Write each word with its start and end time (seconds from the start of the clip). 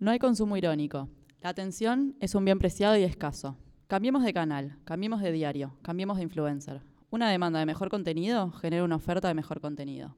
No 0.00 0.10
hay 0.10 0.18
consumo 0.18 0.56
irónico. 0.56 1.10
La 1.42 1.50
atención 1.50 2.16
es 2.20 2.34
un 2.34 2.46
bien 2.46 2.58
preciado 2.58 2.96
y 2.96 3.02
escaso. 3.02 3.58
Cambiemos 3.86 4.24
de 4.24 4.32
canal, 4.32 4.78
cambiemos 4.84 5.20
de 5.20 5.30
diario, 5.30 5.76
cambiemos 5.82 6.16
de 6.16 6.22
influencer. 6.22 6.80
Una 7.10 7.28
demanda 7.28 7.58
de 7.58 7.66
mejor 7.66 7.90
contenido 7.90 8.50
genera 8.50 8.82
una 8.82 8.96
oferta 8.96 9.28
de 9.28 9.34
mejor 9.34 9.60
contenido. 9.60 10.16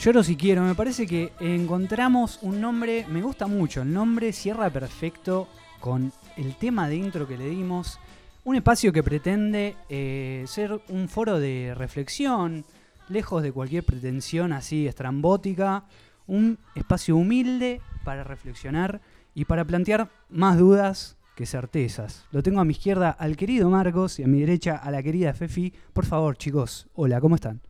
Lloro 0.00 0.22
si 0.22 0.34
quiero, 0.34 0.62
me 0.62 0.74
parece 0.74 1.06
que 1.06 1.30
encontramos 1.40 2.38
un 2.40 2.58
nombre, 2.58 3.04
me 3.10 3.20
gusta 3.20 3.46
mucho, 3.46 3.82
el 3.82 3.92
nombre 3.92 4.32
cierra 4.32 4.70
perfecto 4.70 5.46
con 5.78 6.10
el 6.38 6.54
tema 6.56 6.88
de 6.88 6.96
intro 6.96 7.28
que 7.28 7.36
le 7.36 7.50
dimos. 7.50 8.00
Un 8.44 8.56
espacio 8.56 8.94
que 8.94 9.02
pretende 9.02 9.76
eh, 9.90 10.44
ser 10.46 10.80
un 10.88 11.06
foro 11.10 11.38
de 11.38 11.74
reflexión, 11.76 12.64
lejos 13.10 13.42
de 13.42 13.52
cualquier 13.52 13.84
pretensión 13.84 14.54
así 14.54 14.86
estrambótica, 14.86 15.84
un 16.26 16.56
espacio 16.74 17.14
humilde 17.14 17.82
para 18.02 18.24
reflexionar 18.24 19.02
y 19.34 19.44
para 19.44 19.66
plantear 19.66 20.08
más 20.30 20.56
dudas 20.56 21.18
que 21.36 21.44
certezas. 21.44 22.24
Lo 22.32 22.42
tengo 22.42 22.62
a 22.62 22.64
mi 22.64 22.72
izquierda 22.72 23.10
al 23.10 23.36
querido 23.36 23.68
Marcos 23.68 24.18
y 24.18 24.22
a 24.22 24.26
mi 24.26 24.40
derecha 24.40 24.76
a 24.76 24.90
la 24.90 25.02
querida 25.02 25.34
Fefi. 25.34 25.74
Por 25.92 26.06
favor, 26.06 26.38
chicos, 26.38 26.88
hola, 26.94 27.20
¿cómo 27.20 27.34
están? 27.34 27.60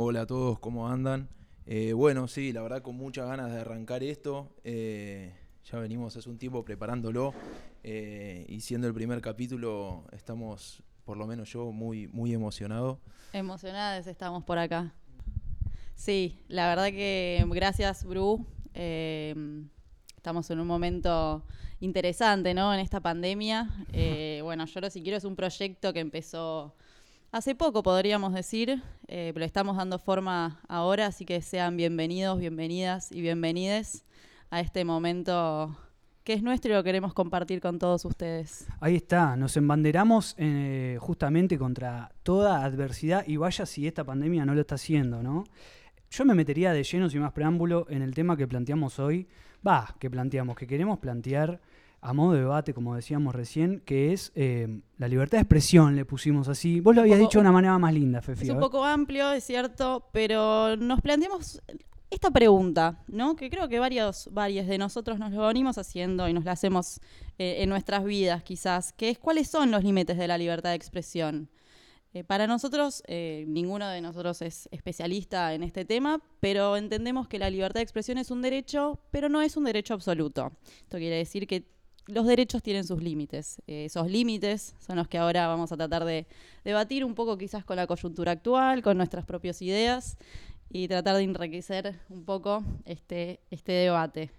Hola 0.00 0.20
a 0.20 0.26
todos, 0.26 0.60
¿cómo 0.60 0.88
andan? 0.88 1.28
Eh, 1.66 1.92
bueno, 1.92 2.28
sí, 2.28 2.52
la 2.52 2.62
verdad 2.62 2.82
con 2.82 2.94
muchas 2.94 3.26
ganas 3.26 3.50
de 3.50 3.62
arrancar 3.62 4.04
esto. 4.04 4.48
eh, 4.62 5.34
ya 5.64 5.80
venimos 5.80 6.16
hace 6.16 6.30
un 6.30 6.38
tiempo 6.38 6.64
preparándolo 6.64 7.34
eh, 7.82 8.46
y 8.48 8.60
siendo 8.60 8.86
el 8.86 8.94
primer 8.94 9.20
capítulo 9.20 10.04
estamos, 10.12 10.84
por 11.04 11.16
lo 11.16 11.26
menos 11.26 11.52
yo, 11.52 11.72
muy, 11.72 12.06
muy 12.06 12.32
emocionado. 12.32 13.00
Emocionadas 13.32 14.06
estamos 14.06 14.44
por 14.44 14.58
acá. 14.58 14.94
Sí, 15.96 16.38
la 16.46 16.68
verdad 16.68 16.90
que 16.90 17.44
gracias, 17.48 18.04
Bru. 18.04 18.46
Eh, 18.74 19.34
estamos 20.16 20.48
en 20.52 20.60
un 20.60 20.68
momento 20.68 21.42
interesante, 21.80 22.54
¿no? 22.54 22.72
En 22.72 22.78
esta 22.78 23.00
pandemia. 23.00 23.68
Eh, 23.92 24.42
bueno, 24.44 24.64
Lloro 24.66 24.90
si 24.90 25.02
quiero 25.02 25.16
es 25.16 25.24
un 25.24 25.34
proyecto 25.34 25.92
que 25.92 25.98
empezó 25.98 26.76
hace 27.32 27.54
poco, 27.54 27.82
podríamos 27.82 28.32
decir, 28.32 28.82
eh, 29.06 29.30
pero 29.32 29.40
le 29.40 29.46
estamos 29.46 29.76
dando 29.76 29.98
forma 29.98 30.60
ahora, 30.68 31.06
así 31.06 31.24
que 31.24 31.40
sean 31.42 31.76
bienvenidos, 31.76 32.38
bienvenidas 32.38 33.12
y 33.12 33.20
bienvenides 33.20 34.04
a 34.50 34.60
este 34.60 34.84
momento 34.84 35.76
que 36.24 36.34
es 36.34 36.42
nuestro 36.42 36.72
y 36.72 36.74
lo 36.74 36.84
queremos 36.84 37.14
compartir 37.14 37.60
con 37.60 37.78
todos 37.78 38.04
ustedes. 38.04 38.66
Ahí 38.80 38.96
está, 38.96 39.34
nos 39.36 39.56
embanderamos 39.56 40.34
eh, 40.36 40.98
justamente 41.00 41.58
contra 41.58 42.12
toda 42.22 42.64
adversidad 42.64 43.24
y 43.26 43.36
vaya 43.36 43.64
si 43.64 43.86
esta 43.86 44.04
pandemia 44.04 44.44
no 44.44 44.54
lo 44.54 44.60
está 44.60 44.74
haciendo, 44.74 45.22
¿no? 45.22 45.44
Yo 46.10 46.24
me 46.24 46.34
metería 46.34 46.72
de 46.72 46.84
lleno 46.84 47.08
sin 47.08 47.20
más 47.20 47.32
preámbulo 47.32 47.86
en 47.88 48.02
el 48.02 48.14
tema 48.14 48.36
que 48.36 48.46
planteamos 48.46 48.98
hoy, 48.98 49.26
va, 49.66 49.94
que 49.98 50.10
planteamos, 50.10 50.56
que 50.56 50.66
queremos 50.66 50.98
plantear 50.98 51.60
a 52.00 52.12
modo 52.12 52.32
de 52.32 52.40
debate, 52.40 52.74
como 52.74 52.94
decíamos 52.94 53.34
recién, 53.34 53.80
que 53.80 54.12
es 54.12 54.30
eh, 54.34 54.80
la 54.98 55.08
libertad 55.08 55.38
de 55.38 55.42
expresión, 55.42 55.96
le 55.96 56.04
pusimos 56.04 56.48
así. 56.48 56.80
Vos 56.80 56.94
lo 56.94 57.00
habías 57.02 57.18
poco- 57.18 57.28
dicho 57.28 57.38
de 57.38 57.42
una 57.42 57.52
manera 57.52 57.76
más 57.78 57.92
linda, 57.92 58.22
Fefi. 58.22 58.44
Es 58.44 58.50
un 58.50 58.60
poco 58.60 58.84
amplio, 58.84 59.32
es 59.32 59.44
cierto, 59.44 60.08
pero 60.12 60.76
nos 60.76 61.00
planteamos 61.00 61.60
esta 62.10 62.30
pregunta, 62.30 63.02
¿no? 63.08 63.36
Que 63.36 63.50
creo 63.50 63.68
que 63.68 63.78
varios, 63.78 64.28
varios 64.32 64.66
de 64.66 64.78
nosotros 64.78 65.18
nos 65.18 65.32
lo 65.32 65.46
venimos 65.46 65.76
haciendo 65.76 66.28
y 66.28 66.32
nos 66.32 66.44
la 66.44 66.52
hacemos 66.52 67.00
eh, 67.38 67.56
en 67.62 67.68
nuestras 67.68 68.04
vidas, 68.04 68.42
quizás, 68.44 68.92
que 68.92 69.10
es 69.10 69.18
cuáles 69.18 69.48
son 69.48 69.70
los 69.70 69.84
límites 69.84 70.16
de 70.16 70.26
la 70.28 70.38
libertad 70.38 70.70
de 70.70 70.76
expresión. 70.76 71.50
Eh, 72.14 72.24
para 72.24 72.46
nosotros, 72.46 73.02
eh, 73.06 73.44
ninguno 73.46 73.86
de 73.88 74.00
nosotros 74.00 74.40
es 74.40 74.68
especialista 74.72 75.52
en 75.52 75.62
este 75.62 75.84
tema, 75.84 76.22
pero 76.40 76.78
entendemos 76.78 77.28
que 77.28 77.38
la 77.38 77.50
libertad 77.50 77.80
de 77.80 77.82
expresión 77.82 78.16
es 78.16 78.30
un 78.30 78.40
derecho, 78.40 78.98
pero 79.10 79.28
no 79.28 79.42
es 79.42 79.58
un 79.58 79.64
derecho 79.64 79.92
absoluto. 79.92 80.52
Esto 80.84 80.96
quiere 80.96 81.16
decir 81.16 81.46
que 81.46 81.66
los 82.08 82.26
derechos 82.26 82.62
tienen 82.62 82.84
sus 82.84 83.02
límites. 83.02 83.62
Eh, 83.66 83.84
esos 83.84 84.10
límites 84.10 84.74
son 84.78 84.96
los 84.96 85.08
que 85.08 85.18
ahora 85.18 85.46
vamos 85.46 85.70
a 85.72 85.76
tratar 85.76 86.04
de 86.04 86.26
debatir 86.64 87.04
un 87.04 87.14
poco 87.14 87.36
quizás 87.38 87.64
con 87.64 87.76
la 87.76 87.86
coyuntura 87.86 88.32
actual, 88.32 88.82
con 88.82 88.96
nuestras 88.96 89.24
propias 89.24 89.60
ideas 89.62 90.16
y 90.70 90.88
tratar 90.88 91.16
de 91.16 91.22
enriquecer 91.22 91.94
un 92.08 92.24
poco 92.24 92.64
este, 92.84 93.40
este 93.50 93.72
debate. 93.72 94.30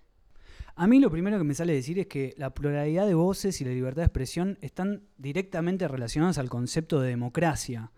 A 0.76 0.88
mí 0.88 1.00
lo 1.00 1.12
primero 1.12 1.38
que 1.38 1.44
me 1.44 1.54
sale 1.54 1.74
decir 1.74 2.00
es 2.00 2.08
que 2.08 2.34
la 2.38 2.54
pluralidad 2.54 3.06
de 3.06 3.14
voces 3.14 3.62
y 3.62 3.66
la 3.66 3.72
libertad 3.72 4.02
de 4.02 4.08
expresión 4.08 4.58
están 4.62 5.04
directamente 5.18 5.88
relacionadas 5.88 6.38
al 6.38 6.50
concepto 6.50 7.02
de 7.02 7.10
democracia. 7.10 7.92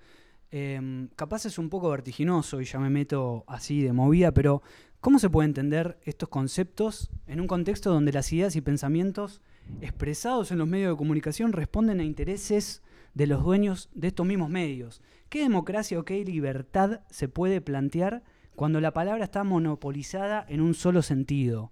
Em, 0.50 1.08
capaz 1.16 1.46
es 1.46 1.58
un 1.58 1.70
poco 1.70 1.90
vertiginoso 1.90 2.60
y 2.60 2.66
ya 2.66 2.80
me 2.80 2.90
meto 2.90 3.46
así 3.48 3.82
de 3.82 3.94
movida, 3.94 4.34
pero 4.34 4.64
¿cómo 5.00 5.18
se 5.18 5.30
puede 5.30 5.48
entender 5.48 5.98
estos 6.04 6.28
conceptos 6.28 7.10
en 7.28 7.40
un 7.40 7.48
contexto 7.48 7.90
donde 7.92 8.12
las 8.12 8.34
ideas 8.34 8.56
y 8.58 8.62
pensamientos 8.62 9.42
expresados 9.82 10.52
en 10.52 10.58
los 10.58 10.68
medios 10.68 10.92
de 10.92 10.98
comunicación 10.98 11.54
responden 11.54 12.00
a 12.00 12.04
intereses 12.04 12.82
de 13.14 13.28
los 13.28 13.44
dueños 13.44 13.90
de 13.94 14.08
estos 14.08 14.26
mismos 14.26 14.50
medios? 14.50 15.02
¿Qué 15.30 15.42
democracia 15.42 16.00
o 16.00 16.04
qué 16.04 16.24
libertad 16.26 17.02
se 17.10 17.30
puede 17.30 17.62
plantear 17.62 18.24
cuando 18.56 18.82
la 18.82 18.92
palabra 18.92 19.24
está 19.24 19.44
monopolizada 19.44 20.46
en 20.50 20.62
un 20.62 20.74
solo 20.74 21.02
sentido? 21.02 21.72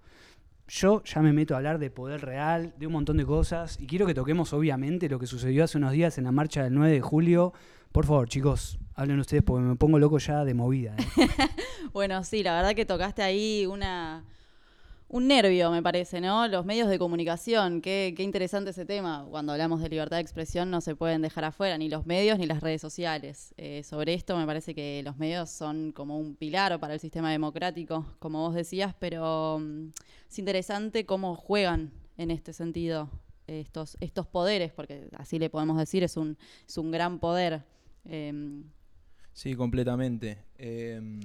Yo 0.68 1.04
ya 1.04 1.22
me 1.22 1.34
meto 1.34 1.56
a 1.56 1.58
hablar 1.58 1.80
de 1.80 1.90
poder 1.90 2.22
real, 2.22 2.74
de 2.78 2.88
un 2.88 2.94
montón 2.94 3.18
de 3.18 3.26
cosas, 3.26 3.78
y 3.80 3.88
quiero 3.88 4.06
que 4.06 4.14
toquemos 4.14 4.54
obviamente 4.54 5.10
lo 5.10 5.20
que 5.20 5.26
sucedió 5.26 5.64
hace 5.64 5.78
unos 5.80 5.92
días 5.94 6.18
en 6.18 6.26
la 6.26 6.32
marcha 6.32 6.64
del 6.64 6.76
9 6.76 6.94
de 6.94 7.02
julio. 7.02 7.54
Por 7.92 8.06
favor, 8.06 8.30
chicos, 8.30 8.80
hablen 8.94 9.20
ustedes 9.20 9.42
porque 9.42 9.66
me 9.66 9.76
pongo 9.76 9.98
loco 9.98 10.20
ya 10.20 10.46
de 10.46 10.54
movida. 10.54 10.96
¿eh? 10.98 11.28
Bueno, 11.92 12.24
sí, 12.24 12.44
la 12.44 12.54
verdad 12.54 12.76
que 12.76 12.86
tocaste 12.86 13.24
ahí 13.24 13.66
una, 13.66 14.24
un 15.10 15.28
nervio, 15.28 15.72
me 15.72 15.82
parece, 15.82 16.22
¿no? 16.22 16.48
Los 16.48 16.66
medios 16.66 16.88
de 16.88 17.00
comunicación, 17.00 17.82
qué, 17.82 18.14
interesante 18.20 18.70
ese 18.70 18.86
tema. 18.86 19.26
Cuando 19.30 19.52
hablamos 19.52 19.82
de 19.82 19.90
libertad 19.90 20.18
de 20.18 20.22
expresión 20.22 20.70
no 20.70 20.82
se 20.82 20.96
pueden 20.96 21.24
dejar 21.24 21.46
afuera 21.46 21.78
ni 21.80 21.90
los 21.90 22.06
medios 22.06 22.38
ni 22.38 22.46
las 22.46 22.62
redes 22.62 22.80
sociales. 22.80 23.54
Eh, 23.58 23.82
sobre 23.84 24.14
esto 24.14 24.38
me 24.38 24.46
parece 24.46 24.76
que 24.76 25.02
los 25.04 25.18
medios 25.18 25.50
son 25.50 25.92
como 25.94 26.20
un 26.20 26.36
pilar 26.36 26.80
para 26.80 26.94
el 26.94 27.00
sistema 27.00 27.32
democrático, 27.32 28.06
como 28.20 28.42
vos 28.42 28.54
decías, 28.54 28.94
pero 29.00 29.58
mm, 29.60 29.90
es 30.30 30.40
interesante 30.40 31.06
cómo 31.08 31.36
juegan 31.36 31.92
en 32.18 32.30
este 32.30 32.54
sentido 32.54 33.10
estos, 33.48 33.98
estos 34.02 34.28
poderes, 34.28 34.72
porque 34.72 35.10
así 35.18 35.40
le 35.40 35.50
podemos 35.50 35.80
decir, 35.80 36.04
es 36.04 36.18
un, 36.18 36.38
es 36.68 36.78
un 36.78 36.92
gran 36.92 37.18
poder. 37.20 37.64
Em, 38.06 38.64
Sí, 39.34 39.56
completamente. 39.56 40.38
Em, 40.58 41.20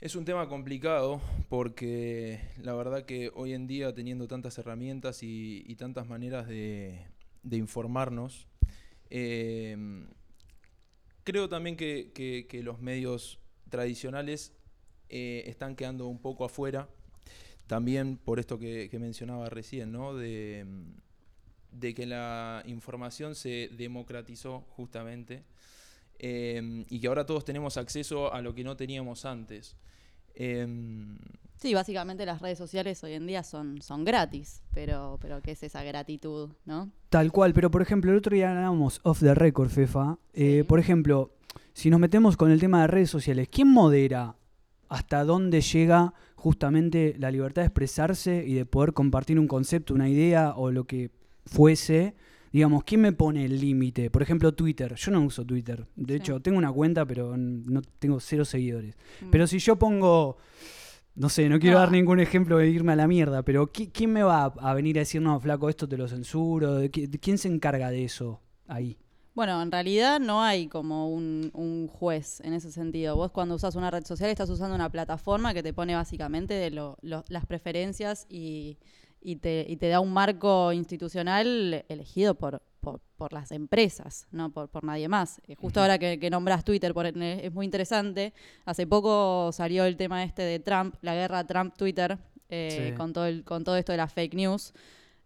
es 0.00 0.14
un 0.14 0.24
tema 0.26 0.48
complicado 0.48 1.20
porque 1.48 2.40
la 2.62 2.74
verdad 2.74 3.04
que 3.06 3.30
hoy 3.34 3.54
en 3.54 3.66
día 3.66 3.94
teniendo 3.94 4.28
tantas 4.28 4.58
herramientas 4.58 5.22
y, 5.22 5.74
tantas 5.76 6.06
maneras 6.06 6.46
de, 6.46 7.06
informarnos, 7.50 8.46
em, 9.08 10.06
creo 11.24 11.48
también 11.48 11.76
que, 11.76 12.60
los 12.62 12.80
medios 12.80 13.38
tradicionales 13.70 14.52
eh, 15.08 15.44
están 15.46 15.76
quedando 15.76 16.06
un 16.08 16.18
poco 16.18 16.44
afuera. 16.44 16.88
También 17.66 18.16
por 18.18 18.38
esto 18.38 18.58
que, 18.58 18.90
mencionaba 19.00 19.48
recién, 19.48 19.92
¿no? 19.92 20.14
De 20.14 20.64
que 21.94 22.06
la 22.06 22.62
información 22.66 23.34
se 23.34 23.70
democratizó 23.72 24.60
justamente 24.76 25.44
eh, 26.18 26.84
y 26.88 27.00
que 27.00 27.06
ahora 27.08 27.26
todos 27.26 27.44
tenemos 27.44 27.76
acceso 27.76 28.32
a 28.32 28.40
lo 28.42 28.54
que 28.54 28.64
no 28.64 28.76
teníamos 28.76 29.24
antes. 29.24 29.76
Em, 30.34 31.18
Sí, 31.58 31.72
básicamente 31.72 32.26
las 32.26 32.42
redes 32.42 32.58
sociales 32.58 33.02
hoy 33.02 33.14
en 33.14 33.26
día 33.26 33.42
son, 33.42 33.80
son 33.80 34.04
gratis, 34.04 34.62
pero, 34.74 35.18
pero 35.22 35.40
¿qué 35.40 35.52
es 35.52 35.62
esa 35.62 35.82
gratitud, 35.82 36.50
no? 36.66 36.90
Tal 37.08 37.32
cual, 37.32 37.54
pero 37.54 37.70
por 37.70 37.80
ejemplo, 37.80 38.10
el 38.12 38.18
otro 38.18 38.34
día 38.34 38.50
hablábamos 38.50 39.00
off 39.04 39.20
the 39.20 39.34
record, 39.34 39.70
Fefa. 39.70 40.18
Eh, 40.34 40.58
Sí. 40.60 40.62
por 40.64 40.78
ejemplo, 40.78 41.30
si 41.72 41.88
nos 41.88 41.98
metemos 41.98 42.36
con 42.36 42.50
el 42.50 42.60
tema 42.60 42.82
de 42.82 42.88
redes 42.88 43.08
sociales, 43.08 43.48
¿quién 43.50 43.68
modera 43.68 44.36
hasta 44.90 45.24
dónde 45.24 45.62
llega 45.62 46.12
justamente 46.34 47.14
la 47.18 47.30
libertad 47.30 47.62
de 47.62 47.66
expresarse 47.68 48.44
y 48.46 48.52
de 48.52 48.66
poder 48.66 48.92
compartir 48.92 49.40
un 49.40 49.48
concepto, 49.48 49.94
una 49.94 50.10
idea 50.10 50.52
o 50.56 50.70
lo 50.70 50.84
que 50.84 51.10
fuese? 51.46 52.14
Digamos, 52.56 52.84
¿quién 52.84 53.02
me 53.02 53.12
pone 53.12 53.44
el 53.44 53.60
límite? 53.60 54.08
Por 54.10 54.22
ejemplo, 54.22 54.54
Twitter. 54.54 54.94
Yo 54.94 55.10
no 55.10 55.20
uso 55.20 55.44
Twitter. 55.44 55.86
De 55.94 56.14
Sí. 56.14 56.18
hecho, 56.20 56.40
tengo 56.40 56.56
una 56.56 56.72
cuenta, 56.72 57.04
pero 57.04 57.36
no 57.36 57.82
tengo 57.98 58.18
cero 58.18 58.46
seguidores. 58.46 58.96
Mm. 59.20 59.26
Pero 59.30 59.46
si 59.46 59.58
yo 59.58 59.76
pongo, 59.76 60.38
no 61.16 61.28
sé, 61.28 61.50
no 61.50 61.58
quiero 61.60 61.74
No. 61.74 61.80
dar 61.80 61.92
ningún 61.92 62.18
ejemplo 62.18 62.56
de 62.56 62.70
irme 62.70 62.92
a 62.94 62.96
la 62.96 63.06
mierda, 63.06 63.42
pero 63.42 63.70
¿qui- 63.70 63.90
¿quién 63.92 64.10
me 64.10 64.22
va 64.22 64.44
a, 64.46 64.72
venir 64.72 64.96
a 64.96 65.00
decir, 65.00 65.20
no, 65.20 65.38
flaco, 65.38 65.68
esto 65.68 65.86
te 65.86 65.98
lo 65.98 66.08
censuro? 66.08 66.76
¿De 66.76 66.90
qui- 66.90 67.06
de 67.10 67.18
¿Quién 67.18 67.36
se 67.36 67.48
encarga 67.48 67.90
de 67.90 68.04
eso 68.04 68.40
ahí? 68.68 68.96
Bueno, 69.34 69.60
en 69.60 69.70
realidad 69.70 70.18
no 70.18 70.42
hay 70.42 70.66
como 70.68 71.10
un, 71.10 71.50
un 71.52 71.88
juez 71.88 72.40
en 72.40 72.54
ese 72.54 72.72
sentido. 72.72 73.16
Vos 73.16 73.32
cuando 73.32 73.54
usas 73.56 73.74
una 73.76 73.90
red 73.90 74.06
social 74.06 74.30
estás 74.30 74.48
usando 74.48 74.74
una 74.74 74.88
plataforma 74.88 75.52
que 75.52 75.62
te 75.62 75.74
pone 75.74 75.94
básicamente 75.94 76.54
de 76.54 76.70
lo- 76.70 76.96
lo- 77.02 77.22
las 77.28 77.44
preferencias 77.44 78.24
y, 78.30 78.78
y 79.28 79.36
te, 79.36 79.66
y 79.68 79.76
te 79.76 79.88
da 79.88 79.98
un 79.98 80.12
marco 80.12 80.72
institucional 80.72 81.84
elegido 81.88 82.36
por, 82.36 82.62
por, 82.80 83.00
por 83.16 83.32
las 83.32 83.50
empresas, 83.50 84.28
no 84.30 84.52
por, 84.52 84.68
por 84.68 84.84
nadie 84.84 85.08
más. 85.08 85.40
Eh, 85.48 85.56
justo 85.56 85.80
ahora 85.80 85.98
que, 85.98 86.20
que 86.20 86.30
nombras 86.30 86.64
Twitter, 86.64 86.94
por- 86.94 87.06
eh, 87.06 87.40
es 87.46 87.52
muy 87.52 87.64
interesante. 87.64 88.32
Hace 88.64 88.86
poco 88.86 89.50
salió 89.52 89.84
el 89.84 89.96
tema 89.96 90.22
este 90.22 90.42
de 90.42 90.60
Trump, 90.60 90.94
la 91.02 91.14
guerra 91.14 91.44
Trump-Twitter, 91.44 92.18
eh, 92.50 92.90
Sí. 92.90 92.96
con, 92.96 93.12
todo 93.12 93.26
el- 93.26 93.42
con 93.42 93.64
todo 93.64 93.76
esto 93.76 93.90
de 93.90 93.98
las 93.98 94.12
fake 94.12 94.34
news. 94.34 94.72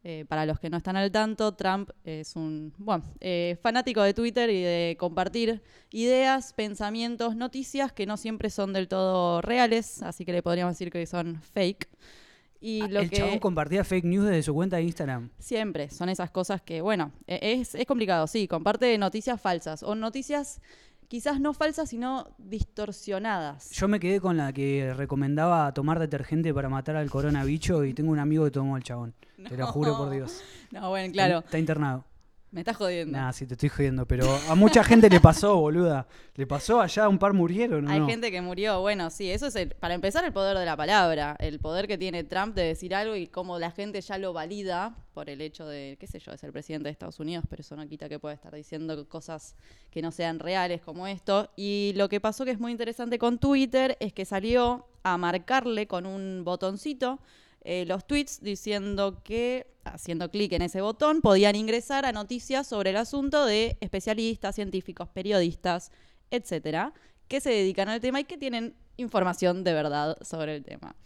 Eh, 0.03 0.25
para 0.27 0.47
los 0.47 0.59
que 0.59 0.71
no 0.71 0.79
están 0.79 0.97
al 0.97 1.11
tanto, 1.13 1.53
Trump 1.53 1.91
es 2.05 2.35
un 2.37 2.73
bueno, 2.79 3.05
eh, 3.21 3.59
fanático 3.63 4.01
de 4.03 4.15
Twitter 4.15 4.49
y 4.49 4.63
de 4.63 4.97
compartir 4.99 5.61
ideas, 5.91 6.55
pensamientos, 6.55 7.37
noticias 7.37 7.93
que 7.93 8.07
no 8.07 8.17
siempre 8.17 8.49
son 8.49 8.73
del 8.73 8.89
todo 8.89 9.43
reales, 9.43 10.03
así 10.03 10.25
que 10.25 10.33
le 10.33 10.43
podríamos 10.43 10.73
decir 10.73 10.91
que 10.91 11.05
son 11.05 11.43
fake. 11.43 11.87
Y 12.63 12.83
Ah, 12.83 12.89
lo 12.89 13.01
el 13.01 13.11
que 13.11 13.17
chabón 13.17 13.39
compartía 13.39 13.85
fake 13.85 14.05
news 14.05 14.27
desde 14.27 14.43
su 14.43 14.53
cuenta 14.55 14.77
de 14.77 14.83
Instagram. 14.83 15.31
siempre 15.39 15.89
son 15.91 16.09
esas 16.11 16.31
cosas 16.31 16.61
que, 16.61 16.83
bueno, 16.83 17.11
e- 17.27 17.53
es, 17.61 17.75
es 17.75 17.87
complicado, 17.87 18.27
sí, 18.27 18.47
comparte 18.47 18.97
noticias 18.99 19.41
falsas 19.41 19.83
o 19.83 19.95
noticias 19.95 20.61
quizás 21.09 21.41
no 21.41 21.53
falsas, 21.55 21.89
sino 21.89 22.29
distorsionadas. 22.39 23.71
Yo 23.71 23.89
me 23.89 23.99
quedé 24.01 24.21
con 24.21 24.37
la 24.37 24.53
que 24.53 24.93
recomendaba 24.97 25.73
tomar 25.75 25.99
detergente 25.99 26.53
para 26.55 26.69
matar 26.69 26.97
al 26.97 27.11
coronavirus 27.11 27.87
y 27.87 27.95
tengo 27.95 28.11
un 28.13 28.19
amigo 28.19 28.45
que 28.45 28.51
tomó 28.51 28.77
el 28.77 28.83
chabón. 28.83 29.15
Te 29.49 29.57
lo 29.57 29.67
juro 29.67 29.97
por 29.97 30.11
Dios. 30.11 30.41
No, 30.71 30.89
bueno, 30.91 31.13
claro, 31.13 31.39
Está 31.41 31.59
internado. 31.59 32.05
Me 32.53 32.61
estás 32.61 32.77
jodiendo. 32.77 33.17
Nah, 33.17 33.33
sí, 33.33 33.47
te 33.47 33.55
estoy 33.55 33.69
jodiendo, 33.69 34.07
pero 34.07 34.27
a 34.49 34.55
mucha 34.55 34.83
gente 34.83 35.09
le 35.09 35.21
pasó, 35.21 35.57
boluda. 35.61 36.07
¿Le 36.35 36.47
pasó 36.47 36.81
allá? 36.81 37.09
¿Un 37.09 37.19
par 37.19 37.33
murieron 37.33 37.87
o 37.87 37.91
Hay 37.91 38.01
no? 38.01 38.07
gente 38.07 38.31
que 38.31 38.41
murió, 38.41 38.81
bueno, 38.81 39.11
sí, 39.11 39.31
eso 39.31 39.47
es 39.47 39.57
el, 39.57 39.71
para 39.71 39.95
empezar 39.95 40.25
el 40.25 40.33
poder 40.33 40.57
de 40.59 40.65
la 40.65 40.77
palabra, 40.77 41.37
el 41.39 41.61
poder 41.61 41.87
que 41.87 41.97
tiene 41.97 42.25
Trump 42.25 42.55
de 42.55 42.63
decir 42.63 42.95
algo 42.95 43.15
y 43.15 43.27
cómo 43.27 43.59
la 43.59 43.71
gente 43.71 44.01
ya 44.01 44.19
lo 44.19 44.33
valida 44.33 44.97
por 45.15 45.31
el 45.31 45.41
hecho 45.41 45.67
de, 45.67 45.97
qué 46.01 46.07
sé 46.07 46.19
yo, 46.19 46.33
de 46.33 46.39
ser 46.39 46.53
presidente 46.53 46.85
de 46.85 46.93
Estados 46.93 47.21
Unidos, 47.21 47.45
pero 47.49 47.61
eso 47.61 47.77
no 47.77 47.87
quita 47.87 48.09
que 48.09 48.19
pueda 48.19 48.35
estar 48.35 48.55
diciendo 48.55 49.09
cosas 49.09 49.55
que 49.91 50.03
no 50.03 50.11
sean 50.11 50.39
reales 50.39 50.81
como 50.81 51.07
esto. 51.07 51.51
Y 51.57 51.93
lo 51.97 52.09
que 52.09 52.21
pasó 52.21 52.45
que 52.45 52.51
es 52.53 52.61
muy 52.61 52.73
interesante 52.73 53.19
con 53.19 53.39
Twitter 53.39 53.97
es 54.01 54.13
que 54.13 54.25
salió 54.25 54.87
a 55.03 55.17
marcarle 55.19 55.87
con 55.87 56.07
un 56.07 56.43
botoncito 56.45 57.21
eh, 57.63 57.85
los 57.87 58.07
tweets 58.07 58.41
diciendo 58.41 59.23
que, 59.23 59.67
haciendo 59.85 60.31
clic 60.31 60.53
en 60.53 60.63
ese 60.63 60.81
botón, 60.81 61.21
podían 61.21 61.57
ingresar 61.57 62.07
a 62.07 62.13
noticias 62.13 62.67
sobre 62.67 62.91
el 62.91 62.97
asunto 62.97 63.45
de 63.45 63.77
especialistas, 63.81 64.55
científicos, 64.55 65.09
periodistas, 65.09 65.93
etcétera, 66.31 66.95
que 67.29 67.41
se 67.41 67.51
dedican 67.51 67.89
al 67.89 68.01
tema 68.01 68.21
y 68.21 68.25
que 68.25 68.39
tienen 68.39 68.75
información 68.97 69.65
de 69.65 69.73
verdad 69.73 70.17
sobre 70.23 70.57
el 70.57 70.65
tema. 70.65 70.97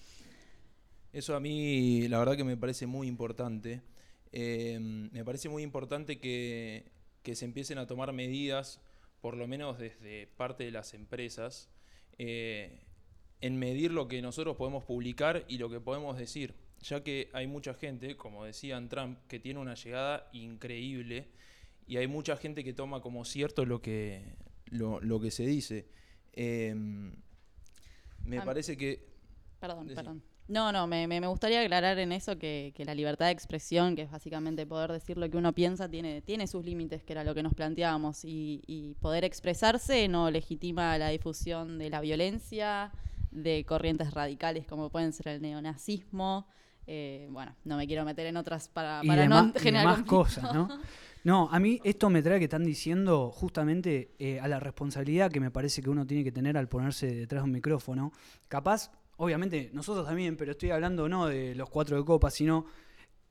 Eso 1.13 1.37
a 1.37 1.41
mí, 1.41 2.09
la 2.09 2.19
verdad 2.19 2.37
que 2.37 2.45
me 2.45 2.57
parece 2.57 2.87
muy 2.87 3.07
importante. 3.07 3.83
Eh, 4.33 4.79
me 4.81 5.25
parece 5.25 5.49
muy 5.49 5.63
importante 5.63 6.19
que, 6.19 6.91
que 7.23 7.37
se 7.37 7.45
empiecen 7.45 7.79
a 7.79 7.87
tomar 7.87 8.13
medidas, 8.13 8.81
por 9.21 9.37
lo 9.37 9.47
menos 9.47 9.79
desde 9.79 10.27
parte 10.27 10.65
de 10.65 10.71
las 10.71 10.93
empresas, 10.93 11.71
eh, 12.19 12.85
en 13.45 13.59
medir 13.59 13.91
lo 13.93 14.09
que 14.09 14.23
nosotros 14.23 14.57
podemos 14.57 14.85
publicar 14.85 15.45
y 15.49 15.59
lo 15.59 15.69
que 15.69 15.79
podemos 15.79 16.17
decir. 16.17 16.55
Ya 16.81 17.03
que 17.05 17.29
hay 17.35 17.47
mucha 17.47 17.75
gente, 17.75 18.17
como 18.17 18.43
decían 18.47 18.89
Trump, 18.89 19.19
que 19.29 19.39
tiene 19.39 19.61
una 19.61 19.75
llegada 19.75 20.31
increíble 20.33 21.29
y 21.87 21.99
hay 21.99 22.07
mucha 22.07 22.39
gente 22.39 22.65
que 22.65 22.73
toma 22.73 23.03
como 23.03 23.27
cierto 23.27 23.67
lo 23.67 23.83
que, 23.83 24.23
lo, 24.71 24.99
lo 25.01 25.21
que 25.21 25.31
se 25.31 25.45
dice. 25.45 25.85
Eh, 26.33 26.75
me 28.25 28.39
Am- 28.39 28.47
parece 28.47 28.79
que 28.79 29.05
Perdón, 29.61 29.89
perdón. 29.95 30.23
No, 30.49 30.73
no, 30.73 30.87
me, 30.87 31.07
me- 31.07 31.21
me 31.21 31.27
gustaría 31.27 31.61
aclarar 31.61 31.99
en 31.99 32.13
eso 32.13 32.39
que, 32.39 32.73
que 32.75 32.87
la 32.87 32.95
libertad 32.95 33.27
de 33.27 33.33
expresión, 33.33 33.95
que 33.95 34.03
es 34.03 34.11
básicamente 34.11 34.67
poder 34.67 34.91
decir 34.93 35.19
lo 35.19 35.29
que 35.31 35.37
uno 35.37 35.53
piensa, 35.55 35.87
tiene, 35.89 36.23
tiene 36.23 36.47
sus 36.47 36.65
límites, 36.65 37.03
que 37.03 37.13
era 37.13 37.25
lo 37.25 37.35
que 37.35 37.43
nos 37.43 37.53
planteábamos, 37.55 38.25
y, 38.25 38.63
y 38.67 38.95
poder 39.01 39.25
expresarse 39.25 40.09
no 40.09 40.31
legitima 40.31 40.97
la 40.99 41.09
difusión 41.11 41.79
de 41.79 41.89
la 41.91 42.01
violencia, 42.03 42.93
de 43.35 43.65
corrientes 43.67 44.15
radicales 44.15 44.67
como 44.67 44.89
pueden 44.89 45.13
ser 45.13 45.29
el 45.29 45.43
neonazismo. 45.43 46.47
eh, 46.87 47.29
bueno, 47.31 47.55
no 47.65 47.77
me 47.77 47.87
quiero 47.87 48.05
meter 48.05 48.27
en 48.27 48.37
otras 48.37 48.69
para, 48.69 49.03
para 49.07 49.27
no 49.27 49.53
generar 49.55 50.05
conflicto. 50.05 50.17
cosas, 50.17 50.55
¿no? 50.55 50.69
No, 51.25 51.49
a 51.51 51.59
mí 51.59 51.81
esto 51.85 52.11
me 52.11 52.23
trae 52.23 52.39
que 52.39 52.45
están 52.45 52.65
diciendo 52.65 53.31
justamente 53.31 54.15
eh, 54.19 54.39
a 54.41 54.47
la 54.47 54.61
responsabilidad 54.61 55.33
que 55.33 55.41
me 55.41 55.51
parece 55.51 55.83
que 55.83 55.89
uno 55.89 56.07
tiene 56.07 56.23
que 56.23 56.33
tener 56.33 56.59
al 56.59 56.69
ponerse 56.69 57.07
detrás 57.15 57.43
de 57.43 57.47
un 57.47 57.53
micrófono. 57.53 58.13
Capaz, 58.47 58.93
obviamente, 59.17 59.71
nosotros 59.73 60.07
también, 60.07 60.37
pero 60.37 60.53
estoy 60.53 60.71
hablando 60.71 61.09
no 61.09 61.27
de 61.27 61.55
los 61.55 61.71
cuatro 61.71 61.97
de 61.97 62.05
copa, 62.05 62.31
sino 62.31 62.67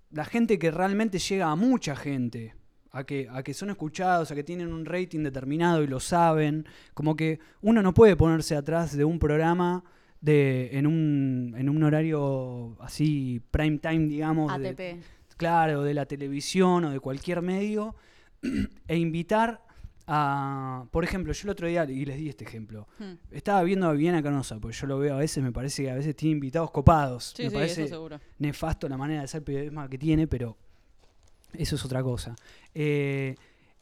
la 0.09 0.25
gente 0.25 0.57
que 0.57 0.71
realmente 0.71 1.19
llega 1.19 1.51
a 1.51 1.56
mucha 1.56 1.95
gente. 1.95 2.56
A 2.95 3.06
que, 3.06 3.28
a 3.28 3.42
que 3.42 3.56
son 3.56 3.72
escuchados, 3.72 4.30
a 4.30 4.36
que 4.36 4.44
tienen 4.44 4.72
un 4.72 4.86
rating 4.86 5.24
determinado 5.24 5.81
y 5.81 5.88
lo 5.88 6.00
saben. 6.00 6.68
Como 6.94 7.16
que 7.16 7.40
uno 7.62 7.81
no 7.81 7.92
puede 7.95 8.16
ponerse 8.16 8.56
atrás 8.56 8.95
de 8.95 9.04
un 9.04 9.18
programa 9.18 9.84
de, 10.22 10.69
en, 10.78 10.86
un, 10.86 11.56
en 11.57 11.69
un 11.69 11.81
horario 11.81 12.78
así 12.81 13.42
prime 13.50 13.80
time, 13.80 14.06
digamos. 14.07 14.56
de- 14.62 14.69
ATP. 14.69 15.04
claro, 15.38 15.81
de 15.81 15.95
la 15.95 16.06
televisión 16.06 16.86
o 16.86 16.92
de 16.92 17.00
cualquier 17.00 17.42
medio, 17.42 17.95
e 18.88 18.95
invitar 19.00 19.63
a, 20.06 20.86
por 20.92 21.04
ejemplo, 21.04 21.34
yo 21.34 21.45
el 21.45 21.50
otro 21.50 21.68
día, 21.68 21.86
y 21.90 22.06
les 22.06 22.18
di 22.18 22.30
este 22.30 22.44
ejemplo, 22.45 22.88
Hmm. 23.00 23.13
estaba 23.31 23.63
viendo 23.63 23.88
a 23.88 23.94
Viviana 23.94 24.22
Canosa, 24.22 24.60
porque 24.60 24.78
yo 24.78 24.86
lo 24.86 25.00
veo 25.00 25.16
a 25.16 25.18
veces, 25.18 25.44
me 25.44 25.51
parece 25.51 25.81
que 25.84 25.90
a 25.90 25.95
veces 25.95 26.16
tiene 26.16 26.34
invitados 26.34 26.69
copados, 26.69 27.34
Sí, 27.36 27.44
me 27.44 27.50
sí, 27.50 27.56
parece 27.56 27.84
eso 27.86 27.95
seguro. 27.95 28.19
nefasto 28.38 28.88
la 28.88 28.98
manera 28.98 29.22
de 29.22 29.25
hacer 29.25 29.44
periodismo 29.44 29.90
que 29.90 29.98
tiene, 29.98 30.28
pero 30.28 30.57
eso 31.53 31.75
es 31.75 31.85
otra 31.85 32.03
cosa. 32.03 32.35
Eh, 32.73 33.35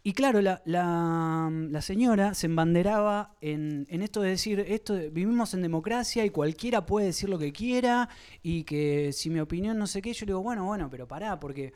y 0.04 0.14
claro, 0.14 0.42
la, 0.42 1.82
señora 1.82 2.34
se 2.34 2.48
embanderaba 2.48 3.36
en, 3.40 3.86
esto 3.90 4.22
de 4.22 4.32
decir, 4.32 4.60
esto 4.60 4.96
vivimos 5.12 5.54
en 5.54 5.62
democracia 5.62 6.26
y 6.26 6.32
cualquiera 6.32 6.86
puede 6.88 7.08
decir 7.08 7.30
lo 7.30 7.38
que 7.38 7.54
quiera 7.54 8.10
y 8.42 8.64
que 8.64 9.12
si 9.14 9.30
mi 9.30 9.40
opinión 9.40 9.78
no 9.78 9.86
sé 9.86 10.02
qué, 10.02 10.14
yo 10.14 10.26
le 10.26 10.32
digo, 10.32 10.42
bueno, 10.42 10.66
bueno, 10.66 10.90
pero 10.90 11.08
pará, 11.08 11.40
porque 11.40 11.74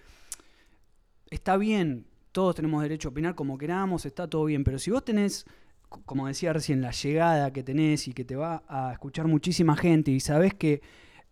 está 1.29 1.55
bien, 1.57 2.07
todos 2.31 2.55
tenemos 2.55 2.81
derecho 2.81 3.09
a 3.09 3.11
opinar 3.11 3.35
como 3.35 3.59
queramos, 3.59 4.07
está 4.07 4.27
todo 4.27 4.45
bien, 4.45 4.63
pero 4.63 4.79
si 4.79 4.89
vos 4.89 5.05
tenés, 5.05 5.45
como 5.87 6.25
decía 6.25 6.51
recién, 6.51 6.81
la 6.81 6.91
llegada 6.91 7.53
que 7.53 7.61
tenés 7.61 8.07
y 8.07 8.13
que 8.13 8.25
te 8.25 8.35
va 8.35 8.63
a 8.67 8.91
escuchar 8.91 9.27
muchísima 9.27 9.77
gente 9.77 10.09
y 10.09 10.19
sabés 10.19 10.55
que 10.55 10.81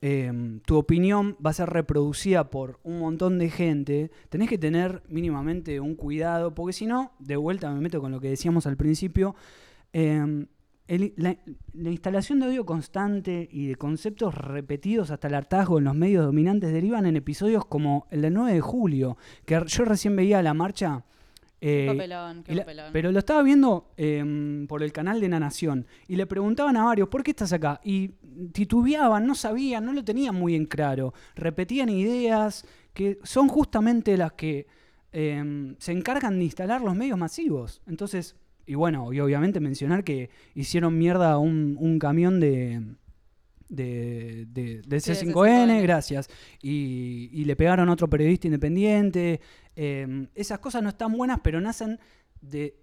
eh, 0.05 0.59
tu 0.65 0.75
opinión 0.75 1.37
va 1.45 1.51
a 1.51 1.53
ser 1.53 1.69
reproducida 1.69 2.49
por 2.49 2.79
un 2.83 2.99
montón 2.99 3.39
de 3.39 3.49
gente, 3.49 4.11
tenés 4.27 4.49
que 4.49 4.57
tener 4.57 5.01
mínimamente 5.07 5.79
un 5.79 5.95
cuidado, 5.95 6.53
porque 6.53 6.73
si 6.73 6.85
no, 6.85 7.13
de 7.19 7.37
vuelta 7.37 7.71
me 7.73 7.79
meto 7.79 8.01
con 8.01 8.11
lo 8.11 8.19
que 8.19 8.27
decíamos 8.29 8.67
al 8.67 8.75
principio, 8.75 9.33
el- 10.87 11.13
la, 11.15 11.37
la 11.73 11.89
instalación 11.89 12.39
de 12.39 12.47
odio 12.47 12.65
constante 12.65 13.47
y 13.51 13.67
de 13.67 13.75
conceptos 13.75 14.35
repetidos 14.35 15.11
hasta 15.11 15.27
el 15.29 15.35
hartazgo 15.35 15.77
en 15.77 15.85
los 15.85 15.95
medios 15.95 16.25
dominantes 16.25 16.73
derivan 16.73 17.05
en 17.05 17.15
episodios 17.15 17.65
como 17.65 18.05
el 18.11 18.21
del 18.21 18.33
9 18.33 18.53
de 18.53 18.61
julio, 18.61 19.17
que 19.45 19.61
yo 19.65 19.85
recién 19.85 20.15
veía 20.15 20.41
la 20.43 20.53
marcha. 20.53 21.05
Eh, 21.65 21.85
papelón, 21.87 22.43
qué 22.43 22.55
la- 22.55 22.89
pero 22.91 23.11
lo 23.11 23.19
estaba 23.19 23.41
viendo 23.43 23.91
em, 23.97 24.67
por 24.67 24.83
el 24.83 24.91
canal 24.91 25.21
de 25.21 25.29
La 25.29 25.39
Nación 25.39 25.85
y 26.07 26.15
le 26.17 26.25
preguntaban 26.25 26.75
a 26.77 26.83
varios, 26.83 27.07
¿por 27.09 27.23
qué 27.23 27.31
estás 27.31 27.53
acá? 27.53 27.79
Y 27.83 28.09
titubeaban, 28.51 29.25
no 29.25 29.35
sabían, 29.35 29.85
no 29.85 29.93
lo 29.93 30.03
tenían 30.03 30.35
muy 30.35 30.55
en 30.55 30.65
claro. 30.65 31.13
Repetían 31.35 31.89
ideas 31.89 32.65
que 32.93 33.17
son 33.23 33.47
justamente 33.47 34.17
las 34.17 34.33
que 34.33 34.67
em, 35.11 35.75
se 35.79 35.91
encargan 35.91 36.37
de 36.39 36.45
instalar 36.45 36.81
los 36.81 36.95
medios 36.95 37.17
masivos. 37.17 37.81
Entonces, 37.87 38.35
y 38.65 38.75
bueno, 38.75 39.11
y 39.13 39.19
obviamente 39.19 39.59
mencionar 39.59 40.03
que 40.03 40.29
hicieron 40.55 40.97
mierda 40.97 41.37
un, 41.37 41.75
un 41.79 41.99
camión 41.99 42.39
de... 42.39 42.81
De, 43.75 44.45
de- 44.49 44.81
del 44.85 45.01
Sí, 45.01 45.11
de 45.11 45.33
C5N, 45.33 45.33
C5N. 45.33 45.81
gracias. 45.81 46.29
Y, 46.61 47.29
y 47.31 47.45
le 47.45 47.55
pegaron 47.55 47.89
a 47.89 47.93
otro 47.93 48.07
periodista 48.09 48.47
independiente. 48.47 49.41
Eh, 49.75 50.27
esas 50.35 50.59
cosas 50.59 50.83
no 50.83 50.89
están 50.89 51.11
buenas, 51.13 51.39
pero 51.43 51.59
nacen 51.59 51.99
de, 52.41 52.75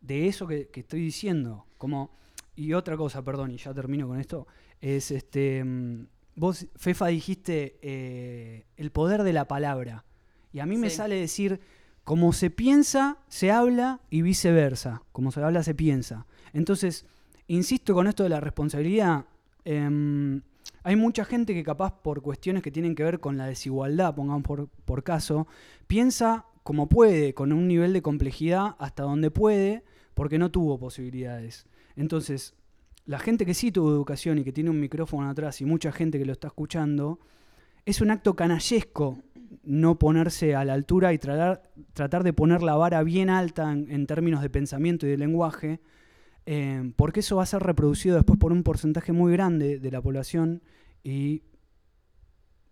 de 0.00 0.26
eso 0.28 0.46
que, 0.46 0.68
que 0.68 0.80
estoy 0.80 1.00
diciendo. 1.00 1.66
Como, 1.76 2.10
y 2.56 2.72
otra 2.72 2.96
cosa, 2.96 3.22
perdón, 3.22 3.50
y 3.52 3.56
ya 3.58 3.74
termino 3.74 4.08
con 4.08 4.18
esto, 4.18 4.46
es 4.80 5.10
este. 5.10 5.62
mm, 5.64 6.06
Vos, 6.36 6.66
Fefa, 6.76 7.08
dijiste 7.08 7.78
eh, 7.82 8.66
el 8.76 8.90
poder 8.92 9.24
de 9.24 9.32
la 9.32 9.46
palabra. 9.48 10.04
Y 10.52 10.60
a 10.60 10.66
mí 10.66 10.76
me 10.76 10.88
sale 10.88 11.16
decir, 11.16 11.60
como 12.04 12.32
se 12.32 12.48
piensa, 12.48 13.18
se 13.28 13.50
habla 13.50 14.00
y 14.08 14.22
viceversa. 14.22 15.02
Como 15.12 15.30
se 15.32 15.42
habla, 15.42 15.62
se 15.64 15.74
piensa. 15.74 16.26
Entonces, 16.52 17.06
insisto 17.48 17.92
con 17.92 18.06
esto 18.06 18.22
de 18.22 18.28
la 18.30 18.40
responsabilidad. 18.40 19.26
Em, 19.68 20.40
hay 20.82 20.96
mucha 20.96 21.24
gente 21.24 21.52
que 21.52 21.62
capaz 21.62 22.00
por 22.02 22.22
cuestiones 22.22 22.62
que 22.62 22.70
tienen 22.70 22.94
que 22.94 23.04
ver 23.04 23.20
con 23.20 23.36
la 23.36 23.46
desigualdad, 23.46 24.14
pongamos 24.14 24.42
por, 24.42 24.68
por 24.68 25.02
caso, 25.02 25.46
piensa 25.86 26.46
como 26.62 26.88
puede, 26.88 27.34
con 27.34 27.52
un 27.52 27.68
nivel 27.68 27.92
de 27.92 28.00
complejidad 28.00 28.76
hasta 28.78 29.02
donde 29.02 29.30
puede, 29.30 29.84
porque 30.14 30.38
no 30.38 30.50
tuvo 30.50 30.78
posibilidades. 30.78 31.66
Entonces, 31.96 32.54
la 33.04 33.18
gente 33.18 33.44
que 33.44 33.54
sí 33.54 33.70
tuvo 33.70 33.90
educación 33.90 34.38
y 34.38 34.44
que 34.44 34.52
tiene 34.52 34.70
un 34.70 34.80
micrófono 34.80 35.28
atrás 35.28 35.60
y 35.60 35.64
mucha 35.64 35.92
gente 35.92 36.18
que 36.18 36.24
lo 36.24 36.32
está 36.32 36.48
escuchando, 36.48 37.18
es 37.84 38.00
un 38.00 38.10
acto 38.10 38.34
canallesco 38.34 39.18
no 39.64 39.98
ponerse 39.98 40.54
a 40.54 40.64
la 40.64 40.74
altura 40.74 41.12
y 41.12 41.18
tratar, 41.18 42.24
de 42.24 42.32
poner 42.32 42.62
la 42.62 42.76
vara 42.76 43.02
bien 43.02 43.30
alta 43.30 43.72
en 43.72 44.06
términos 44.06 44.42
de 44.42 44.50
pensamiento 44.50 45.06
y 45.06 45.10
de 45.10 45.18
lenguaje, 45.18 45.80
eh, 46.50 46.94
porque 46.96 47.20
eso 47.20 47.36
va 47.36 47.42
a 47.42 47.46
ser 47.46 47.62
reproducido 47.62 48.16
después 48.16 48.38
por 48.38 48.52
un 48.52 48.62
porcentaje 48.62 49.12
muy 49.12 49.30
grande 49.32 49.78
de 49.78 49.90
la 49.90 50.00
población 50.00 50.62
y 51.04 51.42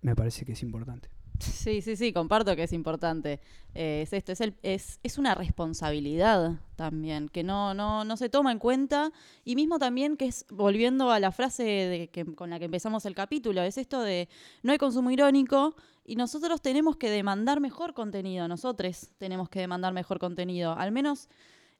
me 0.00 0.16
parece 0.16 0.46
que 0.46 0.52
es 0.52 0.62
importante. 0.62 1.10
Sí, 1.40 1.82
sí, 1.82 1.94
sí, 1.94 2.10
comparto 2.14 2.56
que 2.56 2.62
es 2.62 2.72
importante. 2.72 3.38
Eh, 3.74 4.00
es 4.00 4.14
esto, 4.14 4.32
es, 4.32 4.40
el, 4.40 4.54
es, 4.62 4.98
es 5.02 5.18
una 5.18 5.34
responsabilidad 5.34 6.58
también, 6.76 7.28
que 7.28 7.42
no, 7.42 7.74
no, 7.74 8.06
no 8.06 8.16
se 8.16 8.30
toma 8.30 8.50
en 8.50 8.58
cuenta. 8.58 9.12
Y 9.44 9.56
mismo 9.56 9.78
también 9.78 10.16
que 10.16 10.24
es, 10.24 10.46
volviendo 10.48 11.10
a 11.10 11.20
la 11.20 11.30
frase 11.30 11.64
de 11.64 12.08
que, 12.08 12.24
con 12.34 12.48
la 12.48 12.58
que 12.58 12.64
empezamos 12.64 13.04
el 13.04 13.14
capítulo, 13.14 13.60
es 13.60 13.76
esto 13.76 14.00
de 14.00 14.30
no 14.62 14.72
hay 14.72 14.78
consumo 14.78 15.10
irónico 15.10 15.76
y 16.06 16.16
nosotros 16.16 16.62
tenemos 16.62 16.96
que 16.96 17.10
demandar 17.10 17.60
mejor 17.60 17.92
contenido, 17.92 18.48
nosotros 18.48 19.10
tenemos 19.18 19.50
que 19.50 19.60
demandar 19.60 19.92
mejor 19.92 20.18
contenido, 20.18 20.72
al 20.72 20.92
menos 20.92 21.28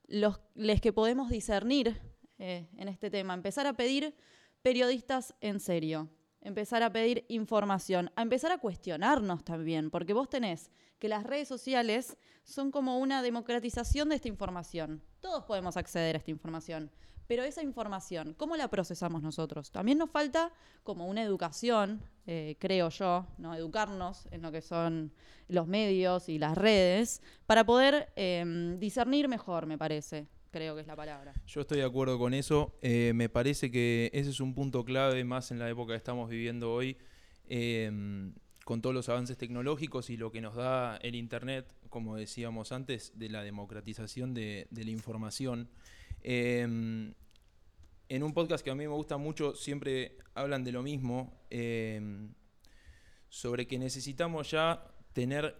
los 0.08 0.40
les 0.54 0.80
que 0.80 0.92
podemos 0.92 1.30
discernir 1.30 2.00
eh, 2.38 2.68
en 2.76 2.88
este 2.88 3.10
tema, 3.10 3.34
empezar 3.34 3.66
a 3.66 3.72
pedir 3.74 4.14
periodistas 4.62 5.34
en 5.40 5.60
serio, 5.60 6.08
empezar 6.40 6.82
a 6.82 6.92
pedir 6.92 7.24
información, 7.28 8.10
a 8.16 8.22
empezar 8.22 8.52
a 8.52 8.58
cuestionarnos 8.58 9.44
también, 9.44 9.90
porque 9.90 10.12
vos 10.12 10.28
tenés 10.28 10.70
que 10.98 11.08
las 11.08 11.24
redes 11.24 11.48
sociales 11.48 12.16
son 12.44 12.70
como 12.70 12.98
una 12.98 13.22
democratización 13.22 14.08
de 14.08 14.16
esta 14.16 14.28
información. 14.28 15.02
Todos 15.20 15.44
podemos 15.44 15.76
acceder 15.76 16.16
a 16.16 16.18
esta 16.18 16.30
información, 16.30 16.90
pero 17.26 17.42
esa 17.44 17.62
información, 17.62 18.34
¿cómo 18.34 18.56
la 18.56 18.68
procesamos 18.68 19.22
nosotros? 19.22 19.70
También 19.70 19.98
nos 19.98 20.10
falta 20.10 20.52
como 20.82 21.06
una 21.06 21.22
educación, 21.22 22.02
eh, 22.26 22.56
creo 22.58 22.88
yo, 22.90 23.26
¿no? 23.38 23.54
educarnos 23.54 24.28
en 24.30 24.42
lo 24.42 24.52
que 24.52 24.62
son 24.62 25.12
los 25.48 25.66
medios 25.66 26.28
y 26.28 26.38
las 26.38 26.56
redes, 26.56 27.22
para 27.46 27.64
poder 27.64 28.08
eh, 28.16 28.76
discernir 28.78 29.28
mejor, 29.28 29.66
me 29.66 29.78
parece, 29.78 30.26
creo 30.50 30.74
que 30.74 30.80
es 30.80 30.86
la 30.86 30.96
palabra. 30.96 31.34
Yo 31.46 31.60
estoy 31.60 31.78
de 31.78 31.84
acuerdo 31.84 32.18
con 32.18 32.34
eso. 32.34 32.74
Eh, 32.80 33.12
me 33.14 33.28
parece 33.28 33.70
que 33.70 34.10
ese 34.12 34.30
es 34.30 34.40
un 34.40 34.54
punto 34.54 34.84
clave 34.84 35.22
más 35.24 35.50
en 35.50 35.58
la 35.58 35.68
época 35.68 35.92
que 35.92 35.98
estamos 35.98 36.30
viviendo 36.30 36.72
hoy, 36.72 36.96
eh, 37.48 38.32
con 38.64 38.80
todos 38.80 38.94
los 38.94 39.08
avances 39.08 39.36
tecnológicos 39.36 40.10
y 40.10 40.16
lo 40.16 40.32
que 40.32 40.40
nos 40.40 40.56
da 40.56 40.96
el 40.96 41.14
Internet, 41.14 41.72
como 41.88 42.16
decíamos 42.16 42.72
antes, 42.72 43.12
de 43.16 43.28
la 43.28 43.42
democratización 43.42 44.34
de, 44.34 44.66
de 44.70 44.84
la 44.84 44.90
información. 44.90 45.68
Eh, 46.28 46.60
en 48.08 48.22
un 48.22 48.34
podcast 48.34 48.64
que 48.64 48.70
a 48.70 48.74
mí 48.74 48.84
me 48.84 48.92
gusta 48.92 49.16
mucho, 49.16 49.54
siempre 49.54 50.18
hablan 50.34 50.64
de 50.64 50.72
lo 50.72 50.82
mismo, 50.82 51.32
eh, 51.50 52.28
sobre 53.28 53.66
que 53.66 53.78
necesitamos 53.78 54.50
ya 54.50 54.84
tener 55.12 55.56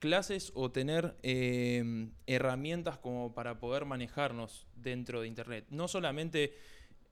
clases 0.00 0.50
o 0.54 0.72
tener 0.72 1.16
eh, 1.22 2.08
herramientas 2.26 2.98
como 2.98 3.34
para 3.34 3.60
poder 3.60 3.84
manejarnos 3.84 4.66
dentro 4.74 5.20
de 5.20 5.28
Internet. 5.28 5.66
No 5.70 5.86
solamente 5.86 6.54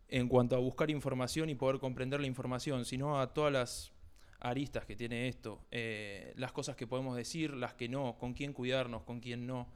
en 0.08 0.28
cuanto 0.28 0.56
a 0.56 0.58
buscar 0.58 0.90
información 0.90 1.50
y 1.50 1.54
poder 1.54 1.78
comprender 1.78 2.20
la 2.20 2.26
información, 2.26 2.84
sino 2.84 3.20
a 3.20 3.32
todas 3.32 3.52
las 3.52 3.92
aristas 4.40 4.84
que 4.86 4.96
tiene 4.96 5.28
esto, 5.28 5.60
eh, 5.70 6.32
las 6.36 6.50
cosas 6.50 6.74
que 6.74 6.86
podemos 6.86 7.16
decir, 7.16 7.54
las 7.54 7.74
que 7.74 7.88
no, 7.88 8.18
con 8.18 8.34
quién 8.34 8.52
cuidarnos, 8.52 9.02
con 9.02 9.20
quién 9.20 9.46
no. 9.46 9.68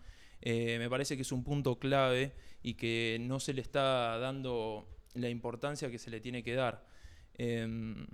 Eh, 0.47 0.77
me 0.79 0.91
parece 0.91 1.17
que 1.17 1.23
es 1.23 1.33
un 1.33 1.43
punto 1.43 1.79
clave 1.79 2.35
y 2.63 2.75
que 2.75 3.17
no 3.19 3.41
se 3.41 3.55
le 3.55 3.63
está 3.63 4.19
dando 4.19 4.87
la 5.15 5.31
importancia 5.31 5.91
que 5.91 5.99
se 5.99 6.11
le 6.11 6.21
tiene 6.21 6.43
que 6.43 6.55
dar. 6.55 6.87
Em, 7.39 8.07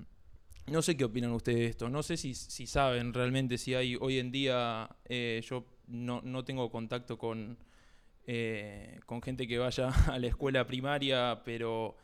no 0.69 0.81
sé 0.81 0.97
qué 0.97 1.05
opinan 1.05 1.33
ustedes 1.33 1.59
de 1.59 1.67
esto, 1.67 1.91
no 1.91 2.05
sé 2.05 2.17
si, 2.17 2.35
si 2.35 2.69
saben 2.69 3.13
realmente 3.13 3.59
si 3.59 3.75
hay 3.75 3.97
hoy 4.01 4.21
en 4.21 4.31
día, 4.31 4.89
eh, 5.07 5.43
yo 5.45 5.67
no, 5.89 6.23
no 6.23 6.45
tengo 6.45 6.71
contacto 6.71 7.19
con, 7.19 7.59
eh, 8.29 9.01
con 9.07 9.21
gente 9.23 9.49
que 9.49 9.59
vaya 9.59 9.89
a 10.07 10.19
la 10.21 10.29
escuela 10.29 10.65
primaria, 10.67 11.43
pero, 11.45 11.97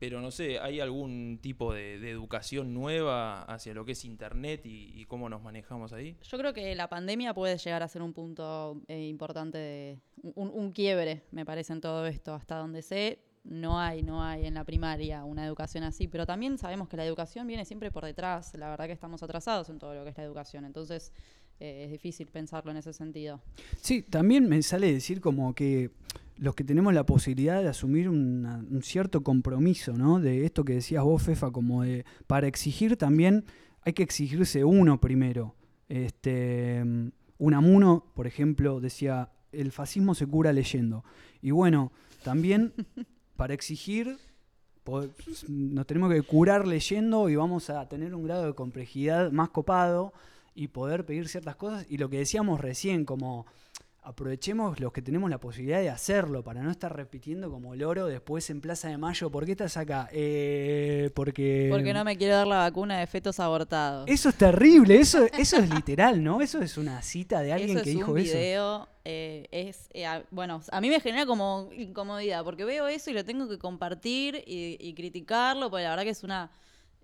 pero 0.00 0.22
no 0.22 0.30
sé, 0.30 0.58
¿hay 0.58 0.80
algún 0.80 1.38
tipo 1.42 1.74
de, 1.74 2.10
educación 2.10 2.72
nueva 2.72 3.42
hacia 3.42 3.74
lo 3.74 3.84
que 3.84 3.92
es 3.92 4.04
Internet 4.06 4.64
y, 4.64 4.98
y 4.98 5.04
cómo 5.04 5.28
nos 5.28 5.42
manejamos 5.42 5.92
ahí? 5.92 6.16
Yo 6.22 6.38
creo 6.38 6.54
que 6.54 6.74
la 6.74 6.88
pandemia 6.88 7.34
puede 7.34 7.58
llegar 7.58 7.82
a 7.82 7.88
ser 7.88 8.00
un 8.00 8.14
punto 8.14 8.80
eh, 8.88 9.06
importante, 9.06 9.58
de, 9.58 9.98
un, 10.34 10.50
un 10.52 10.72
quiebre, 10.72 11.22
me 11.32 11.44
parece, 11.44 11.74
en 11.74 11.82
todo 11.82 12.06
esto. 12.06 12.32
Hasta 12.32 12.56
donde 12.56 12.80
sé, 12.80 13.18
no 13.44 13.78
hay, 13.78 14.02
no 14.02 14.22
hay 14.22 14.46
en 14.46 14.54
la 14.54 14.64
primaria 14.64 15.24
una 15.24 15.44
educación 15.44 15.84
así, 15.84 16.08
pero 16.08 16.24
también 16.24 16.56
sabemos 16.56 16.88
que 16.88 16.96
la 16.96 17.04
educación 17.04 17.46
viene 17.46 17.66
siempre 17.66 17.90
por 17.90 18.04
detrás. 18.04 18.54
La 18.54 18.70
verdad 18.70 18.86
que 18.86 18.92
estamos 18.92 19.22
atrasados 19.22 19.68
en 19.68 19.78
todo 19.78 19.94
lo 19.94 20.04
que 20.04 20.10
es 20.10 20.16
la 20.16 20.24
educación, 20.24 20.64
entonces 20.64 21.12
eh, 21.60 21.84
es 21.84 21.90
difícil 21.92 22.26
pensarlo 22.28 22.70
en 22.70 22.78
ese 22.78 22.92
sentido. 22.92 23.40
Sí, 23.80 24.02
también 24.02 24.48
me 24.48 24.60
sale 24.62 24.92
decir 24.92 25.20
como 25.20 25.54
que 25.54 25.90
los 26.38 26.54
que 26.54 26.64
tenemos 26.64 26.94
la 26.94 27.04
posibilidad 27.04 27.60
de 27.62 27.68
asumir 27.68 28.08
una- 28.08 28.64
un 28.70 28.82
cierto 28.82 29.22
compromiso, 29.22 29.92
¿no? 29.92 30.18
De 30.20 30.44
esto 30.46 30.64
que 30.64 30.72
decías 30.74 31.04
vos, 31.04 31.22
Fefa, 31.22 31.50
como 31.50 31.82
de 31.82 32.04
para 32.26 32.46
exigir 32.46 32.96
también 32.96 33.44
hay 33.82 33.92
que 33.92 34.02
exigirse 34.02 34.64
uno 34.64 35.00
primero. 35.00 35.54
Este, 35.88 36.82
Unamuno, 37.38 38.04
por 38.14 38.26
ejemplo, 38.26 38.80
decía, 38.80 39.30
el 39.52 39.70
fascismo 39.72 40.14
se 40.14 40.26
cura 40.26 40.52
leyendo. 40.52 41.04
Y 41.42 41.50
bueno, 41.50 41.92
también 42.22 42.72
para 43.36 43.54
exigir 43.54 44.16
po- 44.84 45.06
nos 45.48 45.86
tenemos 45.86 46.12
que 46.12 46.22
curar 46.22 46.66
leyendo 46.66 47.28
y 47.28 47.36
vamos 47.36 47.68
a 47.70 47.88
tener 47.88 48.14
un 48.14 48.24
grado 48.24 48.46
de 48.46 48.54
complejidad 48.54 49.30
más 49.30 49.50
copado 49.50 50.12
y 50.54 50.68
poder 50.68 51.04
pedir 51.06 51.28
ciertas 51.28 51.56
cosas. 51.56 51.86
Y 51.88 51.98
lo 51.98 52.08
que 52.08 52.18
decíamos 52.18 52.60
recién, 52.60 53.04
como 53.04 53.46
aprovechemos 54.02 54.80
los 54.80 54.92
que 54.92 55.02
tenemos 55.02 55.28
la 55.28 55.38
posibilidad 55.38 55.78
de 55.80 55.90
hacerlo 55.90 56.42
para 56.42 56.62
no 56.62 56.70
estar 56.70 56.94
repitiendo 56.96 57.50
como 57.50 57.74
loro 57.76 58.06
después 58.06 58.48
en 58.48 58.62
Plaza 58.62 58.88
de 58.88 58.96
Mayo. 58.96 59.30
¿Por 59.30 59.44
qué 59.44 59.52
estás 59.52 59.76
acá? 59.76 60.08
Eh, 60.10 61.10
porque... 61.14 61.68
Porque 61.70 61.92
no 61.92 62.02
me 62.02 62.16
quiero 62.16 62.34
dar 62.36 62.46
la 62.46 62.56
vacuna 62.56 62.98
de 62.98 63.06
fetos 63.06 63.38
abortados. 63.40 64.06
Eso 64.08 64.30
es 64.30 64.36
terrible, 64.36 64.98
eso, 64.98 65.26
eso 65.38 65.58
es 65.58 65.68
literal, 65.68 66.24
¿no? 66.24 66.40
Eso 66.40 66.62
es 66.62 66.78
una 66.78 67.02
cita 67.02 67.42
de 67.42 67.52
alguien 67.52 67.76
eso 67.76 67.84
que 67.84 67.90
es 67.90 67.96
dijo 67.96 68.12
un 68.12 68.18
eso. 68.18 68.32
video, 68.38 68.88
eh, 69.04 69.46
es, 69.50 69.88
eh, 69.92 70.06
a- 70.06 70.24
bueno, 70.30 70.62
a 70.72 70.80
mí 70.80 70.88
me 70.88 70.98
genera 71.00 71.26
como 71.26 71.68
incomodidad, 71.76 72.42
porque 72.42 72.64
veo 72.64 72.88
eso 72.88 73.10
y 73.10 73.12
lo 73.12 73.24
tengo 73.26 73.48
que 73.50 73.58
compartir 73.58 74.42
y, 74.46 74.78
y 74.80 74.94
criticarlo, 74.94 75.68
porque 75.68 75.84
la 75.84 75.90
verdad 75.90 76.04
que 76.04 76.10
es 76.10 76.24
una, 76.24 76.50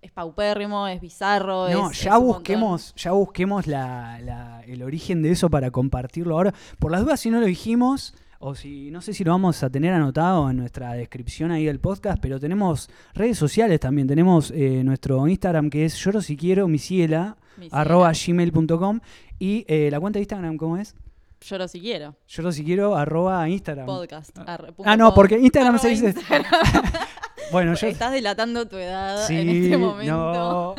es 0.01 0.11
paupérrimo, 0.11 0.87
es 0.87 1.01
bizarro. 1.01 1.69
No, 1.69 1.91
es- 1.91 2.01
ya 2.01 2.15
es 2.15 2.19
busquemos, 2.21 2.93
ya 2.95 3.11
busquemos 3.11 3.67
la- 3.67 4.19
la- 4.21 4.61
el 4.65 4.83
origen 4.83 5.21
de 5.21 5.31
eso 5.31 5.49
para 5.49 5.71
compartirlo 5.71 6.35
ahora. 6.35 6.53
Por 6.79 6.91
las 6.91 7.01
dudas, 7.01 7.19
si 7.19 7.29
no 7.29 7.39
lo 7.39 7.45
dijimos, 7.45 8.13
o 8.39 8.53
si 8.53 8.91
no 8.91 9.01
sé 9.01 9.13
si 9.13 9.23
lo 9.23 9.31
vamos 9.31 9.63
a 9.63 9.69
tener 9.71 9.93
anotado 9.93 10.49
en 10.51 10.57
nuestra 10.57 10.93
descripción 10.93 11.49
ahí 11.51 11.65
del 11.65 11.79
podcast, 11.79 12.19
pero 12.21 12.39
tenemos 12.39 12.87
redes 13.15 13.37
sociales 13.37 13.79
también. 13.79 14.07
Tenemos 14.07 14.51
eh, 14.51 14.83
nuestro 14.83 15.27
Instagram 15.27 15.69
que 15.71 15.85
es 15.85 15.95
lloro 15.97 16.21
si 16.21 16.37
quiero, 16.37 16.67
misiela, 16.67 17.35
arroba 17.71 18.11
gmail.com 18.13 18.99
y 19.39 19.65
eh, 19.67 19.89
la 19.89 19.99
cuenta 19.99 20.17
de 20.19 20.21
Instagram, 20.21 20.57
¿cómo 20.57 20.77
es? 20.77 20.95
Lloro 21.41 21.67
si 21.67 21.79
quiero. 21.81 22.15
Lloro 22.27 22.51
si 22.51 22.63
quiero, 22.63 22.95
arroba 22.95 23.47
Instagram. 23.49 23.85
Podcast. 23.87 24.37
Ah, 24.85 24.95
no, 24.97 25.13
porque 25.15 25.39
Instagram 25.39 25.79
se 25.79 25.89
dice... 25.89 26.07
Instagram. 26.09 26.45
bueno, 27.51 27.73
yo... 27.75 27.87
Estás 27.87 28.11
delatando 28.11 28.67
tu 28.67 28.77
edad 28.77 29.25
Sí, 29.27 29.35
en 29.37 29.49
este 29.49 29.77
momento. 29.77 30.13
no. 30.13 30.75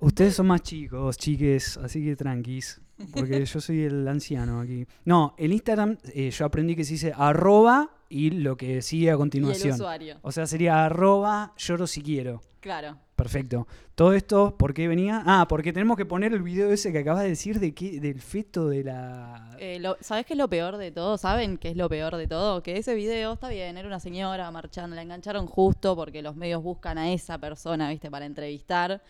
Ustedes 0.00 0.34
son 0.34 0.48
más 0.48 0.62
chicos, 0.62 1.16
chiques, 1.16 1.76
así 1.76 2.04
que 2.04 2.16
tranquis. 2.16 2.80
Porque 3.12 3.44
yo 3.46 3.60
soy 3.60 3.82
el 3.84 4.06
anciano 4.08 4.60
aquí. 4.60 4.86
No, 5.04 5.34
el 5.38 5.52
Instagram 5.52 5.96
eh, 6.12 6.30
yo 6.30 6.44
aprendí 6.44 6.74
que 6.74 6.84
se 6.84 6.94
dice 6.94 7.12
arroba 7.16 7.90
y 8.12 8.30
lo 8.30 8.56
que 8.56 8.82
sigue 8.82 9.06
a 9.08 9.10
Y 9.10 9.12
el 9.12 9.18
continuación. 9.18 9.72
usuario. 9.74 10.18
O 10.22 10.30
sea, 10.32 10.46
sería 10.46 10.84
arroba 10.84 11.54
lloro 11.56 11.86
si 11.86 12.02
quiero. 12.02 12.42
Claro. 12.60 12.98
Perfecto. 13.16 13.66
Todo 13.94 14.12
esto, 14.14 14.56
¿por 14.56 14.74
qué 14.74 14.86
venía? 14.88 15.22
Ah, 15.26 15.46
porque 15.48 15.72
tenemos 15.72 15.96
que 15.96 16.04
poner 16.06 16.32
el 16.32 16.42
video 16.42 16.70
ese 16.72 16.92
que 16.92 16.98
acabas 16.98 17.22
de 17.22 17.28
decir 17.30 17.58
de 17.60 17.72
qué, 17.74 18.00
del 18.00 18.20
feto 18.20 18.68
de 18.68 18.84
la... 18.84 19.56
Eh, 19.58 19.78
lo- 19.80 19.96
¿Sabes 20.00 20.26
qué 20.26 20.34
es 20.34 20.38
lo 20.38 20.48
peor 20.48 20.76
de 20.76 20.90
todo? 20.92 21.18
¿Saben 21.18 21.56
qué 21.58 21.70
es 21.70 21.76
lo 21.76 21.88
peor 21.88 22.16
de 22.16 22.26
todo? 22.26 22.62
Que 22.62 22.76
ese 22.76 22.94
video 22.94 23.32
está 23.34 23.48
bien, 23.48 23.76
era 23.78 23.86
una 23.88 24.00
señora 24.00 24.50
marchando, 24.50 24.94
la 24.96 25.02
engancharon 25.02 25.46
justo 25.46 25.94
porque 25.96 26.20
los 26.22 26.36
medios 26.36 26.62
buscan 26.62 26.98
a 26.98 27.12
esa 27.12 27.38
persona, 27.38 27.88
¿viste? 27.90 28.10
Para 28.10 28.26
entrevistar. 28.26 29.02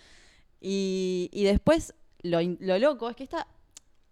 Y, 0.61 1.29
y 1.33 1.45
después, 1.45 1.95
lo, 2.23 2.39
lo 2.61 2.79
loco 2.79 3.11
es 3.11 3.17
que 3.17 3.25
esta. 3.25 3.47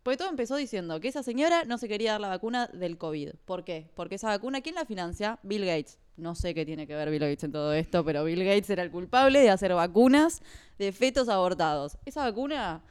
Porque 0.02 0.16
todo 0.16 0.30
empezó 0.30 0.56
diciendo 0.56 0.98
que 1.00 1.08
esa 1.08 1.22
señora 1.22 1.64
no 1.64 1.76
se 1.76 1.86
quería 1.88 2.12
dar 2.12 2.20
la 2.22 2.28
vacuna 2.28 2.68
del 2.68 2.96
COVID. 2.96 3.32
¿Por 3.44 3.64
qué? 3.64 3.90
Porque 3.94 4.14
esa 4.14 4.28
vacuna, 4.28 4.60
¿quién 4.62 4.74
la 4.74 4.86
financia? 4.86 5.38
Bill 5.42 5.66
Gates. 5.66 5.98
No 6.16 6.34
sé 6.34 6.54
qué 6.54 6.64
tiene 6.66 6.86
que 6.86 6.94
ver 6.94 7.10
Bill 7.10 7.20
Gates 7.20 7.44
en 7.44 7.52
todo 7.52 7.72
esto, 7.74 8.04
pero 8.04 8.24
Bill 8.24 8.44
Gates 8.44 8.68
era 8.70 8.82
el 8.82 8.90
culpable 8.90 9.40
de 9.40 9.50
hacer 9.50 9.74
vacunas 9.74 10.42
de 10.78 10.92
fetos 10.92 11.28
abortados. 11.28 11.98
Esa 12.06 12.22
vacuna, 12.24 12.82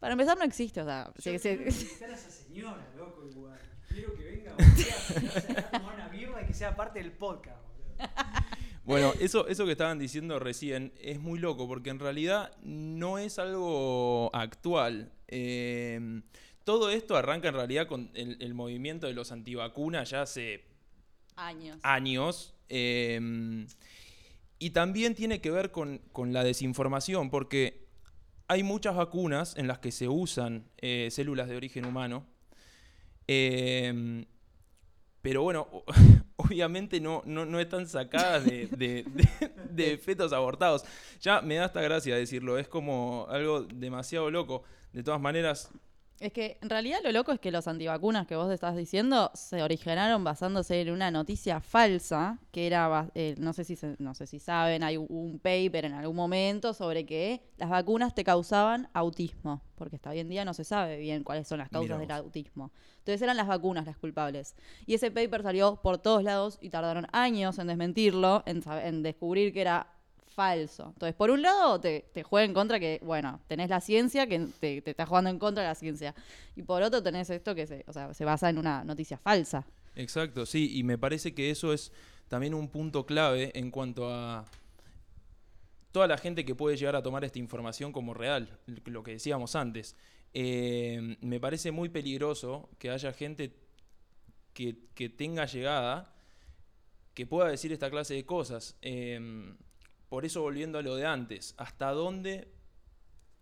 para 0.00 0.12
empezar, 0.12 0.36
no 0.38 0.44
existe. 0.44 0.80
O 0.82 0.84
sea, 0.84 1.12
se- 1.18 1.38
se- 1.38 1.50
a 2.04 2.08
esa 2.14 2.30
señora, 2.30 2.86
loco, 2.96 3.24
igual. 3.28 3.58
Quiero 3.88 4.14
que 4.16 4.24
venga 4.24 4.52
a 4.52 5.78
tomar 5.78 5.94
una 5.94 6.08
birra 6.08 6.42
y 6.42 6.46
que 6.46 6.54
sea 6.54 6.74
parte 6.76 6.98
del 7.00 7.12
podcast. 7.12 7.58
Bueno, 8.84 9.12
eso, 9.20 9.48
eso 9.48 9.64
que 9.66 9.72
estaban 9.72 9.98
diciendo 9.98 10.38
recién 10.38 10.92
es 11.00 11.18
muy 11.18 11.40
loco 11.40 11.66
porque 11.66 11.90
en 11.90 11.98
realidad 11.98 12.52
no 12.62 13.18
es 13.18 13.38
algo 13.40 14.30
actual. 14.32 15.10
Eh, 15.28 16.22
todo 16.66 16.90
esto 16.90 17.16
arranca 17.16 17.46
en 17.48 17.54
realidad 17.54 17.86
con 17.86 18.10
el, 18.14 18.36
el 18.40 18.52
movimiento 18.52 19.06
de 19.06 19.12
los 19.14 19.30
antivacunas 19.30 20.10
ya 20.10 20.22
hace 20.22 20.64
Años. 21.36 21.78
años. 21.82 22.54
eh, 22.68 23.66
y 24.58 24.70
también 24.70 25.14
tiene 25.14 25.40
que 25.40 25.50
ver 25.52 25.70
con, 25.70 25.98
con 26.12 26.32
la 26.32 26.42
desinformación, 26.42 27.30
porque 27.30 27.86
hay 28.48 28.62
muchas 28.64 28.96
vacunas 28.96 29.56
en 29.56 29.68
las 29.68 29.78
que 29.78 29.92
se 29.92 30.08
usan 30.08 30.66
eh, 30.78 31.08
células 31.12 31.48
de 31.48 31.56
origen 31.56 31.84
humano. 31.84 32.26
eh, 33.28 34.24
pero 35.22 35.42
bueno, 35.42 35.68
obviamente 36.36 37.00
no, 37.00 37.22
no, 37.26 37.44
no 37.46 37.58
están 37.60 37.86
sacadas 37.88 38.44
de, 38.44 38.66
de- 38.68 39.04
de- 39.04 39.50
de 39.70 39.98
fetos 40.04 40.32
abortados. 40.32 40.84
Ya 41.20 41.42
me 41.42 41.56
da 41.56 41.64
hasta 41.66 41.80
gracia 41.80 42.16
decirlo, 42.16 42.58
es 42.58 42.68
como 42.68 43.26
algo 43.28 43.62
demasiado 43.62 44.30
loco. 44.30 44.62
De 44.92 45.02
todas 45.02 45.20
maneras, 45.20 45.70
Es 46.18 46.32
que 46.32 46.56
en 46.62 46.70
realidad 46.70 47.00
lo 47.04 47.12
loco 47.12 47.30
es 47.32 47.38
que 47.38 47.50
los 47.50 47.68
antivacunas 47.68 48.26
que 48.26 48.36
vos 48.36 48.50
estás 48.50 48.74
diciendo 48.74 49.30
se 49.34 49.62
originaron 49.62 50.24
basándose 50.24 50.80
en 50.80 50.90
una 50.90 51.10
noticia 51.10 51.60
falsa, 51.60 52.38
que 52.52 52.66
era, 52.66 53.10
eh, 53.14 53.34
no, 53.38 53.52
sé 53.52 53.64
si 53.64 53.76
se- 53.76 53.96
no 53.98 54.14
sé 54.14 54.26
si 54.26 54.38
saben, 54.38 54.82
hay 54.82 54.96
un- 54.96 55.38
paper 55.42 55.84
en 55.84 55.92
algún 55.92 56.16
momento 56.16 56.72
sobre 56.72 57.04
que 57.04 57.42
las 57.58 57.68
vacunas 57.68 58.14
te 58.14 58.24
causaban 58.24 58.88
autismo, 58.94 59.62
porque 59.74 59.96
hasta 59.96 60.08
hoy 60.08 60.20
en 60.20 60.30
día 60.30 60.46
no 60.46 60.54
se 60.54 60.64
sabe 60.64 60.96
bien 60.96 61.22
cuáles 61.22 61.46
son 61.46 61.58
las 61.58 61.68
causas 61.68 61.98
del 61.98 62.10
autismo. 62.12 62.72
Entonces 62.98 63.20
eran 63.20 63.36
las 63.36 63.46
vacunas 63.46 63.84
las 63.84 63.98
culpables. 63.98 64.54
Y 64.86 64.94
ese 64.94 65.10
paper 65.10 65.42
salió 65.42 65.76
por 65.82 65.98
todos 65.98 66.22
lados 66.24 66.56
y 66.62 66.70
tardaron 66.70 67.06
años 67.12 67.58
en 67.58 67.66
desmentirlo, 67.66 68.42
en, 68.46 68.62
en 68.82 69.02
descubrir 69.02 69.52
que 69.52 69.60
era 69.60 69.92
falso. 70.36 70.90
Entonces, 70.92 71.16
por 71.16 71.30
un 71.30 71.42
lado, 71.42 71.80
te, 71.80 72.04
te 72.12 72.22
juega 72.22 72.44
en 72.44 72.54
contra 72.54 72.78
que, 72.78 73.00
bueno, 73.02 73.40
tenés 73.48 73.70
la 73.70 73.80
ciencia 73.80 74.26
que 74.28 74.38
te, 74.60 74.82
te 74.82 74.90
está 74.90 75.06
jugando 75.06 75.30
en 75.30 75.38
contra 75.38 75.62
de 75.62 75.70
la 75.70 75.74
ciencia. 75.74 76.14
Y 76.54 76.62
por 76.62 76.82
otro 76.82 77.02
tenés 77.02 77.30
esto 77.30 77.54
que 77.54 77.66
se, 77.66 77.84
o 77.88 77.92
sea, 77.92 78.12
se 78.12 78.24
basa 78.24 78.50
en 78.50 78.58
una 78.58 78.84
noticia 78.84 79.16
falsa. 79.16 79.66
Exacto, 79.96 80.44
sí, 80.44 80.78
y 80.78 80.84
me 80.84 80.98
parece 80.98 81.34
que 81.34 81.50
eso 81.50 81.72
es 81.72 81.90
también 82.28 82.52
un 82.52 82.68
punto 82.68 83.06
clave 83.06 83.50
en 83.54 83.70
cuanto 83.70 84.12
a 84.12 84.44
toda 85.90 86.06
la 86.06 86.18
gente 86.18 86.44
que 86.44 86.54
puede 86.54 86.76
llegar 86.76 86.94
a 86.94 87.02
tomar 87.02 87.24
esta 87.24 87.38
información 87.38 87.90
como 87.90 88.12
real, 88.12 88.58
lo 88.84 89.02
que 89.02 89.12
decíamos 89.12 89.56
antes. 89.56 89.96
Eh, 90.34 91.16
me 91.22 91.40
parece 91.40 91.70
muy 91.70 91.88
peligroso 91.88 92.68
que 92.78 92.90
haya 92.90 93.14
gente 93.14 93.56
que, 94.52 94.74
tenga 95.16 95.46
llegada 95.46 96.14
que 97.14 97.26
pueda 97.26 97.48
decir 97.48 97.72
esta 97.72 97.88
clase 97.88 98.12
de 98.12 98.26
cosas. 98.26 98.76
Eh, 98.82 99.18
por 100.08 100.24
eso 100.24 100.42
volviendo 100.42 100.78
a 100.78 100.82
lo 100.82 100.94
de 100.96 101.06
antes, 101.06 101.54
¿hasta 101.58 101.90
dónde 101.92 102.48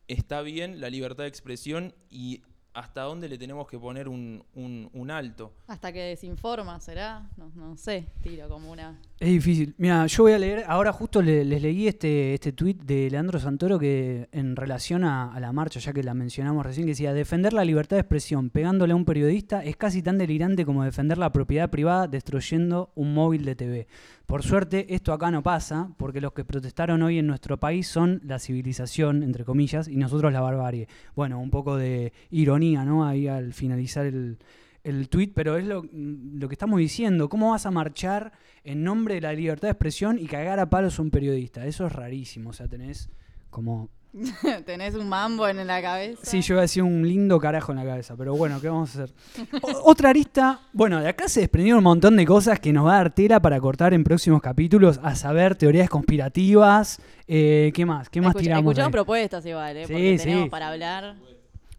está 0.09 0.43
bien 0.43 0.81
la 0.81 0.91
libertad 0.91 1.25
de 1.25 1.29
expresión 1.29 1.95
y 2.11 2.43
hasta 2.73 3.03
dónde 3.03 3.29
le 3.29 3.39
tenemos 3.39 3.69
que 3.69 3.79
poner 3.79 4.09
un, 4.09 4.45
un- 4.55 4.91
un 4.93 5.11
alto? 5.11 5.55
Hasta 5.69 5.93
que 5.93 6.01
desinforma, 6.01 6.81
¿será? 6.81 7.31
No, 7.37 7.51
no 7.55 7.77
sé, 7.77 8.07
tiro 8.23 8.49
como 8.49 8.73
una... 8.73 9.01
Es 9.21 9.29
difícil. 9.31 9.75
Mira, 9.79 10.07
yo 10.07 10.25
voy 10.25 10.33
a 10.33 10.39
leer, 10.39 10.65
ahora 10.67 10.93
justo 10.93 11.23
le- 11.23 11.45
les 11.45 11.63
leí 11.63 11.87
este, 11.87 12.35
este 12.35 12.53
tuit 12.53 12.83
de 12.83 13.09
Leandro 13.09 13.39
Santoro 13.39 13.79
que 13.79 14.29
en 14.33 14.57
relación 14.57 15.05
a, 15.05 15.33
a 15.33 15.39
la 15.41 15.53
marcha, 15.53 15.79
ya 15.79 15.93
que 15.93 16.03
la 16.03 16.15
mencionamos 16.15 16.67
recién, 16.67 16.85
que 16.85 16.91
decía, 16.93 17.15
defender 17.15 17.53
la 17.53 17.65
libertad 17.65 17.97
de 17.97 18.01
expresión 18.01 18.51
pegándole 18.51 18.93
a 18.93 18.97
un 18.97 19.05
periodista 19.05 19.63
es 19.65 19.77
casi 19.77 20.03
tan 20.03 20.19
delirante 20.19 20.67
como 20.67 20.85
defender 20.85 21.17
la 21.17 21.31
propiedad 21.33 21.71
privada 21.71 22.09
destruyendo 22.09 22.91
un 22.97 23.15
móvil 23.15 23.45
de 23.45 23.55
TV. 23.55 23.87
Por 24.27 24.43
suerte, 24.43 24.93
esto 24.95 25.13
acá 25.13 25.31
no 25.31 25.43
pasa, 25.45 25.91
porque 25.97 26.21
los 26.21 26.33
que 26.33 26.45
protestaron 26.45 27.01
hoy 27.03 27.19
en 27.19 27.27
nuestro 27.29 27.59
país 27.59 27.87
son 27.87 28.21
la 28.25 28.41
civilización, 28.41 29.23
entre 29.23 29.45
comillas, 29.45 29.87
y 29.87 29.97
nosotros 29.97 30.33
la 30.33 30.41
barbarie. 30.41 30.89
Bueno, 31.15 31.39
un 31.41 31.51
poco 31.51 31.77
de 31.77 32.13
ironía, 32.31 32.85
¿no? 32.85 33.07
Ahí 33.07 33.29
al 33.29 33.53
finalizar 33.55 34.07
el, 34.07 34.39
el 34.85 35.09
tuit, 35.09 35.33
pero 35.35 35.57
es 35.57 35.67
lo, 35.67 35.83
lo 35.93 36.49
que 36.49 36.55
estamos 36.55 36.79
diciendo. 36.79 37.29
¿Cómo 37.29 37.51
vas 37.51 37.67
a 37.67 37.71
marchar 37.71 38.33
en 38.63 38.85
nombre 38.85 39.15
de 39.17 39.21
la 39.23 39.33
libertad 39.33 39.69
de 39.69 39.73
expresión 39.73 40.19
y 40.19 40.27
cagar 40.27 40.61
a 40.61 40.71
palos 40.71 40.99
a 40.99 41.03
un 41.03 41.11
periodista? 41.11 41.67
Eso 41.67 41.87
es 41.87 41.93
rarísimo. 41.93 42.51
O 42.51 42.53
sea, 42.53 42.69
tenés 42.69 43.09
como. 43.51 43.89
tenés 44.65 44.95
un 44.95 45.09
mambo 45.09 45.49
en 45.49 45.67
la 45.67 45.83
cabeza. 45.83 46.21
Sí, 46.23 46.41
yo 46.41 46.55
iba 46.55 46.61
a 46.61 46.63
decir 46.63 46.85
un 46.85 47.03
lindo 47.09 47.41
carajo 47.41 47.73
en 47.73 47.79
la 47.79 47.85
cabeza, 47.85 48.15
pero 48.17 48.37
bueno, 48.37 48.61
¿qué 48.61 48.69
vamos 48.69 48.95
a 48.97 49.03
hacer? 49.05 49.15
O- 49.63 49.91
otra 49.91 50.11
arista. 50.11 50.61
Bueno, 50.73 51.01
de 51.01 51.09
acá 51.09 51.27
se 51.29 51.41
desprendieron 51.41 51.79
un 51.79 51.85
montón 51.85 52.17
de 52.17 52.25
cosas 52.25 52.61
que 52.61 52.73
nos 52.73 52.87
va 52.87 52.93
a 52.95 52.97
dar 52.99 53.13
tela 53.15 53.41
para 53.43 53.59
cortar 53.61 53.93
en 53.93 54.05
próximos 54.05 54.41
capítulos, 54.41 55.01
a 55.03 55.17
saber, 55.17 55.57
teorías 55.57 55.89
conspirativas. 55.91 57.01
eh, 57.27 57.73
¿Qué 57.75 57.85
más? 57.85 58.09
¿Qué 58.09 58.21
más 58.21 58.31
Escucha- 58.31 58.43
tiramos? 58.43 58.71
Escuchamos 58.73 58.93
propuestas 58.93 59.45
igual, 59.47 59.77
¿eh? 59.79 59.87
Sí, 59.87 59.93
Porque 59.93 60.19
sí. 60.19 60.25
tenemos 60.25 60.49
para 60.49 60.69
hablar. 60.69 61.17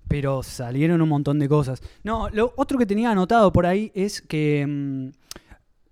Pero 0.08 0.44
salieron 0.44 1.02
un 1.02 1.10
montón 1.10 1.40
de 1.40 1.48
cosas. 1.50 1.82
No, 2.04 2.30
lo 2.30 2.54
otro 2.58 2.78
que 2.78 2.86
tenía 2.86 3.12
anotado 3.12 3.52
por 3.52 3.66
ahí 3.66 3.92
es 3.96 4.22
que 4.22 4.66
mm, 4.68 5.10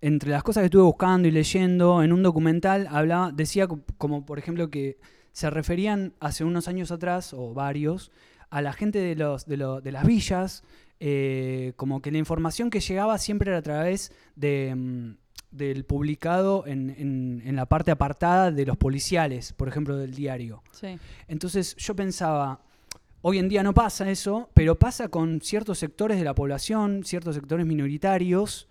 entre 0.01 0.29
las 0.31 0.43
cosas 0.43 0.61
que 0.61 0.65
estuve 0.65 0.83
buscando 0.83 1.27
y 1.27 1.31
leyendo 1.31 2.03
en 2.03 2.11
un 2.13 2.23
documental 2.23 2.87
hablaba, 2.89 3.31
decía 3.31 3.67
co- 3.67 3.79
como 3.97 4.25
por 4.25 4.37
ejemplo 4.39 4.69
que 4.69 4.97
se 5.31 5.49
referían 5.49 6.13
hace 6.19 6.43
unos 6.43 6.67
años 6.67 6.91
atrás 6.91 7.33
o 7.33 7.53
varios 7.53 8.11
a 8.49 8.61
la 8.61 8.73
gente 8.73 8.99
de 8.99 9.15
los 9.15 9.45
de, 9.45 9.57
lo- 9.57 9.81
de 9.81 9.91
las 9.91 10.05
villas 10.05 10.63
eh, 10.99 11.73
como 11.75 12.01
que 12.01 12.11
la 12.11 12.17
información 12.19 12.69
que 12.69 12.79
llegaba 12.79 13.17
siempre 13.17 13.49
era 13.49 13.57
a 13.59 13.61
través 13.63 14.11
de 14.35 14.73
mm, 14.75 15.15
del 15.51 15.85
publicado 15.85 16.65
en, 16.65 16.89
en- 16.89 17.41
en 17.45 17.55
la 17.55 17.67
parte 17.67 17.91
apartada 17.91 18.51
de 18.51 18.65
los 18.65 18.75
policiales, 18.75 19.53
por 19.53 19.67
ejemplo, 19.67 19.95
del 19.97 20.13
diario. 20.15 20.63
Sí. 20.71 20.97
Entonces 21.27 21.75
yo 21.75 21.95
pensaba, 21.95 22.61
hoy 23.25 23.39
en 23.39 23.49
día 23.49 23.63
no 23.63 23.73
pasa 23.73 24.09
eso, 24.11 24.49
pero 24.53 24.77
pasa 24.77 25.07
con 25.07 25.41
ciertos 25.41 25.79
sectores 25.79 26.17
de 26.19 26.23
la 26.25 26.35
población, 26.35 27.03
ciertos 27.03 27.33
sectores 27.35 27.65
minoritarios, 27.65 28.67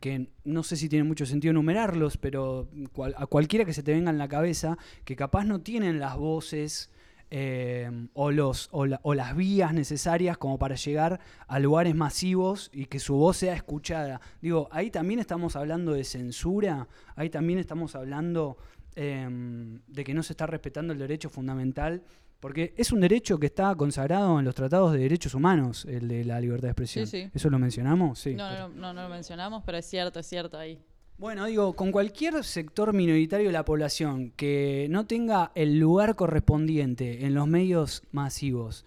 que 0.00 0.28
no 0.44 0.62
sé 0.62 0.76
si 0.76 0.88
tiene 0.88 1.04
mucho 1.04 1.26
sentido 1.26 1.50
enumerarlos, 1.50 2.16
pero 2.16 2.68
cual- 2.92 3.14
a 3.18 3.26
cualquiera 3.26 3.64
que 3.64 3.72
se 3.72 3.82
te 3.82 3.92
venga 3.92 4.10
en 4.10 4.18
la 4.18 4.28
cabeza, 4.28 4.78
que 5.04 5.16
capaz 5.16 5.44
no 5.44 5.60
tienen 5.60 5.98
las 6.00 6.16
voces 6.16 6.90
eh, 7.30 7.90
o, 8.14 8.30
los, 8.30 8.68
o, 8.70 8.86
la- 8.86 9.00
o 9.02 9.12
las 9.14 9.34
vías 9.34 9.74
necesarias 9.74 10.38
como 10.38 10.58
para 10.60 10.76
llegar 10.76 11.18
a 11.48 11.58
lugares 11.58 11.96
masivos 11.96 12.70
y 12.72 12.84
que 12.86 13.00
su 13.00 13.16
voz 13.16 13.38
sea 13.38 13.54
escuchada. 13.54 14.20
Digo, 14.40 14.68
ahí 14.70 14.92
también 14.92 15.18
estamos 15.18 15.56
hablando 15.56 15.92
de 15.92 16.04
censura, 16.04 16.86
ahí 17.16 17.28
también 17.28 17.58
estamos 17.58 17.96
hablando 17.96 18.56
em, 18.94 19.80
de 19.88 20.04
que 20.04 20.14
no 20.14 20.22
se 20.22 20.34
está 20.34 20.46
respetando 20.46 20.92
el 20.92 20.98
derecho 21.00 21.28
fundamental, 21.28 22.02
porque 22.40 22.74
es 22.76 22.92
un 22.92 23.00
derecho 23.00 23.38
que 23.38 23.46
está 23.46 23.74
consagrado 23.74 24.38
en 24.38 24.44
los 24.44 24.54
tratados 24.54 24.92
de 24.92 24.98
derechos 24.98 25.34
humanos, 25.34 25.84
el 25.86 26.08
de 26.08 26.24
la 26.24 26.40
libertad 26.40 26.68
de 26.68 26.72
expresión. 26.72 27.06
Sí, 27.06 27.22
sí. 27.22 27.30
¿Eso 27.34 27.50
lo 27.50 27.58
mencionamos? 27.58 28.18
Sí. 28.18 28.34
No, 28.34 28.50
no, 28.50 28.68
no, 28.68 28.92
no 28.92 29.02
lo 29.02 29.08
mencionamos, 29.08 29.62
pero 29.64 29.78
es 29.78 29.86
cierto, 29.86 30.20
es 30.20 30.26
cierto 30.26 30.58
ahí. 30.58 30.78
Bueno, 31.18 31.46
digo, 31.46 31.74
con 31.74 31.92
cualquier 31.92 32.44
sector 32.44 32.92
minoritario 32.92 33.46
de 33.46 33.52
la 33.52 33.64
población 33.64 34.32
que 34.32 34.86
no 34.90 35.06
tenga 35.06 35.50
el 35.54 35.78
lugar 35.78 36.14
correspondiente 36.14 37.24
en 37.24 37.32
los 37.34 37.46
medios 37.46 38.02
masivos, 38.12 38.84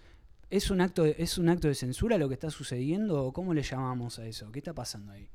¿es 0.48 0.70
un 0.70 0.80
acto 0.80 1.02
de, 1.02 1.16
es 1.18 1.38
un 1.38 1.48
acto 1.48 1.66
de 1.66 1.74
censura 1.74 2.18
lo 2.18 2.28
que 2.28 2.34
está 2.34 2.50
sucediendo 2.50 3.24
o 3.24 3.32
cómo 3.32 3.52
le 3.52 3.62
llamamos 3.62 4.20
a 4.20 4.26
eso? 4.26 4.52
¿Qué 4.52 4.60
está 4.60 4.72
pasando 4.72 5.10
ahí? 5.10 5.28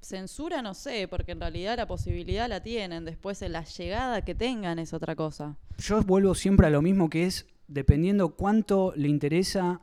Censura 0.00 0.62
no 0.62 0.74
sé, 0.74 1.06
porque 1.08 1.32
en 1.32 1.40
realidad 1.40 1.76
la 1.76 1.86
posibilidad 1.86 2.48
la 2.48 2.62
tienen. 2.62 3.04
Después 3.04 3.42
en 3.42 3.52
la 3.52 3.64
llegada 3.64 4.24
que 4.24 4.34
tengan 4.34 4.78
es 4.78 4.92
otra 4.92 5.14
cosa. 5.14 5.56
Yo 5.78 6.00
vuelvo 6.02 6.34
siempre 6.34 6.66
a 6.66 6.70
lo 6.70 6.80
mismo 6.82 7.10
que 7.10 7.26
es, 7.26 7.46
dependiendo 7.68 8.30
cuánto 8.30 8.92
le 8.96 9.08
interesa 9.08 9.80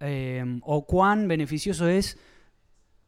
eh, 0.00 0.44
o 0.62 0.86
cuán 0.86 1.28
beneficioso 1.28 1.88
es 1.88 2.18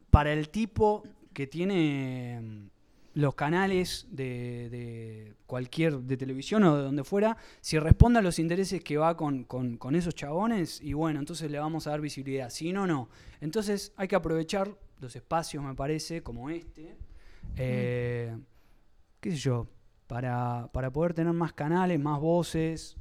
para 0.09 0.31
el 0.33 0.49
tipo 0.49 1.03
que 1.33 1.47
tiene 1.47 2.39
mm, 2.41 2.69
los 3.15 3.35
canales 3.35 4.07
de, 4.11 5.33
cualquier, 5.45 5.99
de 5.99 6.17
televisión 6.17 6.63
o 6.63 6.77
de 6.77 6.83
donde 6.83 7.03
fuera, 7.03 7.37
si 7.61 7.77
responde 7.79 8.19
a 8.19 8.21
los 8.21 8.39
intereses 8.39 8.83
que 8.83 8.97
va 8.97 9.17
con, 9.17 9.43
con- 9.43 9.77
con 9.77 9.95
esos 9.95 10.15
chabones, 10.15 10.79
y 10.81 10.93
bueno, 10.93 11.19
entonces 11.19 11.49
le 11.51 11.59
vamos 11.59 11.87
a 11.87 11.91
dar 11.91 12.01
visibilidad. 12.01 12.49
Si 12.49 12.71
no, 12.73 12.87
no. 12.87 13.09
Entonces 13.41 13.91
hay 13.97 14.07
que 14.07 14.15
aprovechar 14.15 14.69
los 15.03 15.15
espacios, 15.15 15.63
me 15.63 15.75
parece, 15.75 16.23
como 16.23 16.49
este, 16.49 16.95
eh, 17.57 18.35
qué 19.19 19.31
sé 19.31 19.37
yo, 19.37 19.67
para, 20.07 20.69
para 20.73 20.91
poder 20.91 21.13
tener 21.13 21.33
más 21.33 21.53
canales, 21.53 21.99
más 21.99 22.19
voces. 22.19 22.95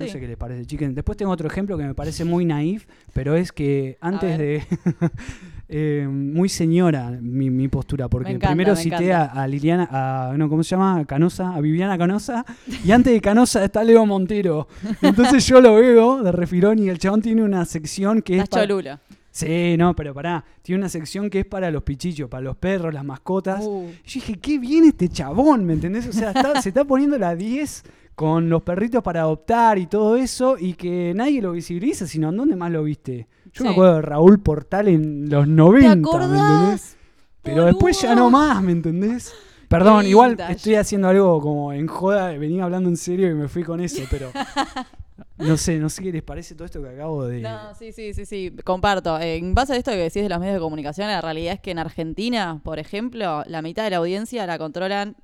No 0.00 0.08
sé 0.08 0.18
qué 0.18 0.26
les 0.26 0.36
parece, 0.36 0.66
chiquen. 0.66 0.92
Después 0.92 1.16
tengo 1.16 1.30
otro 1.30 1.46
ejemplo 1.46 1.78
que 1.78 1.84
me 1.84 1.94
parece 1.94 2.24
muy 2.24 2.44
naif, 2.44 2.86
pero 3.12 3.36
es 3.36 3.52
que 3.52 3.96
antes 4.00 4.38
de... 4.38 4.64
eh, 5.68 6.08
muy 6.10 6.48
señora 6.48 7.12
mi, 7.20 7.48
mi 7.48 7.68
postura, 7.68 8.08
porque 8.08 8.32
encanta, 8.32 8.48
primero 8.48 8.74
me 8.74 8.82
cité 8.82 9.12
a, 9.12 9.46
Liliana, 9.46 9.88
a, 9.92 10.36
no, 10.36 10.48
¿cómo 10.48 10.64
se 10.64 10.70
llama? 10.70 10.98
A 10.98 11.04
Canosa, 11.04 11.54
a 11.54 11.60
Viviana 11.60 11.96
Canosa, 11.96 12.44
y 12.84 12.90
antes 12.90 13.12
de 13.12 13.20
Canosa 13.20 13.64
está 13.64 13.84
Leo 13.84 14.04
Montero. 14.04 14.66
Entonces 15.02 15.46
yo 15.46 15.60
lo 15.60 15.76
veo 15.76 16.24
de 16.24 16.32
refirón 16.32 16.80
y 16.80 16.88
el 16.88 16.98
chabón 16.98 17.22
tiene 17.22 17.44
una 17.44 17.64
sección 17.64 18.20
que 18.20 18.38
es... 18.38 18.48
Cholula. 18.48 19.00
Sí, 19.36 19.74
no, 19.76 19.96
pero 19.96 20.14
pará. 20.14 20.44
Tiene 20.62 20.78
una 20.82 20.88
sección 20.88 21.28
que 21.28 21.40
es 21.40 21.44
para 21.44 21.68
los 21.72 21.82
pichichos, 21.82 22.28
para 22.30 22.40
los 22.44 22.56
perros, 22.56 22.94
las 22.94 23.04
mascotas. 23.04 23.62
Uh, 23.64 23.88
Y 24.04 24.08
Yo 24.08 24.14
dije, 24.20 24.38
qué 24.38 24.58
bien 24.60 24.84
este 24.84 25.08
chabón, 25.08 25.64
¿me 25.64 25.72
entendés? 25.72 26.06
O 26.06 26.12
sea, 26.12 26.30
está- 26.30 26.62
se 26.62 26.68
está 26.68 26.84
poniendo 26.84 27.18
la 27.18 27.34
10 27.34 27.82
con 28.14 28.48
los 28.48 28.62
perritos 28.62 29.02
para 29.02 29.22
adoptar 29.22 29.76
y 29.78 29.86
todo 29.88 30.16
eso, 30.16 30.56
y 30.56 30.74
que 30.74 31.12
nadie 31.16 31.42
lo 31.42 31.50
visibiliza, 31.50 32.06
sino 32.06 32.28
¿en 32.28 32.36
dónde 32.36 32.54
más 32.54 32.70
lo 32.70 32.84
viste? 32.84 33.26
Yo 33.52 33.64
me 33.64 33.70
acuerdo 33.70 33.96
de 33.96 34.02
Raúl 34.02 34.38
Portal 34.38 34.86
en 34.86 35.28
los 35.28 35.48
90, 35.48 35.94
¿Te 35.94 36.18
¿me 36.28 36.34
entendés? 36.60 36.96
Pero 37.42 37.64
después 37.64 38.00
ya 38.00 38.14
no 38.14 38.30
más, 38.30 38.62
¿me 38.62 38.70
entendés? 38.70 39.34
Perdón, 39.66 40.06
igual 40.06 40.36
estoy 40.48 40.76
haciendo 40.76 41.08
algo 41.08 41.40
como 41.40 41.72
en 41.72 41.88
joda, 41.88 42.28
venía 42.38 42.62
hablando 42.62 42.88
en 42.88 42.96
serio 42.96 43.28
y 43.28 43.34
me 43.34 43.48
fui 43.48 43.64
con 43.64 43.80
eso, 43.80 44.02
pero 44.08 44.30
no 45.38 45.56
sé, 45.56 45.78
no 45.78 45.88
sé 45.88 46.02
qué 46.02 46.12
les 46.12 46.22
parece 46.22 46.54
todo 46.54 46.64
esto 46.64 46.82
que 46.82 46.88
acabo 46.88 47.24
de... 47.24 47.40
No, 47.40 47.74
sí, 47.74 47.92
sí, 47.92 48.12
sí, 48.14 48.26
sí, 48.26 48.50
comparto. 48.64 49.18
En 49.20 49.54
base 49.54 49.72
a 49.74 49.76
esto 49.76 49.90
que 49.92 49.96
decís 49.98 50.22
de 50.22 50.28
los 50.28 50.40
medios 50.40 50.54
de 50.54 50.60
comunicación, 50.60 51.08
la 51.08 51.20
realidad 51.20 51.54
es 51.54 51.60
que 51.60 51.70
en 51.70 51.78
Argentina, 51.78 52.60
por 52.64 52.78
ejemplo, 52.78 53.42
la 53.46 53.62
mitad 53.62 53.84
de 53.84 53.90
la 53.90 53.98
audiencia 53.98 54.46
la 54.46 54.58
controlan 54.58 55.16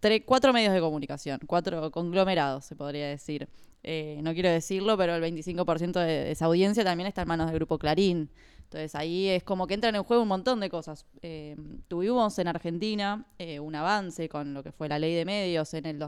tre- 0.00 0.24
cuatro 0.24 0.52
medios 0.52 0.72
de 0.74 0.80
comunicación, 0.80 1.40
cuatro 1.46 1.90
conglomerados, 1.90 2.64
se 2.64 2.76
podría 2.76 3.08
decir. 3.08 3.48
Eh, 3.82 4.18
no 4.22 4.34
quiero 4.34 4.50
decirlo, 4.50 4.96
pero 4.98 5.14
el 5.14 5.22
25% 5.22 5.92
de, 6.00 6.32
esa 6.32 6.46
audiencia 6.46 6.82
también 6.84 7.06
está 7.06 7.22
en 7.22 7.28
manos 7.28 7.46
del 7.46 7.54
grupo 7.56 7.78
Clarín. 7.78 8.30
Entonces 8.64 8.96
ahí 8.96 9.28
es 9.28 9.44
como 9.44 9.66
que 9.68 9.74
entran 9.74 9.94
en 9.94 10.02
juego 10.02 10.22
un 10.24 10.28
montón 10.28 10.58
de 10.58 10.68
cosas. 10.68 11.06
Eh, 11.22 11.56
tuvimos 11.86 12.36
en 12.40 12.48
Argentina 12.48 13.24
eh, 13.38 13.60
un 13.60 13.76
avance 13.76 14.28
con 14.28 14.54
lo 14.54 14.62
que 14.64 14.72
fue 14.72 14.88
la 14.88 14.98
ley 14.98 15.14
de 15.14 15.24
medios 15.24 15.72
en 15.74 15.86
el 15.86 15.98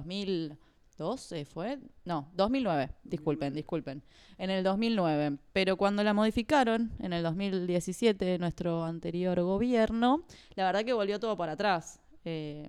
2012, 0.99 1.45
¿fue? 1.45 1.79
No, 2.05 2.31
2009, 2.35 2.91
disculpen, 3.05 3.55
disculpen. 3.55 4.03
En 4.37 4.51
el 4.51 4.65
2009. 4.65 5.39
Pero 5.53 5.77
cuando 5.77 6.03
la 6.03 6.13
modificaron, 6.13 6.93
en 6.99 7.13
el 7.13 7.23
2017, 7.23 8.39
nuestro 8.39 8.85
anterior 8.85 9.41
gobierno, 9.41 10.25
la 10.55 10.67
verdad 10.67 10.85
que 10.85 10.93
volvió 10.93 11.21
todo 11.21 11.37
para 11.37 11.53
atrás. 11.53 12.01
Eh, 12.25 12.69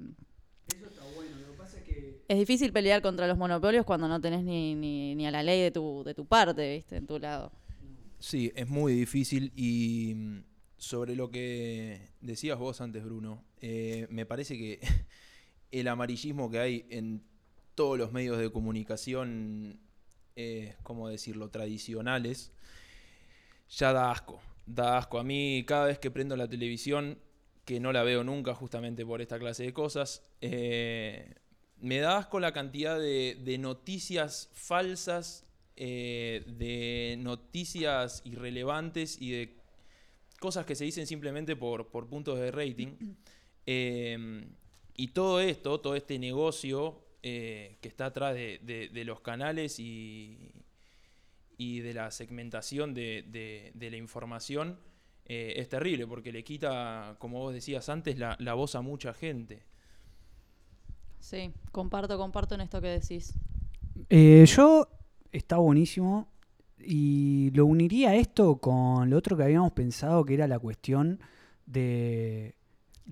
es 2.28 2.38
difícil 2.38 2.72
pelear 2.72 3.02
contra 3.02 3.28
los 3.28 3.40
monopolios 3.40 3.86
cuando 3.86 4.08
no 4.08 4.22
tenés 4.22 4.44
ni, 4.44 4.76
ni, 4.76 5.16
ni 5.16 5.26
a 5.26 5.32
la 5.32 5.42
ley 5.42 5.62
de 5.62 5.72
tu, 5.72 6.04
de 6.04 6.14
tu 6.14 6.26
parte, 6.26 6.76
¿viste? 6.76 6.98
En 6.98 7.08
tu 7.08 7.18
lado. 7.18 7.52
Sí, 8.20 8.52
es 8.56 8.68
muy 8.68 8.94
difícil 8.94 9.52
y 9.56 10.14
mm, 10.16 10.44
sobre 10.78 11.16
lo 11.16 11.32
que 11.32 12.12
decías 12.22 12.60
vos 12.60 12.82
antes, 12.82 13.04
Bruno, 13.04 13.44
eh, 13.62 14.06
me 14.12 14.28
parece 14.28 14.56
que 14.58 14.80
el 15.72 15.88
amarillismo 15.88 16.52
que 16.52 16.60
hay 16.60 16.86
en 16.90 17.24
todos 17.80 17.98
los 17.98 18.12
medios 18.12 18.38
de 18.38 18.52
comunicación, 18.52 19.80
eh, 20.36 20.76
¿cómo 20.84 21.08
decirlo?, 21.08 21.50
tradicionales, 21.50 22.52
ya 23.70 23.94
da 23.94 24.12
asco. 24.12 24.42
Da 24.66 24.98
asco. 24.98 25.18
A 25.18 25.24
mí 25.24 25.64
cada 25.66 25.86
vez 25.86 25.98
que 25.98 26.12
prendo 26.12 26.36
la 26.36 26.50
televisión, 26.50 27.18
que 27.64 27.80
no 27.80 27.94
la 27.94 28.04
veo 28.04 28.26
nunca 28.26 28.54
justamente 28.54 29.06
por 29.06 29.22
esta 29.22 29.40
clase 29.40 29.64
de 29.64 29.72
cosas, 29.72 30.24
eh, 30.42 31.36
me 31.78 32.00
da 32.00 32.18
asco 32.18 32.42
la 32.42 32.52
cantidad 32.52 33.00
de, 33.00 33.58
noticias 33.62 34.50
falsas, 34.52 35.46
eh, 35.78 36.44
de 36.48 37.16
noticias 37.18 38.22
irrelevantes 38.26 39.22
y 39.22 39.32
de 39.32 39.56
cosas 40.42 40.66
que 40.66 40.76
se 40.76 40.84
dicen 40.84 41.08
simplemente 41.08 41.56
por, 41.56 41.88
por 41.88 42.10
puntos 42.10 42.40
de 42.40 42.52
rating. 42.52 42.90
Eh, 43.72 44.48
y 44.96 45.10
todo 45.10 45.40
esto, 45.40 45.80
todo 45.80 45.96
este 45.96 46.18
negocio 46.18 47.04
eh, 47.24 47.78
que 47.82 47.88
está 47.90 48.08
atrás 48.08 48.34
de, 48.34 48.60
de- 48.64 48.90
de 48.90 49.04
los 49.06 49.22
canales 49.22 49.80
y, 49.80 50.52
y 51.58 51.80
de 51.82 51.94
la 51.94 52.12
segmentación 52.12 52.94
de, 52.94 53.24
de- 53.28 53.72
de 53.74 53.92
la 53.92 53.98
información 53.98 54.80
eh, 55.26 55.54
es 55.58 55.70
terrible 55.70 56.08
porque 56.08 56.32
le 56.32 56.44
quita, 56.44 57.16
como 57.20 57.40
vos 57.40 57.54
decías 57.54 57.88
antes, 57.90 58.18
la, 58.18 58.36
la 58.40 58.54
voz 58.56 58.76
a 58.76 58.82
mucha 58.82 59.14
gente. 59.14 59.64
Sí, 61.20 61.52
comparto, 61.72 62.18
comparto 62.18 62.56
en 62.56 62.62
esto 62.62 62.82
que 62.82 62.88
decís. 62.88 63.34
Eh, 64.10 64.46
yo 64.48 64.88
está 65.32 65.58
buenísimo 65.58 66.30
y 66.80 67.52
lo 67.54 67.66
uniría 67.66 68.16
esto 68.16 68.58
con 68.58 69.10
lo 69.10 69.18
otro 69.18 69.36
que 69.36 69.44
habíamos 69.44 69.74
pensado 69.74 70.24
que 70.26 70.34
era 70.34 70.48
la 70.48 70.58
cuestión 70.60 71.20
de... 71.66 72.56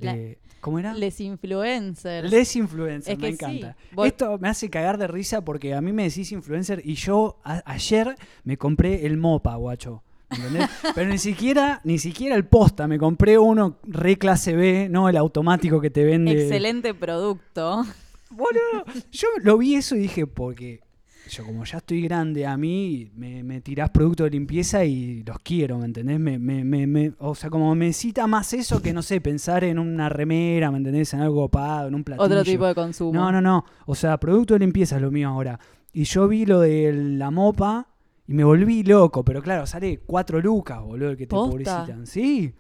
La- 0.06 0.18
¿Cómo 0.60 0.80
era? 0.80 0.94
Les 0.94 1.20
influencers. 1.22 2.30
Les 2.32 2.56
influencers, 2.56 3.14
Es 3.14 3.20
me 3.20 3.28
sí. 3.28 3.34
encanta. 3.34 3.78
Esto 4.04 4.38
me 4.40 4.50
hace 4.50 4.70
cagar 4.70 4.98
de 4.98 5.08
risa 5.08 5.44
porque 5.46 5.74
a 5.74 5.82
mí 5.82 5.94
me 5.94 6.04
decís 6.04 6.32
influencer 6.32 6.82
y 6.84 6.96
yo 6.96 7.40
a- 7.44 7.62
ayer 7.66 8.16
me 8.44 8.58
compré 8.58 9.06
el 9.06 9.18
Mopa, 9.18 9.56
guacho. 9.56 10.04
¿entendés? 10.30 10.68
Pero 10.96 11.10
ni 11.10 11.20
siquiera, 11.20 11.80
ni 11.86 12.00
siquiera 12.00 12.36
el 12.36 12.46
posta, 12.46 12.88
me 12.88 12.98
compré 12.98 13.38
uno 13.38 13.78
re 13.84 14.18
clase 14.18 14.56
B, 14.56 14.90
no 14.90 15.08
el 15.08 15.16
automático 15.16 15.80
que 15.80 15.90
te 15.90 16.04
vende. 16.04 16.32
Excelente 16.44 16.94
producto. 16.94 17.86
Boludo, 18.30 18.84
yo 19.12 19.28
lo 19.42 19.58
vi 19.58 19.76
eso 19.76 19.96
y 19.96 20.00
dije, 20.00 20.28
porque 20.28 20.82
yo 21.28 21.44
como 21.46 21.64
ya 21.66 21.78
estoy 21.78 22.02
grande, 22.02 22.46
a 22.46 22.58
mí 22.58 23.12
me, 23.16 23.44
me 23.44 23.62
tirás 23.62 23.90
productos 23.90 24.26
de 24.26 24.32
limpieza 24.32 24.84
y 24.86 25.24
los 25.24 25.38
quiero, 25.40 25.78
¿me 25.78 25.86
entendés? 25.86 26.20
Me, 26.20 26.38
me, 26.40 26.64
me, 26.64 26.88
me- 26.88 27.14
o 27.20 27.36
sea, 27.36 27.50
como 27.50 27.74
me 27.76 27.94
cita 27.94 28.28
más 28.28 28.54
eso 28.54 28.82
que, 28.82 28.94
no 28.94 29.02
sé, 29.02 29.22
pensar 29.22 29.64
en 29.64 29.80
una 29.80 30.10
remera, 30.10 30.72
¿me 30.72 30.78
entendés? 30.78 31.14
En 31.14 31.22
algo 31.22 31.42
copado, 31.44 31.88
en 31.88 31.96
un 31.96 32.04
platillo. 32.04 32.26
Otro 32.26 32.44
tipo 32.44 32.66
de 32.66 32.76
consumo. 32.76 33.14
No, 33.14 33.32
no, 33.32 33.42
no. 33.42 33.66
O 33.86 33.96
sea, 33.96 34.18
producto 34.20 34.54
de 34.56 34.60
limpieza 34.62 34.96
es 34.98 35.02
lo 35.02 35.12
mío 35.12 35.30
ahora. 35.30 35.60
Y 35.94 36.04
yo 36.04 36.28
vi 36.28 36.46
lo 36.46 36.60
de 36.60 36.92
la 36.94 37.32
mopa 37.32 37.88
y 38.28 38.34
me 38.34 38.44
volví 38.44 38.84
loco. 38.84 39.24
Pero 39.24 39.42
claro, 39.42 39.66
sale 39.66 40.00
cuatro 40.06 40.40
lucas, 40.42 40.82
boludo, 40.82 41.12
el 41.12 41.18
que 41.18 41.26
te 41.28 41.32
¿Posta? 41.32 41.52
publicitan. 41.52 42.06
Sí. 42.08 42.54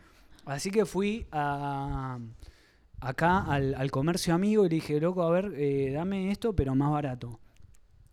Así 0.45 0.71
que 0.71 0.85
fui 0.85 1.25
a 1.31 2.17
acá 2.99 3.39
al, 3.41 3.75
al 3.75 3.91
comercio 3.91 4.33
amigo 4.33 4.65
y 4.65 4.69
le 4.69 4.75
dije, 4.75 4.99
loco, 4.99 5.21
a 5.23 5.29
ver, 5.29 5.53
eh, 5.55 5.91
dame 5.93 6.31
esto, 6.31 6.55
pero 6.55 6.73
más 6.73 6.91
barato. 6.91 7.39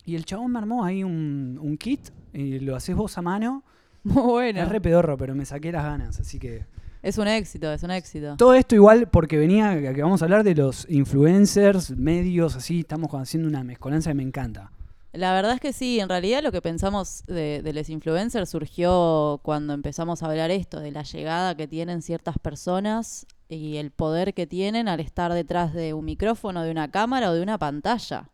Y 0.05 0.17
el 0.17 0.25
chabón 0.25 0.53
me 0.53 0.59
armó 0.59 0.85
ahí 0.85 1.03
un, 1.03 1.59
un 1.61 1.77
kit 1.77 2.11
y 2.33 2.59
lo 2.61 2.77
haces 2.77 2.95
vos 2.95 3.17
a 3.17 3.23
mano. 3.23 3.65
Muy 4.03 4.23
bueno. 4.23 4.61
Es 4.61 4.69
re 4.69 4.81
pedorro, 4.81 5.17
pero 5.17 5.35
me 5.35 5.47
saqué 5.47 5.73
las 5.73 5.85
ganas. 5.85 6.21
Así 6.21 6.39
que. 6.39 6.67
Es 7.03 7.19
un 7.19 7.29
éxito, 7.29 7.71
es 7.73 7.83
un 7.83 7.91
éxito. 7.91 8.37
Todo 8.37 8.55
esto 8.55 8.75
igual 8.75 9.09
porque 9.11 9.37
venía, 9.37 9.79
que 9.93 10.03
vamos 10.03 10.23
a 10.23 10.25
hablar 10.25 10.43
de 10.43 10.55
los 10.55 10.87
influencers, 10.89 11.91
medios, 11.91 12.57
así, 12.57 12.81
estamos 12.81 13.11
haciendo 13.13 13.47
una 13.47 13.63
mezcolanza 13.63 14.11
que 14.11 14.15
me 14.15 14.23
encanta. 14.23 14.73
La 15.13 15.35
verdad 15.35 15.53
es 15.53 15.61
que 15.61 15.75
sí, 15.75 16.01
en 16.01 16.09
realidad 16.09 16.43
lo 16.43 16.51
que 16.51 16.63
pensamos 16.63 17.25
de, 17.27 17.61
de 17.63 17.73
los 17.75 17.91
influencers 17.91 18.49
surgió 18.49 19.39
cuando 19.43 19.75
empezamos 19.75 20.23
a 20.23 20.27
hablar 20.27 20.51
esto, 20.51 20.81
de 20.81 20.93
la 20.93 21.03
llegada 21.03 21.55
que 21.55 21.69
tienen 21.69 22.01
ciertas 22.01 22.39
personas 22.39 23.27
y 23.51 23.77
el 23.77 23.91
poder 23.91 24.33
que 24.33 24.47
tienen 24.47 24.89
al 24.89 25.01
estar 25.01 25.33
detrás 25.35 25.75
de 25.75 25.93
un 25.93 26.07
micrófono, 26.07 26.63
de 26.63 26.71
una 26.71 26.91
cámara 26.91 27.31
o 27.31 27.35
de 27.35 27.43
una 27.43 27.59
pantalla. 27.59 28.31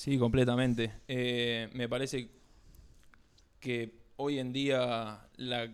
Sí, 0.00 0.16
completamente. 0.16 0.94
Eh, 1.08 1.68
me 1.74 1.86
parece 1.86 2.30
que 3.60 4.00
hoy 4.16 4.38
en 4.38 4.50
día 4.50 5.28
la 5.36 5.70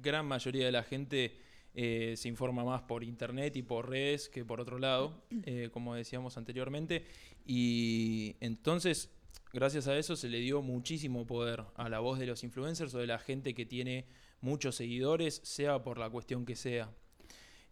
gran 0.00 0.24
mayoría 0.24 0.64
de 0.64 0.72
la 0.72 0.82
gente 0.82 1.36
eh, 1.74 2.14
se 2.16 2.26
informa 2.28 2.64
más 2.64 2.80
por 2.80 3.04
internet 3.04 3.54
y 3.54 3.60
por 3.60 3.90
redes 3.90 4.30
que 4.30 4.46
por 4.46 4.62
otro 4.62 4.78
lado, 4.78 5.26
eh, 5.44 5.68
como 5.74 5.94
decíamos 5.94 6.38
anteriormente. 6.38 7.04
Y 7.44 8.36
entonces, 8.40 9.10
gracias 9.52 9.88
a 9.88 9.98
eso, 9.98 10.16
se 10.16 10.30
le 10.30 10.38
dio 10.38 10.62
muchísimo 10.62 11.26
poder 11.26 11.62
a 11.74 11.90
la 11.90 11.98
voz 11.98 12.18
de 12.18 12.24
los 12.24 12.44
influencers 12.44 12.94
o 12.94 12.98
de 12.98 13.06
la 13.06 13.18
gente 13.18 13.52
que 13.52 13.66
tiene 13.66 14.06
muchos 14.40 14.74
seguidores, 14.74 15.42
sea 15.44 15.82
por 15.82 15.98
la 15.98 16.08
cuestión 16.08 16.46
que 16.46 16.56
sea. 16.56 16.94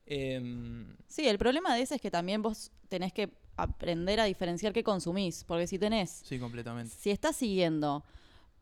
Em, 0.04 0.98
Sí, 1.08 1.26
el 1.26 1.38
problema 1.38 1.74
de 1.74 1.80
ese 1.80 1.94
es 1.94 2.02
que 2.02 2.10
también 2.10 2.42
vos 2.42 2.72
tenés 2.90 3.14
que 3.14 3.32
aprender 3.56 4.20
a 4.20 4.24
diferenciar 4.24 4.72
qué 4.72 4.82
consumís, 4.82 5.44
porque 5.44 5.66
si 5.66 5.78
tenés 5.78 6.22
sí, 6.24 6.38
completamente. 6.38 6.94
si 6.94 7.10
estás 7.10 7.36
siguiendo 7.36 8.04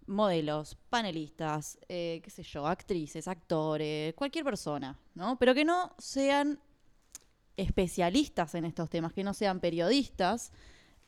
modelos, 0.07 0.76
panelistas, 0.90 1.78
eh, 1.88 2.20
qué 2.22 2.31
sé 2.31 2.42
yo, 2.42 2.66
actrices, 2.66 3.28
actores, 3.28 4.14
cualquier 4.14 4.44
persona, 4.44 4.98
¿no? 5.14 5.38
Pero 5.38 5.55
que 5.55 5.64
no 5.64 5.94
sean 5.98 6.59
especialistas 7.57 8.55
en 8.55 8.64
estos 8.64 8.90
temas, 8.90 9.12
que 9.12 9.24
no 9.24 9.35
sean 9.35 9.61
periodistas, 9.61 10.52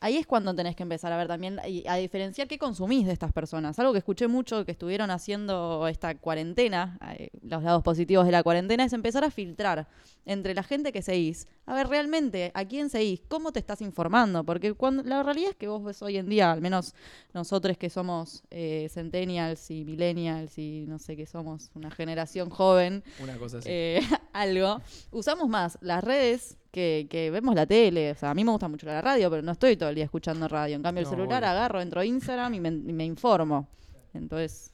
ahí 0.05 0.17
es 0.17 0.27
cuando 0.27 0.53
tenés 0.53 0.75
que 0.75 0.83
empezar 0.83 1.11
a 1.11 1.17
ver 1.17 1.27
también 1.27 1.59
y 1.67 1.83
a 1.87 1.95
diferenciar 1.95 2.47
qué 2.47 2.59
consumís 2.59 3.07
de 3.07 3.13
estas 3.13 3.31
personas. 3.31 3.79
Algo 3.79 3.91
que 3.91 3.97
escuché 3.97 4.27
mucho 4.27 4.63
que 4.63 4.71
estuvieron 4.71 5.09
haciendo 5.09 5.87
esta 5.87 6.15
cuarentena, 6.15 6.99
eh, 7.17 7.29
los 7.41 7.63
lados 7.63 7.81
positivos 7.81 8.25
de 8.27 8.31
la 8.31 8.43
cuarentena, 8.43 8.83
es 8.85 8.93
empezar 8.93 9.23
a 9.23 9.31
filtrar 9.31 9.87
entre 10.25 10.53
la 10.53 10.61
gente 10.61 10.91
que 10.91 11.01
seguís. 11.01 11.47
A 11.65 11.73
ver, 11.73 11.87
realmente, 11.87 12.51
¿a 12.53 12.65
quién 12.65 12.91
seguís? 12.91 13.21
¿Cómo 13.27 13.51
te 13.51 13.59
estás 13.59 13.81
informando? 13.81 14.43
Porque 14.43 14.73
cuando, 14.73 15.01
la 15.01 15.23
realidad 15.23 15.51
es 15.51 15.55
que 15.55 15.67
vos 15.67 15.83
ves 15.83 16.01
hoy 16.03 16.17
en 16.17 16.29
día, 16.29 16.51
al 16.51 16.61
menos 16.61 16.93
nosotros 17.33 17.75
que 17.77 17.89
somos 17.89 18.43
eh, 18.51 18.87
centennials 18.91 19.71
y 19.71 19.85
millennials 19.85 20.55
y 20.59 20.85
no 20.87 20.99
sé 20.99 21.15
qué 21.15 21.25
somos, 21.25 21.71
una 21.73 21.89
generación 21.89 22.51
joven, 22.51 23.03
Una 23.23 23.37
cosa 23.37 23.57
así. 23.57 23.69
eh, 23.71 24.01
algo, 24.33 24.81
usamos 25.11 25.49
más 25.49 25.79
las 25.81 26.03
redes 26.03 26.57
que, 26.75 27.07
que 27.09 27.31
vemos 27.31 27.55
la 27.55 27.65
tele. 27.65 28.11
O 28.11 28.15
sea, 28.15 28.31
a 28.31 28.33
mí 28.35 28.43
me 28.43 28.51
gusta 28.51 28.67
mucho 28.67 28.85
la 28.87 29.01
radio, 29.01 29.29
pero 29.29 29.41
no 29.41 29.53
estoy 29.53 29.77
todo 29.77 29.89
el 29.89 29.95
día 29.95 30.03
escuchando 30.05 30.47
radio. 30.47 30.75
En 30.75 30.83
cambio, 30.83 31.01
el 31.01 31.07
No, 31.09 31.09
celular 31.09 31.43
agarro, 31.45 31.81
entro 31.81 32.01
a 32.01 32.05
Instagram 32.05 32.53
y 32.55 32.59
me, 32.59 32.69
y 32.69 32.93
me 32.93 33.05
informo. 33.05 33.69
Entonces, 34.13 34.73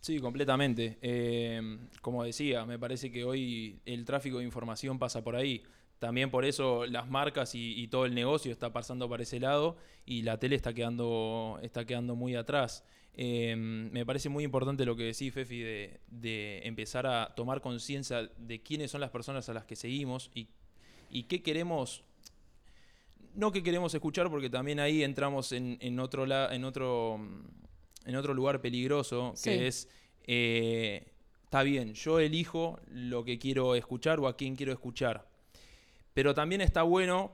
Sí, 0.00 0.18
completamente. 0.20 0.98
Eh, 1.00 1.78
como 2.00 2.24
decía, 2.24 2.66
me 2.66 2.78
parece 2.78 3.10
que 3.12 3.24
hoy 3.24 3.80
el 3.86 4.04
tráfico 4.04 4.38
de 4.38 4.44
información 4.44 4.98
pasa 4.98 5.22
por 5.22 5.36
ahí. 5.36 5.62
También 6.00 6.30
por 6.30 6.44
eso 6.44 6.86
las 6.86 7.08
marcas 7.08 7.54
y, 7.54 7.80
y 7.80 7.86
todo 7.88 8.04
el 8.06 8.14
negocio 8.14 8.50
está 8.50 8.72
pasando 8.72 9.08
para 9.08 9.22
ese 9.22 9.38
lado 9.38 9.76
y 10.04 10.22
la 10.22 10.38
tele 10.38 10.56
está 10.56 10.74
quedando, 10.74 11.60
está 11.62 11.84
quedando 11.84 12.16
muy 12.16 12.34
atrás. 12.34 12.84
Eh, 13.14 13.54
me 13.56 14.04
parece 14.04 14.28
muy 14.28 14.42
importante 14.42 14.84
lo 14.84 14.96
que 14.96 15.04
decís, 15.04 15.32
Fefi, 15.32 15.60
de, 15.60 16.00
de 16.08 16.62
empezar 16.64 17.06
a 17.06 17.32
tomar 17.36 17.60
conciencia 17.60 18.28
de 18.36 18.62
quiénes 18.62 18.90
son 18.90 19.00
las 19.00 19.10
personas 19.10 19.48
a 19.48 19.52
las 19.54 19.64
que 19.64 19.76
seguimos 19.76 20.30
y, 20.34 20.48
y 21.12 21.24
qué 21.24 21.42
queremos 21.42 22.02
no 23.34 23.52
que 23.52 23.62
queremos 23.62 23.94
escuchar 23.94 24.28
porque 24.30 24.50
también 24.50 24.80
ahí 24.80 25.02
entramos 25.04 25.52
en, 25.52 25.78
en 25.80 26.00
otro 26.00 26.26
la- 26.26 26.54
en 26.54 26.64
otro 26.64 27.18
en 28.04 28.16
otro 28.16 28.34
lugar 28.34 28.60
peligroso 28.60 29.32
Sí. 29.36 29.50
que 29.50 29.66
es 29.68 29.88
eh, 30.26 31.06
está 31.44 31.62
bien 31.62 31.94
yo 31.94 32.18
elijo 32.18 32.80
lo 32.88 33.24
que 33.24 33.38
quiero 33.38 33.74
escuchar 33.74 34.18
o 34.20 34.26
a 34.26 34.36
quién 34.36 34.56
quiero 34.56 34.72
escuchar 34.72 35.26
pero 36.14 36.34
también 36.34 36.60
está 36.60 36.82
bueno 36.82 37.32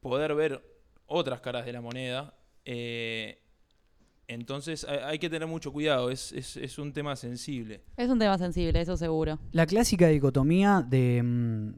poder 0.00 0.34
ver 0.34 0.62
otras 1.06 1.40
caras 1.40 1.64
de 1.66 1.72
la 1.72 1.80
moneda 1.80 2.34
eh, 2.64 3.38
entonces 4.28 4.84
hay, 4.84 5.18
que 5.20 5.30
tener 5.30 5.46
mucho 5.46 5.72
cuidado 5.72 6.10
es, 6.10 6.32
es- 6.32 6.56
es 6.56 6.78
un 6.78 6.92
tema 6.92 7.14
sensible 7.14 7.82
Es 7.96 8.08
un 8.08 8.18
tema 8.18 8.36
sensible, 8.38 8.80
eso 8.80 8.96
seguro. 8.96 9.38
La 9.52 9.66
clásica 9.66 10.08
dicotomía 10.08 10.82
de, 10.84 11.22
mm, 11.22 11.74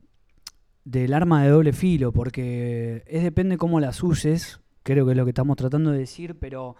del 0.88 1.12
arma 1.12 1.42
de 1.42 1.50
doble 1.50 1.72
filo, 1.74 2.12
porque 2.12 3.02
es 3.06 3.22
depende 3.22 3.58
cómo 3.58 3.78
las 3.78 4.02
uses, 4.02 4.60
creo 4.82 5.04
que 5.04 5.12
es 5.12 5.16
lo 5.18 5.24
que 5.24 5.30
estamos 5.30 5.56
tratando 5.56 5.92
de 5.92 5.98
decir, 5.98 6.36
pero 6.36 6.76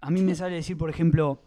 a 0.00 0.10
mí 0.10 0.22
me 0.22 0.36
sale 0.36 0.54
decir, 0.54 0.76
por 0.76 0.88
ejemplo, 0.88 1.42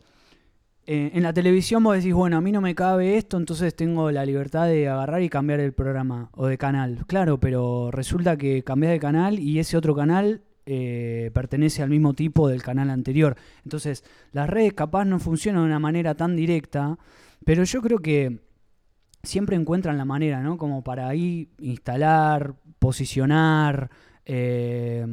eh, 0.86 1.12
en 1.14 1.24
la 1.24 1.32
televisión 1.32 1.82
vos 1.82 1.96
decís, 1.96 2.14
bueno, 2.14 2.36
a 2.36 2.42
mí 2.42 2.52
no 2.52 2.60
me 2.60 2.76
cabe 2.76 3.16
esto, 3.16 3.38
entonces 3.38 3.74
tengo 3.74 4.12
la 4.12 4.26
libertad 4.26 4.68
de 4.68 4.90
agarrar 4.90 5.22
y 5.22 5.30
cambiar 5.30 5.62
el 5.62 5.72
programa 5.72 6.30
o 6.34 6.48
de 6.48 6.58
canal. 6.58 7.06
Claro, 7.08 7.40
pero 7.40 7.90
resulta 7.90 8.36
que 8.36 8.64
cambiás 8.64 8.92
de 8.92 9.00
canal 9.00 9.40
y 9.40 9.60
ese 9.60 9.78
otro 9.78 9.96
canal 9.96 10.42
eh, 10.66 11.32
pertenece 11.34 11.84
al 11.84 11.90
mismo 11.90 12.14
tipo 12.14 12.50
del 12.50 12.64
canal 12.64 12.90
anterior. 12.90 13.38
Entonces, 13.64 14.04
las 14.34 14.50
redes 14.50 14.74
capaz 14.74 15.06
no 15.06 15.20
funcionan 15.20 15.62
de 15.62 15.68
una 15.68 15.80
manera 15.80 16.16
tan 16.16 16.36
directa, 16.36 16.98
pero 17.46 17.64
yo 17.64 17.82
creo 17.82 18.00
que 18.00 18.51
siempre 19.24 19.56
encuentran 19.56 19.98
la 19.98 20.06
manera, 20.06 20.42
¿no? 20.42 20.58
Como 20.58 20.84
para 20.84 21.08
ahí 21.08 21.50
instalar, 21.60 22.56
posicionar. 22.80 23.90
eh, 24.26 25.06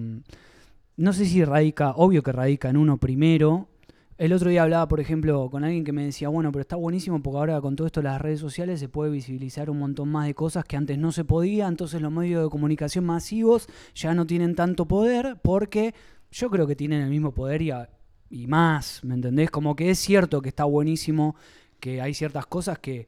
no 0.96 1.12
sé 1.12 1.26
si 1.26 1.44
radica, 1.44 1.92
obvio 1.92 2.22
que 2.22 2.32
radica 2.32 2.68
en 2.70 2.76
uno 2.76 2.98
primero. 2.98 3.68
El 4.16 4.32
otro 4.32 4.50
día 4.50 4.64
hablaba, 4.64 4.88
por 4.88 4.98
ejemplo, 4.98 5.48
con 5.48 5.62
alguien 5.62 5.84
que 5.84 5.92
me 5.92 6.04
decía, 6.04 6.28
bueno, 6.28 6.50
pero 6.50 6.62
está 6.62 6.74
buenísimo 6.74 7.22
porque 7.22 7.38
ahora 7.38 7.60
con 7.60 7.76
todo 7.76 7.86
esto 7.86 8.02
las 8.02 8.20
redes 8.20 8.40
sociales 8.40 8.80
se 8.80 8.88
puede 8.88 9.12
visibilizar 9.12 9.70
un 9.70 9.78
montón 9.78 10.08
más 10.08 10.26
de 10.26 10.34
cosas 10.34 10.64
que 10.64 10.76
antes 10.76 10.98
no 10.98 11.12
se 11.12 11.24
podía, 11.24 11.68
entonces 11.68 12.02
los 12.02 12.10
medios 12.10 12.42
de 12.42 12.50
comunicación 12.50 13.04
masivos 13.06 13.68
ya 13.94 14.14
no 14.14 14.26
tienen 14.26 14.56
tanto 14.56 14.86
poder 14.88 15.38
porque 15.40 15.94
yo 16.32 16.50
creo 16.50 16.66
que 16.66 16.74
tienen 16.74 17.02
el 17.02 17.10
mismo 17.10 17.32
poder 17.32 17.62
y, 17.62 17.70
a- 17.70 17.88
y 18.28 18.48
más, 18.48 19.04
¿me 19.04 19.14
entendés? 19.14 19.50
Como 19.52 19.76
que 19.76 19.90
es 19.90 20.00
cierto 20.00 20.42
que 20.42 20.48
está 20.48 20.64
buenísimo, 20.64 21.36
que 21.78 22.00
hay 22.02 22.12
ciertas 22.12 22.46
cosas 22.46 22.80
que, 22.80 23.06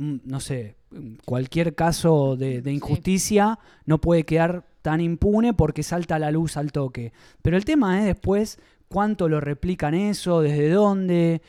no 0.00 0.40
sé, 0.40 0.76
mm, 0.90 1.14
cualquier 1.24 1.74
caso 1.74 2.36
de, 2.36 2.62
de 2.62 2.70
Sí. 2.70 2.76
injusticia 2.76 3.58
no 3.84 4.00
puede 4.00 4.24
quedar 4.24 4.64
tan 4.82 5.00
impune 5.00 5.52
porque 5.52 5.82
salta 5.82 6.16
a 6.16 6.18
la 6.18 6.30
luz 6.30 6.56
al 6.56 6.72
toque. 6.72 7.12
Pero 7.42 7.56
el 7.56 7.64
tema 7.64 7.98
es 8.00 8.06
después 8.06 8.58
cuánto 8.88 9.28
lo 9.28 9.40
replican 9.40 9.94
eso, 9.94 10.40
desde 10.40 10.70
dónde, 10.70 11.42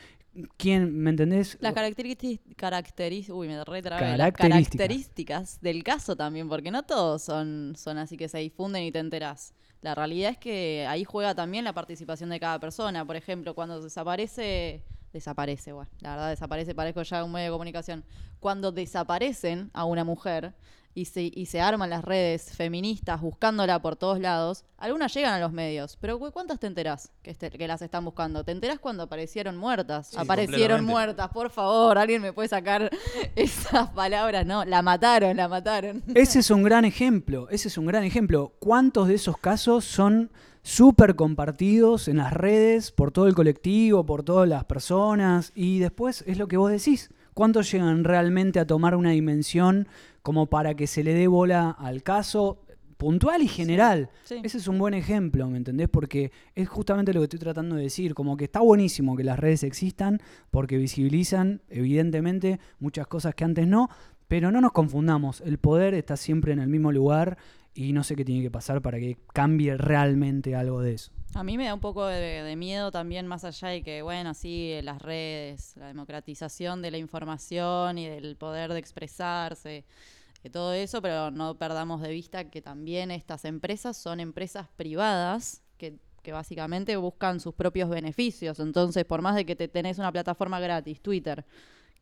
quién, 0.58 0.96
¿me 0.98 1.10
entendés? 1.10 1.56
Las 1.60 1.72
características, 1.74 3.30
uy, 3.30 3.48
me. 3.48 3.56
Las 3.56 4.32
características 4.32 5.60
del 5.60 5.82
caso 5.82 6.16
también, 6.16 6.48
porque 6.48 6.70
no 6.70 6.82
todos 6.82 7.22
son, 7.22 7.74
son 7.76 7.98
así 7.98 8.16
que 8.16 8.28
se 8.28 8.38
difunden 8.38 8.84
y 8.84 8.92
te 8.92 8.98
enterás. 8.98 9.54
La 9.80 9.94
realidad 9.94 10.30
es 10.30 10.38
que 10.38 10.86
ahí 10.88 11.04
juega 11.04 11.34
también 11.34 11.64
la 11.64 11.72
participación 11.72 12.30
de 12.30 12.38
cada 12.38 12.60
persona. 12.60 13.04
Por 13.04 13.16
ejemplo, 13.16 13.54
cuando 13.54 13.80
desaparece, 13.82 14.84
desaparece, 15.12 15.72
bueno, 15.72 15.90
la 16.00 16.10
verdad 16.10 16.30
desaparece, 16.30 16.74
parezco 16.74 17.02
ya 17.02 17.22
un 17.24 17.32
medio 17.32 17.46
de 17.46 17.52
comunicación. 17.52 18.04
Cuando 18.40 18.72
desaparecen 18.72 19.70
a 19.74 19.84
una 19.84 20.04
mujer 20.04 20.54
y 20.94 21.06
se, 21.06 21.22
y 21.22 21.46
se 21.46 21.58
arman 21.60 21.88
las 21.88 22.04
redes 22.04 22.54
feministas 22.54 23.20
buscándola 23.22 23.80
por 23.80 23.96
todos 23.96 24.20
lados, 24.20 24.64
algunas 24.76 25.14
llegan 25.14 25.32
a 25.32 25.38
los 25.40 25.50
medios, 25.50 25.96
pero 25.98 26.18
¿cu- 26.18 26.30
¿cuántas 26.32 26.58
te 26.60 26.66
enterás 26.66 27.10
que, 27.22 27.30
este- 27.30 27.50
que 27.50 27.66
las 27.66 27.80
están 27.80 28.04
buscando? 28.04 28.44
¿Te 28.44 28.52
enterás 28.52 28.78
cuando 28.78 29.04
aparecieron 29.04 29.56
muertas? 29.56 30.08
Sí, 30.08 30.16
aparecieron 30.18 30.84
muertas, 30.84 31.28
por 31.30 31.48
favor, 31.50 31.96
alguien 31.96 32.20
me 32.20 32.32
puede 32.34 32.48
sacar 32.48 32.90
esas 33.36 33.88
palabras, 33.90 34.44
no, 34.44 34.64
la 34.66 34.82
mataron, 34.82 35.34
la 35.36 35.48
mataron. 35.48 36.02
Ese 36.14 36.40
es 36.40 36.50
un 36.50 36.62
gran 36.62 36.84
ejemplo, 36.84 37.48
ese 37.48 37.68
es 37.68 37.78
un 37.78 37.86
gran 37.86 38.04
ejemplo. 38.04 38.52
¿Cuántos 38.58 39.08
de 39.08 39.14
esos 39.14 39.38
casos 39.38 39.84
son 39.86 40.30
súper 40.62 41.16
compartidos 41.16 42.08
en 42.08 42.18
las 42.18 42.32
redes 42.32 42.92
por 42.92 43.10
todo 43.10 43.26
el 43.26 43.34
colectivo, 43.34 44.06
por 44.06 44.22
todas 44.22 44.48
las 44.48 44.64
personas? 44.64 45.52
Y 45.54 45.78
después 45.78 46.24
es 46.26 46.38
lo 46.38 46.48
que 46.48 46.56
vos 46.56 46.70
decís. 46.70 47.10
¿Cuántos 47.34 47.70
llegan 47.70 48.04
realmente 48.04 48.60
a 48.60 48.66
tomar 48.66 48.94
una 48.94 49.10
dimensión 49.10 49.88
como 50.22 50.46
para 50.46 50.74
que 50.74 50.86
se 50.86 51.02
le 51.02 51.14
dé 51.14 51.26
bola 51.26 51.70
al 51.70 52.02
caso 52.02 52.60
puntual 52.98 53.42
y 53.42 53.48
general? 53.48 54.10
Sí. 54.24 54.40
Ese 54.44 54.58
es 54.58 54.68
un 54.68 54.78
buen 54.78 54.92
ejemplo, 54.92 55.48
¿me 55.48 55.56
entendés? 55.56 55.88
Porque 55.88 56.30
es 56.54 56.68
justamente 56.68 57.14
lo 57.14 57.20
que 57.20 57.24
estoy 57.24 57.38
tratando 57.38 57.76
de 57.76 57.84
decir, 57.84 58.14
como 58.14 58.36
que 58.36 58.44
está 58.44 58.60
buenísimo 58.60 59.16
que 59.16 59.24
las 59.24 59.38
redes 59.38 59.62
existan 59.64 60.20
porque 60.50 60.76
visibilizan, 60.76 61.62
evidentemente, 61.70 62.60
muchas 62.80 63.06
cosas 63.06 63.34
que 63.34 63.44
antes 63.44 63.66
no, 63.66 63.88
pero 64.28 64.50
no 64.50 64.60
nos 64.60 64.72
confundamos, 64.72 65.42
el 65.42 65.58
poder 65.58 65.94
está 65.94 66.16
siempre 66.16 66.52
en 66.52 66.58
el 66.58 66.68
mismo 66.68 66.92
lugar 66.92 67.36
y 67.74 67.92
no 67.92 68.04
sé 68.04 68.16
qué 68.16 68.24
tiene 68.24 68.42
que 68.42 68.50
pasar 68.50 68.82
para 68.82 68.98
que 68.98 69.16
cambie 69.32 69.76
realmente 69.76 70.54
algo 70.54 70.80
de 70.80 70.94
eso. 70.94 71.12
A 71.34 71.42
mí 71.42 71.56
me 71.56 71.64
da 71.64 71.74
un 71.74 71.80
poco 71.80 72.06
de, 72.06 72.54
miedo 72.56 72.90
también, 72.90 73.26
más 73.26 73.44
allá 73.44 73.68
de 73.68 73.82
que, 73.82 74.02
bueno, 74.02 74.34
sí, 74.34 74.78
las 74.82 75.00
redes, 75.00 75.74
la 75.76 75.88
democratización 75.88 76.82
de 76.82 76.90
la 76.90 76.98
información 76.98 77.96
y 77.96 78.06
del 78.06 78.36
poder 78.36 78.72
de 78.72 78.78
expresarse, 78.78 79.86
de 80.42 80.50
todo 80.50 80.74
eso, 80.74 81.00
pero 81.00 81.30
no 81.30 81.56
perdamos 81.56 82.02
de 82.02 82.10
vista 82.10 82.50
que 82.50 82.60
también 82.60 83.10
estas 83.10 83.46
empresas 83.46 83.96
son 83.96 84.20
empresas 84.20 84.68
privadas 84.76 85.62
que, 85.78 85.96
que 86.22 86.32
básicamente 86.32 86.96
buscan 86.96 87.40
sus 87.40 87.54
propios 87.54 87.88
beneficios. 87.88 88.60
Entonces, 88.60 89.06
por 89.06 89.22
más 89.22 89.34
de 89.34 89.46
que 89.46 89.56
te 89.56 89.68
tenés 89.68 89.98
una 89.98 90.12
plataforma 90.12 90.60
gratis, 90.60 91.00
Twitter, 91.00 91.46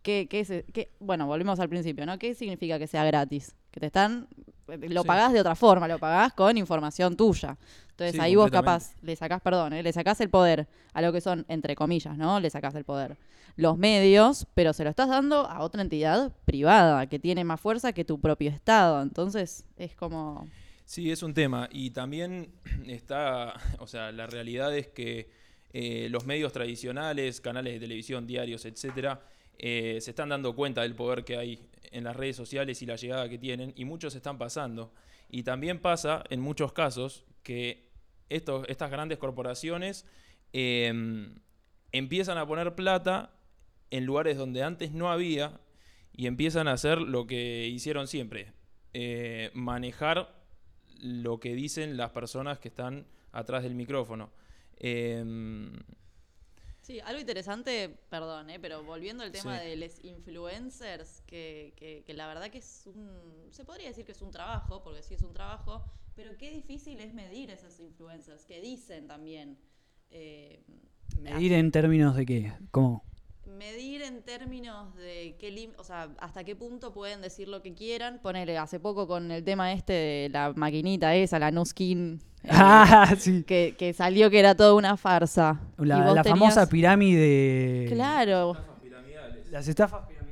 ¿qué, 0.03 0.27
qué 0.29 0.41
es, 0.41 0.49
qué- 0.73 0.91
bueno, 1.01 1.27
volvemos 1.27 1.61
al 1.61 1.69
principio, 1.69 2.07
¿no? 2.07 2.19
¿Qué 2.19 2.35
significa 2.35 2.79
que 2.79 2.87
sea 2.87 3.05
gratis? 3.05 3.55
Que 3.71 3.81
te 3.81 3.87
están, 3.87 4.29
lo 4.67 5.03
Sí. 5.03 5.07
pagás 5.07 5.33
de 5.33 5.41
otra 5.41 5.55
forma, 5.55 5.87
lo 5.89 5.99
pagás 5.99 6.33
con 6.33 6.57
información 6.57 7.17
tuya. 7.17 7.57
Entonces 7.91 8.15
Sí, 8.17 8.21
ahí 8.21 8.35
vos 8.37 8.51
capaz 8.51 8.95
le 9.03 9.15
sacás, 9.17 9.41
perdón, 9.43 9.73
¿eh? 9.75 9.83
le 9.83 9.93
sacás 9.93 10.21
el 10.21 10.31
poder 10.31 10.67
a 10.95 11.03
lo 11.03 11.13
que 11.13 11.21
son, 11.21 11.45
entre 11.49 11.75
comillas, 11.75 12.17
¿no? 12.17 12.41
Le 12.41 12.49
sacás 12.51 12.75
el 12.75 12.85
poder. 12.85 13.17
Los 13.57 13.77
medios, 13.77 14.47
pero 14.55 14.73
se 14.73 14.85
lo 14.85 14.91
estás 14.91 15.09
dando 15.09 15.47
a 15.47 15.61
otra 15.61 15.83
entidad 15.83 16.33
privada 16.45 17.07
que 17.09 17.19
tiene 17.19 17.45
más 17.45 17.61
fuerza 17.61 17.93
que 17.93 18.05
tu 18.05 18.19
propio 18.21 18.51
Estado. 18.51 19.03
Entonces 19.03 19.65
es 19.77 19.95
como... 19.95 20.47
Sí, 20.87 21.11
es 21.13 21.23
un 21.23 21.35
tema. 21.35 21.69
Y 21.71 21.91
también 21.91 22.53
está, 22.87 23.55
o 23.79 23.87
sea, 23.87 24.13
la 24.13 24.27
realidad 24.27 24.75
es 24.77 24.89
que 24.89 25.31
eh, 25.73 26.09
los 26.11 26.25
medios 26.27 26.53
tradicionales, 26.53 27.41
canales 27.41 27.75
de 27.75 27.81
televisión, 27.81 28.27
diarios, 28.27 28.65
etcétera, 28.65 29.21
eh, 29.63 29.99
se 30.01 30.11
están 30.11 30.31
dando 30.31 30.55
cuenta 30.57 30.81
del 30.81 30.95
poder 30.95 31.23
que 31.23 31.37
hay 31.37 31.69
en 31.93 32.05
las 32.05 32.17
redes 32.17 32.35
sociales 32.35 32.81
y 32.81 32.87
la 32.87 32.97
llegada 32.97 33.29
que 33.29 33.37
tienen, 33.37 33.75
y 33.77 33.85
muchos 33.85 34.15
están 34.15 34.39
pasando. 34.39 34.95
Y 35.29 35.43
también 35.43 35.81
pasa, 35.81 36.25
en 36.31 36.41
muchos 36.41 36.73
casos, 36.73 37.25
que 37.43 37.91
estos, 38.31 38.67
estas 38.69 38.91
grandes 38.91 39.19
corporaciones 39.19 40.07
eh, 40.55 41.31
empiezan 41.93 42.39
a 42.39 42.47
poner 42.47 42.75
plata 42.75 43.35
en 43.91 44.07
lugares 44.07 44.39
donde 44.39 44.63
antes 44.63 44.93
no 44.93 45.11
había 45.11 45.61
y 46.13 46.27
empiezan 46.27 46.67
a 46.67 46.73
hacer 46.73 46.99
lo 46.99 47.27
que 47.27 47.69
hicieron 47.69 48.09
siempre, 48.09 48.55
eh, 48.95 49.51
manejar 49.53 50.35
lo 50.99 51.39
que 51.39 51.55
dicen 51.55 51.99
las 51.99 52.13
personas 52.13 52.59
que 52.59 52.69
están 52.69 53.07
atrás 53.33 53.63
del 53.63 53.75
micrófono. 53.75 54.31
Em, 54.79 55.73
Sí, 56.83 56.99
algo 57.01 57.21
interesante, 57.21 57.89
perdón, 58.09 58.51
¿eh? 58.51 58.59
pero 58.59 58.83
volviendo 58.83 59.23
al 59.23 59.31
tema 59.33 59.59
Sí. 59.61 59.67
de 59.69 59.77
los 59.77 60.03
influencers, 60.05 61.21
que, 61.27 61.75
que- 61.77 62.03
que 62.07 62.15
la 62.15 62.27
verdad 62.27 62.51
que 62.51 62.59
es 62.59 62.87
un, 62.87 63.49
se 63.51 63.65
podría 63.65 63.89
decir 63.89 64.05
que 64.05 64.13
es 64.13 64.23
un 64.23 64.31
trabajo, 64.31 64.83
porque 64.83 65.03
sí 65.03 65.15
es 65.15 65.23
un 65.23 65.33
trabajo, 65.35 65.85
pero 66.17 66.37
qué 66.39 66.51
difícil 66.51 66.99
es 67.01 67.13
medir 67.15 67.51
esos 67.51 67.79
influencers, 67.81 68.45
que 68.45 68.61
dicen 68.61 69.07
también. 69.07 69.59
eh, 70.11 70.63
Medir 71.21 71.53
en 71.53 71.71
términos 71.71 72.17
de 72.17 72.25
qué, 72.27 72.53
¿cómo? 72.71 73.05
Medir 73.47 74.03
en 74.03 74.23
términos 74.23 74.95
de 74.97 75.37
qué 75.39 75.51
lim- 75.51 75.75
o 75.79 75.85
sea, 75.85 76.09
hasta 76.19 76.45
qué 76.45 76.55
punto 76.55 76.93
pueden 76.93 77.21
decir 77.21 77.49
lo 77.49 77.63
que 77.63 77.75
quieran. 77.75 78.21
Ponele, 78.23 78.57
hace 78.59 78.79
poco 78.81 79.07
con 79.07 79.31
el 79.31 79.43
tema 79.45 79.73
este 79.73 79.93
de 79.93 80.29
la 80.31 80.53
maquinita 80.55 81.15
esa, 81.15 81.39
la 81.39 81.51
Nuskin, 81.51 82.21
eh, 82.45 82.49
Ah, 82.51 83.13
sí. 83.19 83.43
que, 83.45 83.75
que 83.79 83.93
salió 83.93 84.31
que 84.31 84.39
era 84.39 84.55
toda 84.55 84.75
una 84.75 84.97
farsa. 84.97 85.61
La, 85.79 86.05
vos 86.07 86.15
la 86.15 86.23
tenías- 86.23 86.39
famosa 86.39 86.69
pirámide. 86.69 87.87
Claro, 87.93 88.57
Las 89.51 89.67
estafas 89.69 90.07
piramidales. 90.07 90.31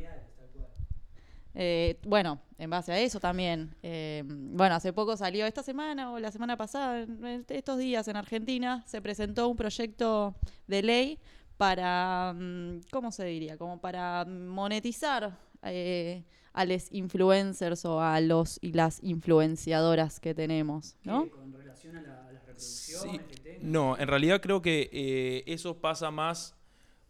Eh, 1.61 1.99
bueno, 2.07 2.41
en 2.57 2.71
base 2.71 2.93
a 2.93 3.01
eso 3.01 3.19
también. 3.19 3.75
eh, 3.83 4.23
bueno, 4.27 4.77
hace 4.77 4.93
poco 4.93 5.17
salió, 5.17 5.45
esta 5.45 5.63
semana 5.65 6.13
o 6.13 6.21
la 6.21 6.31
semana 6.31 6.57
pasada, 6.57 7.01
en 7.03 7.45
estos 7.49 7.79
días 7.79 8.07
en 8.07 8.15
Argentina, 8.17 8.85
se 8.87 9.03
presentó 9.03 9.49
un 9.49 9.57
proyecto 9.57 10.37
de 10.69 10.83
ley 10.83 11.19
para, 11.59 12.33
mm, 12.35 12.81
¿cómo 12.91 13.13
se 13.13 13.25
diría? 13.27 13.59
Como 13.59 13.81
para 13.81 14.25
monetizar 14.25 15.37
eh, 15.65 16.25
a 16.55 16.65
los 16.65 16.91
influencers 16.93 17.85
o 17.85 18.01
a 18.01 18.21
los 18.21 18.59
y 18.63 18.73
las 18.73 19.03
influenciadoras 19.03 20.21
que 20.21 20.35
tenemos, 20.35 20.97
¿no? 21.05 21.25
¿Qué? 21.25 21.31
Con 21.31 21.53
relación 21.53 21.97
a, 21.97 22.03
la- 22.03 22.27
a 22.29 22.33
las 22.33 22.43
Sí. 22.63 22.93
reproducciones, 23.03 23.37
el 23.37 23.41
tema. 23.43 23.59
No, 23.63 23.99
en 23.99 24.09
realidad 24.09 24.41
creo 24.41 24.63
que 24.63 24.89
eh, 24.93 25.45
eso 25.47 25.79
pasa 25.81 26.11
más 26.11 26.55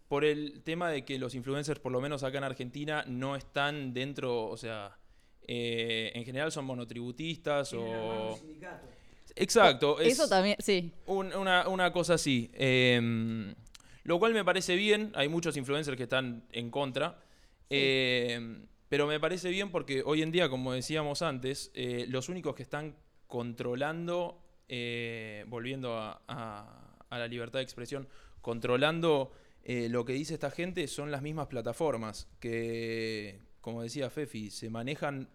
por 0.08 0.24
el 0.24 0.62
tema 0.62 0.90
de 0.90 1.04
que 1.04 1.18
los 1.18 1.34
influencers, 1.34 1.78
por 1.80 1.92
lo 1.92 2.00
menos 2.00 2.22
acá 2.22 2.38
en 2.38 2.44
Argentina, 2.44 3.04
no 3.06 3.36
están 3.36 3.92
dentro, 3.92 4.46
o 4.48 4.56
sea, 4.56 4.96
eh, 5.46 6.10
en 6.14 6.24
general 6.24 6.50
son 6.50 6.64
monotributistas 6.64 7.72
o... 7.74 8.38
Exacto. 9.36 10.00
es- 10.00 10.14
Eso 10.14 10.28
también, 10.28 10.56
sí. 10.58 10.92
Un- 11.06 11.34
una, 11.34 11.68
una 11.68 11.92
cosa 11.92 12.14
así. 12.14 12.50
Em, 12.54 13.54
lo 14.08 14.18
cual 14.18 14.32
me 14.32 14.42
parece 14.44 14.74
bien. 14.74 15.12
Hay 15.14 15.28
muchos 15.28 15.56
influencers 15.58 15.96
que 15.98 16.04
están 16.04 16.44
en 16.50 16.70
contra. 16.70 17.20
Em, 17.68 18.66
pero 18.88 19.06
me 19.06 19.20
parece 19.20 19.50
bien 19.50 19.70
porque 19.70 20.02
hoy 20.04 20.22
en 20.22 20.32
día, 20.32 20.48
como 20.48 20.72
decíamos 20.72 21.20
antes, 21.20 21.70
eh, 21.74 22.06
los 22.08 22.30
únicos 22.30 22.54
que 22.54 22.62
están 22.62 22.96
controlando, 23.26 24.42
eh, 24.68 25.44
volviendo 25.48 25.98
a, 25.98 26.22
a- 26.26 26.96
a 27.10 27.18
la 27.18 27.28
libertad 27.28 27.58
de 27.58 27.64
expresión, 27.64 28.08
controlando 28.40 29.30
eh, 29.62 29.88
lo 29.90 30.06
que 30.06 30.14
dice 30.14 30.32
esta 30.34 30.50
gente 30.50 30.86
son 30.88 31.10
las 31.10 31.20
mismas 31.20 31.48
plataformas 31.48 32.28
que, 32.40 33.40
como 33.60 33.82
decía 33.82 34.08
Fefi, 34.08 34.50
se 34.50 34.70
manejan 34.70 35.28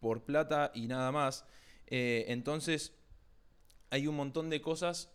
por 0.00 0.24
plata 0.24 0.72
y 0.74 0.88
nada 0.88 1.12
más. 1.12 1.44
Eh, 1.86 2.24
entonces, 2.28 2.94
hay 3.90 4.08
un 4.08 4.16
montón 4.16 4.50
de 4.50 4.60
cosas 4.60 5.10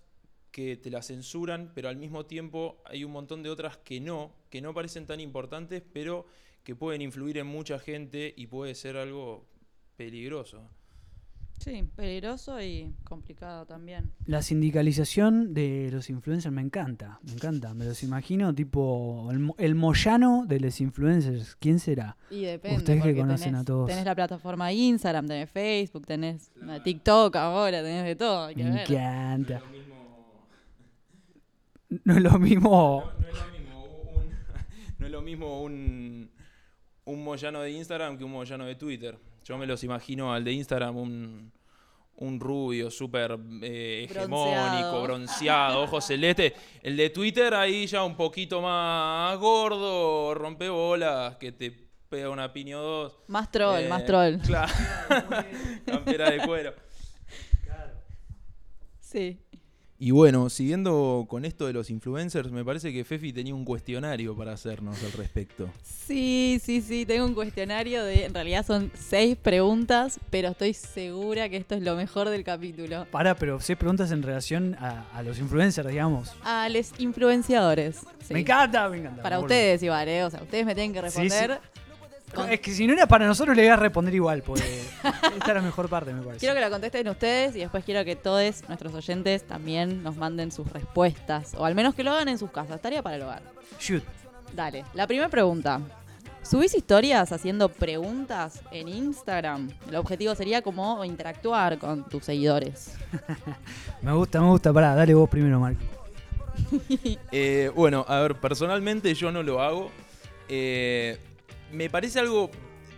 que 0.54 0.78
te 0.78 0.92
las 0.92 1.08
censuran, 1.08 1.72
pero 1.74 1.90
al 1.90 1.98
mismo 1.98 2.26
tiempo 2.28 2.78
hay 2.86 3.04
un 3.04 3.12
montón 3.12 3.42
de 3.42 3.50
otras 3.50 3.76
que 3.78 4.00
no, 4.00 4.32
que 4.52 4.62
no 4.62 4.74
parecen 4.74 5.08
tan 5.08 5.20
importantes, 5.20 5.82
pero 5.92 6.28
que 6.64 6.76
pueden 6.76 7.02
influir 7.02 7.40
en 7.40 7.48
mucha 7.48 7.80
gente 7.80 8.34
y 8.38 8.48
puede 8.48 8.76
ser 8.76 8.96
algo 8.96 9.46
peligroso. 9.98 10.70
Sí, 11.60 11.84
peligroso 11.96 12.62
y 12.62 12.94
complicado 13.04 13.66
también. 13.66 14.12
La 14.26 14.42
sindicalización 14.42 15.54
de 15.54 15.90
los 15.92 16.10
influencers 16.10 16.54
me 16.54 16.62
encanta, 16.62 17.20
me 17.24 17.32
encanta. 17.34 17.74
Me 17.74 17.86
los 17.86 18.04
imagino 18.04 18.54
tipo 18.54 19.30
el, 19.32 19.50
el 19.58 19.74
Moyano 19.76 20.46
de 20.46 20.60
los 20.60 20.80
influencers. 20.82 21.56
¿Quién 21.56 21.80
será? 21.80 22.16
Y 22.30 22.42
depende. 22.42 22.78
Ustedes 22.78 23.04
que 23.04 23.16
conocen 23.16 23.48
tenés, 23.50 23.62
a 23.62 23.66
todos. 23.66 23.88
Tenés 23.90 24.06
la 24.06 24.14
plataforma 24.16 24.72
Instagram, 24.72 25.26
tenés 25.28 25.50
Facebook, 25.50 26.06
tenés 26.06 26.52
una 26.62 26.84
TikTok 26.84 27.36
ahora, 27.38 27.82
tenés 27.82 28.06
de 28.06 28.16
todo. 28.18 28.46
Hay 28.46 28.56
que 28.56 28.64
Me 28.64 28.72
ver. 28.72 28.92
encanta. 28.92 29.62
No 32.06 32.16
es 32.16 32.22
lo 32.24 32.40
mismo. 32.40 33.04
No, 33.06 33.22
no 33.22 33.28
es 33.28 33.36
lo 33.40 33.52
mismo 33.52 33.84
un, 33.84 34.30
no 35.00 35.06
es 35.06 35.12
lo 35.12 35.22
mismo 35.22 35.62
un, 35.64 36.32
un 37.06 37.24
Moyano 37.24 37.62
de 37.62 37.72
Instagram 37.72 38.18
que 38.18 38.24
un 38.24 38.32
Moyano 38.32 38.66
de 38.66 38.76
Twitter. 38.76 39.18
Yo 39.44 39.58
me 39.58 39.66
los 39.66 39.84
imagino 39.84 40.34
al 40.34 40.44
de 40.44 40.54
Instagram 40.54 40.96
un, 40.96 41.52
un 42.16 42.40
rubio 42.40 42.90
súper 42.90 43.38
eh, 43.62 44.08
hegemónico, 44.10 45.02
Bronceado. 45.02 45.04
bronceado, 45.04 45.82
ojos 45.84 46.06
celestes. 46.08 46.54
El 46.82 46.96
de 46.96 47.10
Twitter 47.10 47.54
ahí 47.54 47.86
ya 47.88 48.04
un 48.04 48.16
poquito 48.16 48.62
más 48.62 49.38
gordo, 49.38 50.34
rompe 50.34 50.70
bolas, 50.70 51.36
que 51.38 51.52
te 51.52 51.72
pega 52.08 52.30
una 52.30 52.54
piña 52.54 52.80
o 52.80 52.84
dos. 52.84 53.20
Más 53.28 53.52
troll, 53.52 53.82
Eh, 53.82 53.90
más 53.90 54.06
troll. 54.06 54.38
Claro. 54.46 54.72
Campera 55.86 56.30
de 56.32 56.40
cuero. 56.46 56.74
Sí. 59.00 59.40
Y 60.04 60.12
bueno, 60.12 60.50
siguiendo 60.50 61.26
con 61.30 61.46
esto 61.46 61.66
de 61.66 61.72
los 61.72 61.90
influencers, 61.90 62.52
me 62.52 62.66
parece 62.66 62.92
que 62.92 63.06
Fefi 63.06 63.32
tenía 63.32 63.56
un 63.56 63.64
cuestionario 63.64 64.36
para 64.36 64.52
hacernos 64.52 65.02
al 65.02 65.14
respecto. 65.14 65.70
Sí, 65.82 66.60
sí, 66.62 66.82
sí, 66.82 67.06
tengo 67.06 67.26
un 67.26 67.34
cuestionario 67.34 68.04
de, 68.04 68.26
en 68.26 68.34
realidad 68.34 68.66
son 68.66 68.92
seis 68.96 69.38
preguntas, 69.42 70.20
pero 70.30 70.50
estoy 70.50 70.74
segura 70.74 71.48
que 71.48 71.56
esto 71.56 71.76
es 71.76 71.84
lo 71.84 71.96
mejor 71.96 72.28
del 72.28 72.44
capítulo. 72.44 73.08
Para, 73.12 73.36
pero 73.36 73.62
si 73.62 73.76
preguntas 73.76 74.12
en 74.12 74.24
relación 74.24 74.76
a, 74.78 75.06
a 75.14 75.24
los 75.24 75.40
influencers, 75.40 75.88
digamos. 75.88 76.34
A 76.44 76.68
los 76.68 76.92
influenciadores. 77.00 78.02
sí. 78.28 78.34
Me 78.34 78.42
encanta, 78.42 78.90
me 78.90 78.98
encanta. 78.98 79.24
Para 79.24 79.38
me 79.38 79.44
ustedes 79.44 79.84
igual, 79.84 80.10
¿eh? 80.10 80.26
O 80.26 80.30
sea, 80.30 80.44
ustedes 80.44 80.66
me 80.66 80.76
tienen 80.76 80.92
que 80.92 81.10
Sí, 81.12 81.30
sí. 81.30 81.38
Con- 82.34 82.52
Es 82.52 82.60
que 82.60 82.72
si 82.72 82.88
no 82.88 82.94
era 82.94 83.06
para 83.08 83.26
nosotros, 83.28 83.56
le 83.56 83.64
voy 83.64 83.72
a 83.72 83.76
responder 83.76 84.14
igual, 84.16 84.42
porque 84.44 84.64
esta 85.04 85.48
es 85.48 85.54
la 85.54 85.62
mejor 85.62 85.88
parte, 85.90 86.14
me 86.14 86.22
parece. 86.22 86.40
Quiero 86.40 86.56
que 86.56 86.62
la 86.62 86.70
contesten 86.70 87.08
ustedes 87.08 87.56
y 87.56 87.60
después 87.60 87.84
quiero 87.86 88.04
que 88.06 88.16
todos 88.16 88.64
nuestros 88.68 88.94
oyentes 88.94 89.44
también 89.46 90.02
nos 90.04 90.16
manden 90.18 90.52
sus 90.52 90.68
respuestas. 90.72 91.54
O 91.58 91.66
al 91.66 91.76
menos 91.76 91.94
que 91.96 92.04
lo 92.04 92.12
hagan 92.12 92.30
en 92.30 92.38
sus 92.38 92.52
casas. 92.52 92.82
Tarea 92.82 93.02
para 93.04 93.16
el 93.18 93.22
hogar. 93.24 93.42
Shoot. 93.80 94.04
Dale, 94.56 94.84
la 94.94 95.08
primera 95.08 95.30
pregunta. 95.30 95.80
¿Subís 96.44 96.76
historias 96.76 97.32
haciendo 97.32 97.70
preguntas 97.70 98.60
en 98.72 98.90
Instagram? 98.90 99.70
El 99.88 99.96
objetivo 99.96 100.36
sería 100.36 100.62
como 100.62 101.06
interactuar 101.06 101.78
con 101.78 102.04
tus 102.10 102.26
seguidores. 102.26 102.96
Me 104.02 104.12
gusta, 104.12 104.42
me 104.42 104.48
gusta. 104.50 104.74
Pará, 104.74 104.94
dale 104.96 105.14
vos 105.14 105.30
primero, 105.30 105.60
Mark. 105.60 105.78
Eh, 107.32 107.72
bueno, 107.74 108.06
a 108.08 108.20
ver, 108.20 108.36
personalmente 108.36 109.14
yo 109.16 109.32
no 109.32 109.42
lo 109.42 109.62
hago. 109.62 109.90
Eh, 110.50 111.18
me 111.74 111.90
parece 111.90 112.20
algo 112.20 112.50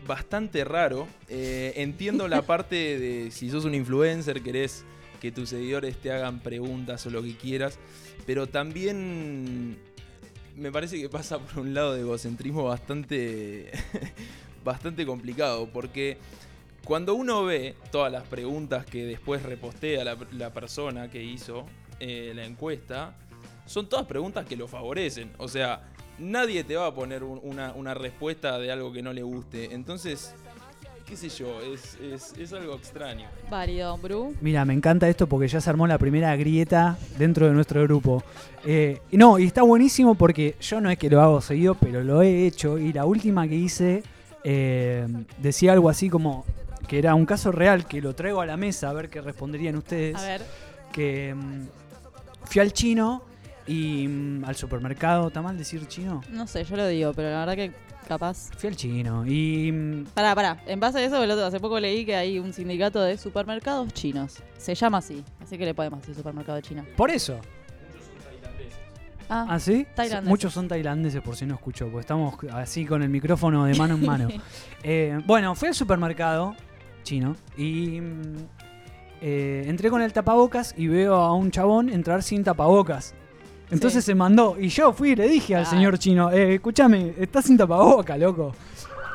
bastante 0.05 0.63
raro. 0.63 1.07
Eh, 1.29 1.73
entiendo 1.77 2.27
la 2.27 2.41
parte 2.45 2.99
de 2.99 3.31
si 3.31 3.49
sos 3.49 3.65
un 3.65 3.73
influencer, 3.73 4.41
querés 4.41 4.85
que 5.19 5.31
tus 5.31 5.49
seguidores 5.49 5.97
te 5.97 6.11
hagan 6.11 6.39
preguntas 6.39 7.05
o 7.05 7.09
lo 7.09 7.23
que 7.23 7.35
quieras, 7.35 7.79
pero 8.25 8.47
también 8.47 9.77
me 10.55 10.71
parece 10.71 10.99
que 10.99 11.09
pasa 11.09 11.39
por 11.39 11.59
un 11.59 11.73
lado 11.73 11.93
de 11.93 12.01
egocentrismo 12.01 12.65
bastante, 12.65 13.71
bastante 14.63 15.05
complicado, 15.05 15.67
porque 15.71 16.17
cuando 16.83 17.15
uno 17.15 17.43
ve 17.43 17.75
todas 17.91 18.11
las 18.11 18.23
preguntas 18.23 18.85
que 18.85 19.05
después 19.05 19.41
repostea 19.41 20.03
la, 20.03 20.17
la 20.33 20.53
persona 20.53 21.09
que 21.09 21.23
hizo 21.23 21.65
eh, 21.99 22.33
la 22.35 22.45
encuesta, 22.45 23.15
son 23.65 23.89
todas 23.89 24.05
preguntas 24.05 24.45
que 24.45 24.55
lo 24.55 24.67
favorecen. 24.67 25.31
O 25.37 25.47
sea, 25.47 25.81
nadie 26.19 26.63
te 26.63 26.75
va 26.75 26.87
a 26.87 26.93
poner 26.93 27.23
un- 27.23 27.39
una, 27.43 27.73
una 27.73 27.93
respuesta 27.93 28.57
de 28.59 28.71
algo 28.71 28.91
que 28.91 29.01
no 29.01 29.13
le 29.13 29.23
guste. 29.23 29.73
Entonces, 29.73 30.33
qué 31.05 31.15
sé 31.15 31.29
yo, 31.29 31.61
es, 31.61 31.95
es- 32.01 32.33
es 32.37 32.53
algo 32.53 32.75
extraño. 32.75 33.27
Válido, 33.49 33.97
Bru. 33.97 34.33
Mira, 34.41 34.65
me 34.65 34.73
encanta 34.73 35.07
esto 35.07 35.27
porque 35.27 35.47
ya 35.47 35.61
se 35.61 35.69
armó 35.69 35.85
la 35.87 35.97
primera 35.97 36.35
grieta 36.35 36.97
dentro 37.17 37.45
de 37.47 37.53
nuestro 37.53 37.83
grupo. 37.83 38.23
Eh, 38.65 38.99
y 39.11 39.17
no, 39.17 39.37
y 39.37 39.45
está 39.45 39.61
buenísimo 39.61 40.15
porque 40.15 40.55
yo 40.61 40.81
no 40.81 40.89
es 40.89 40.97
que 40.97 41.09
lo 41.09 41.21
hago 41.21 41.41
seguido, 41.41 41.75
pero 41.75 42.01
lo 42.03 42.21
he 42.21 42.47
hecho. 42.47 42.77
Y 42.79 42.91
la 42.93 43.05
última 43.05 43.47
que 43.47 43.55
hice 43.55 44.03
eh, 44.43 45.07
decía 45.37 45.73
algo 45.73 45.89
así 45.89 46.09
como 46.09 46.45
que 46.87 46.99
era 46.99 47.15
un 47.15 47.25
caso 47.25 47.51
real 47.51 47.87
que 47.87 47.99
lo 48.01 48.13
traigo 48.13 48.41
a 48.41 48.45
la 48.45 48.57
mesa 48.57 48.89
a 48.89 48.93
ver 48.93 49.09
qué 49.09 49.19
responderían 49.21 49.75
ustedes. 49.75 50.15
A 50.15 50.21
ver. 50.21 50.41
Que 50.91 51.33
mm, 51.35 51.61
fui 52.45 52.61
al 52.61 52.71
chino 52.73 53.23
y 53.67 54.07
mm, 54.07 54.45
al 54.45 54.55
supermercado. 54.55 55.27
¿Está 55.27 55.41
mal 55.41 55.57
decir 55.57 55.85
chino? 55.87 56.21
No 56.31 56.47
sé, 56.47 56.63
yo 56.63 56.75
lo 56.75 56.87
digo, 56.87 57.13
pero 57.13 57.29
la 57.31 57.39
verdad 57.45 57.55
que 57.55 57.71
capaz. 58.07 58.49
Fui 58.57 58.69
al 58.69 58.75
chino 58.75 59.25
y 59.25 59.71
mm, 59.71 60.05
Pará, 60.13 60.35
pará. 60.35 60.61
En 60.67 60.79
base 60.79 60.99
a 60.99 61.03
eso, 61.05 61.23
el 61.23 61.31
otro- 61.31 61.45
hace 61.45 61.59
poco 61.59 61.79
leí 61.79 62.05
que 62.05 62.15
hay 62.15 62.37
un 62.39 62.53
sindicato 62.53 63.01
de 63.01 63.17
supermercados 63.17 63.91
chinos. 63.93 64.43
Se 64.57 64.75
llama 64.75 64.99
así. 64.99 65.23
Así 65.41 65.57
que 65.57 65.65
le 65.65 65.73
podemos 65.73 65.99
decir 66.01 66.15
supermercado 66.15 66.61
chino. 66.61 66.85
por 66.95 67.09
eso. 67.11 67.39
Ah, 69.27 69.47
¿Ah, 69.49 69.59
sí? 69.59 69.87
Tailandeses. 69.95 70.29
Muchos 70.29 70.53
son 70.53 70.67
tailandeses, 70.67 71.19
por 71.23 71.35
si 71.35 71.47
no 71.47 71.55
escucho, 71.55 71.85
porque 71.85 72.01
estamos 72.01 72.35
así 72.53 72.85
con 72.85 73.01
el 73.01 73.09
micrófono 73.09 73.65
de 73.65 73.73
mano 73.73 73.95
en 73.95 74.05
mano. 74.05 74.27
Eh, 74.87 75.19
bueno, 75.25 75.55
fui 75.55 75.69
al 75.69 75.73
supermercado 75.73 76.55
chino 77.01 77.35
y 77.57 77.99
mm, 78.01 78.35
eh, 79.21 79.63
entré 79.65 79.89
con 79.89 80.03
el 80.03 80.13
tapabocas 80.13 80.75
y 80.77 80.85
veo 80.87 81.15
a 81.15 81.33
un 81.33 81.49
chabón 81.49 81.89
entrar 81.89 82.21
sin 82.21 82.43
tapabocas. 82.43 83.15
Entonces 83.71 84.03
Sí. 84.03 84.11
se 84.11 84.15
mandó 84.15 84.55
y 84.59 84.69
yo 84.69 84.93
fui 84.93 85.11
y 85.11 85.15
le 85.15 85.27
dije 85.27 85.55
al 85.55 85.63
Ah. 85.63 85.65
señor 85.69 85.97
chino, 85.97 86.31
eh, 86.31 86.55
escúchame, 86.55 87.13
estás 87.19 87.45
sin 87.45 87.57
tapabocas, 87.57 88.17
loco. 88.19 88.53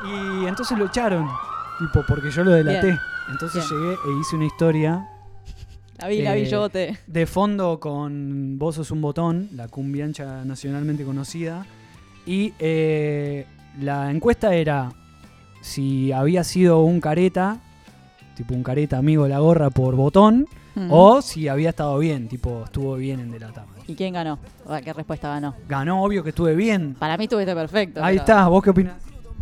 Y 0.05 0.45
entonces 0.45 0.77
lo 0.77 0.85
echaron, 0.85 1.27
tipo, 1.79 2.03
porque 2.07 2.31
yo 2.31 2.43
lo 2.43 2.51
delaté. 2.51 2.87
Bien. 2.87 2.99
Entonces 3.31 3.67
Bien. 3.69 3.81
llegué 3.81 3.93
e 3.93 4.19
hice 4.19 4.35
una 4.35 4.45
historia 4.45 5.07
la 5.99 6.07
vi, 6.07 6.21
la 6.23 6.33
vi 6.33 6.41
eh, 6.41 6.45
yo, 6.49 6.67
te. 6.69 6.97
de 7.05 7.25
fondo 7.27 7.79
con 7.79 8.57
Vos 8.57 8.75
sos 8.75 8.89
un 8.91 9.01
botón, 9.01 9.49
la 9.53 9.67
cumbiancha 9.67 10.43
nacionalmente 10.45 11.03
conocida. 11.05 11.65
Y 12.25 12.53
eh, 12.59 13.45
la 13.79 14.09
encuesta 14.11 14.53
era 14.55 14.91
si 15.61 16.11
había 16.11 16.43
sido 16.43 16.79
un 16.81 16.99
careta, 16.99 17.59
tipo 18.41 18.55
un 18.55 18.63
careta 18.63 18.97
amigo 18.97 19.23
de 19.23 19.29
la 19.29 19.39
gorra 19.39 19.69
por 19.69 19.95
botón, 19.95 20.47
Mm. 20.73 20.87
o 20.89 21.21
si 21.21 21.47
había 21.49 21.69
estado 21.69 21.99
bien, 21.99 22.27
tipo 22.29 22.63
estuvo 22.63 22.95
bien 22.95 23.19
en 23.19 23.29
delatar. 23.31 23.65
¿Y 23.87 23.93
quién 23.95 24.13
ganó? 24.13 24.39
¿Qué 24.83 24.93
respuesta 24.93 25.27
ganó? 25.27 25.53
Ganó, 25.67 26.01
obvio 26.01 26.23
que 26.23 26.29
estuve 26.29 26.55
bien. 26.55 26.95
Para 26.97 27.17
mí 27.17 27.25
estuviste 27.25 27.53
perfecto. 27.53 28.01
Ahí 28.03 28.15
pero- 28.15 28.21
está, 28.21 28.47
¿vos 28.47 28.63
qué 28.63 28.69
opinás? 28.69 28.95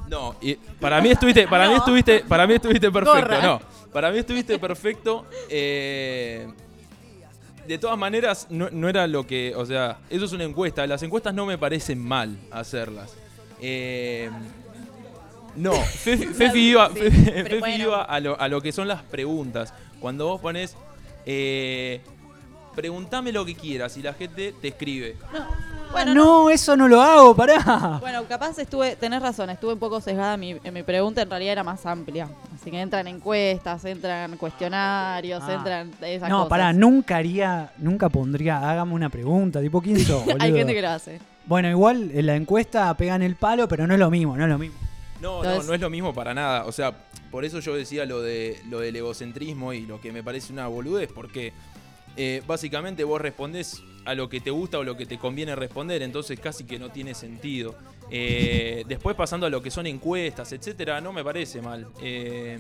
No, 0.10 0.36
y 0.42 0.56
para 0.56 1.00
mí 1.02 1.10
estuviste, 1.10 1.48
para 1.48 1.68
mí 1.70 1.76
estuviste, 1.76 2.24
para 2.28 2.48
mí 2.48 2.56
estuviste 2.56 2.92
perfecto. 2.92 3.42
No, 3.44 3.62
para 3.94 4.10
mí 4.12 4.18
estuviste 4.18 4.58
perfecto. 4.58 5.26
eh, 5.50 6.48
de 7.68 7.78
todas 7.78 8.00
maneras, 8.00 8.48
no, 8.50 8.68
no 8.72 8.90
era 8.90 9.06
lo 9.06 9.28
que, 9.28 9.54
o 9.56 9.64
sea, 9.68 10.00
eso 10.10 10.26
es 10.26 10.32
una 10.34 10.44
encuesta. 10.46 10.88
Las 10.88 11.04
encuestas 11.04 11.36
no 11.36 11.46
me 11.46 11.60
parecen 11.60 12.00
mal 12.00 12.36
hacerlas. 12.52 13.14
Eh, 13.62 14.32
no, 15.56 15.74
Fefi, 16.04 16.26
Fefi 16.28 16.60
iba, 16.72 16.90
Sí, 16.94 17.00
Fefi 17.12 17.60
bueno. 17.60 17.84
iba 17.84 18.04
a, 18.04 18.20
lo, 18.20 18.40
a 18.40 18.48
lo 18.48 18.62
que 18.62 18.72
son 18.72 18.88
las 18.88 19.02
preguntas. 19.04 19.74
Cuando 20.00 20.28
vos 20.28 20.40
pones, 20.42 20.76
eh, 21.26 22.02
preguntame 22.76 23.32
lo 23.32 23.46
que 23.46 23.56
quieras 23.56 23.98
y 23.98 24.02
la 24.02 24.14
gente 24.14 24.54
te 24.62 24.70
escribe. 24.70 25.18
Bueno, 25.92 26.14
no, 26.14 26.50
eso 26.52 26.78
no 26.78 26.88
lo 26.88 27.02
hago, 27.02 27.36
pará. 27.36 27.98
Bueno, 28.00 28.24
capaz 28.26 28.60
estuve, 28.60 28.96
tenés 28.96 29.22
razón, 29.24 29.50
estuve 29.50 29.74
un 29.74 29.80
poco 29.80 30.00
sesgada. 30.00 30.38
Mi, 30.38 30.56
en 30.64 30.74
mi 30.74 30.84
pregunta 30.84 31.24
en 31.24 31.30
realidad 31.30 31.54
era 31.54 31.64
más 31.64 31.84
amplia. 31.86 32.30
Así 32.56 32.70
que 32.70 32.80
entran 32.80 33.08
encuestas, 33.08 33.84
entran 33.86 34.38
cuestionarios, 34.38 35.42
Ah. 35.46 35.54
entran 35.54 35.92
esas 36.02 36.30
No, 36.30 36.38
cosas. 36.38 36.50
pará, 36.50 36.74
nunca 36.74 37.18
haría, 37.18 37.72
nunca 37.80 38.08
pondría, 38.10 38.70
hágame 38.70 38.94
una 38.94 39.10
pregunta, 39.10 39.60
tipo, 39.62 39.82
¿quién 39.82 40.00
sos, 40.06 40.24
Hay 40.40 40.54
gente 40.54 40.74
que 40.76 40.82
lo 40.82 40.90
hace. 40.90 41.20
Bueno, 41.46 41.68
igual 41.70 42.12
en 42.14 42.26
la 42.28 42.36
encuesta 42.36 42.94
pegan 42.96 43.24
el 43.24 43.36
palo, 43.36 43.68
pero 43.68 43.88
no 43.88 43.96
es 43.96 44.00
lo 44.00 44.12
mismo, 44.12 44.38
no 44.38 44.44
es 44.44 44.50
lo 44.50 44.60
mismo. 44.60 44.78
No, 45.22 45.38
Entonces- 45.44 45.64
no, 45.64 45.70
no 45.70 45.74
es 45.76 45.82
lo 45.82 45.90
mismo 45.90 46.14
para 46.14 46.34
nada. 46.34 46.66
O 46.66 46.72
sea, 46.72 46.94
por 47.32 47.46
eso 47.46 47.60
yo 47.60 47.76
decía 47.76 48.06
lo 48.06 48.22
de 48.22 48.62
lo 48.70 48.80
del 48.80 48.96
egocentrismo 48.96 49.74
y 49.74 49.82
lo 49.86 50.00
que 50.02 50.12
me 50.12 50.24
parece 50.24 50.54
una 50.54 50.68
boludez, 50.68 51.10
porque 51.14 51.54
eh, 52.18 52.42
básicamente 52.48 53.04
vos 53.04 53.20
respondés 53.22 53.82
a 54.06 54.16
lo 54.16 54.30
que 54.30 54.40
te 54.42 54.50
gusta 54.50 54.80
o 54.80 54.84
lo 54.84 54.98
que 54.98 55.06
te 55.06 55.18
conviene 55.20 55.56
responder, 55.56 56.02
entonces 56.02 56.40
casi 56.40 56.64
que 56.64 56.80
no 56.80 56.90
tiene 56.90 57.14
sentido. 57.14 57.76
Eh, 58.10 58.84
después 58.88 59.16
pasando 59.16 59.46
a 59.46 59.50
lo 59.50 59.62
que 59.62 59.70
son 59.72 59.86
encuestas, 59.88 60.52
etcétera, 60.52 61.00
no 61.02 61.14
me 61.14 61.24
parece 61.24 61.62
mal. 61.62 61.88
Eh, 62.02 62.58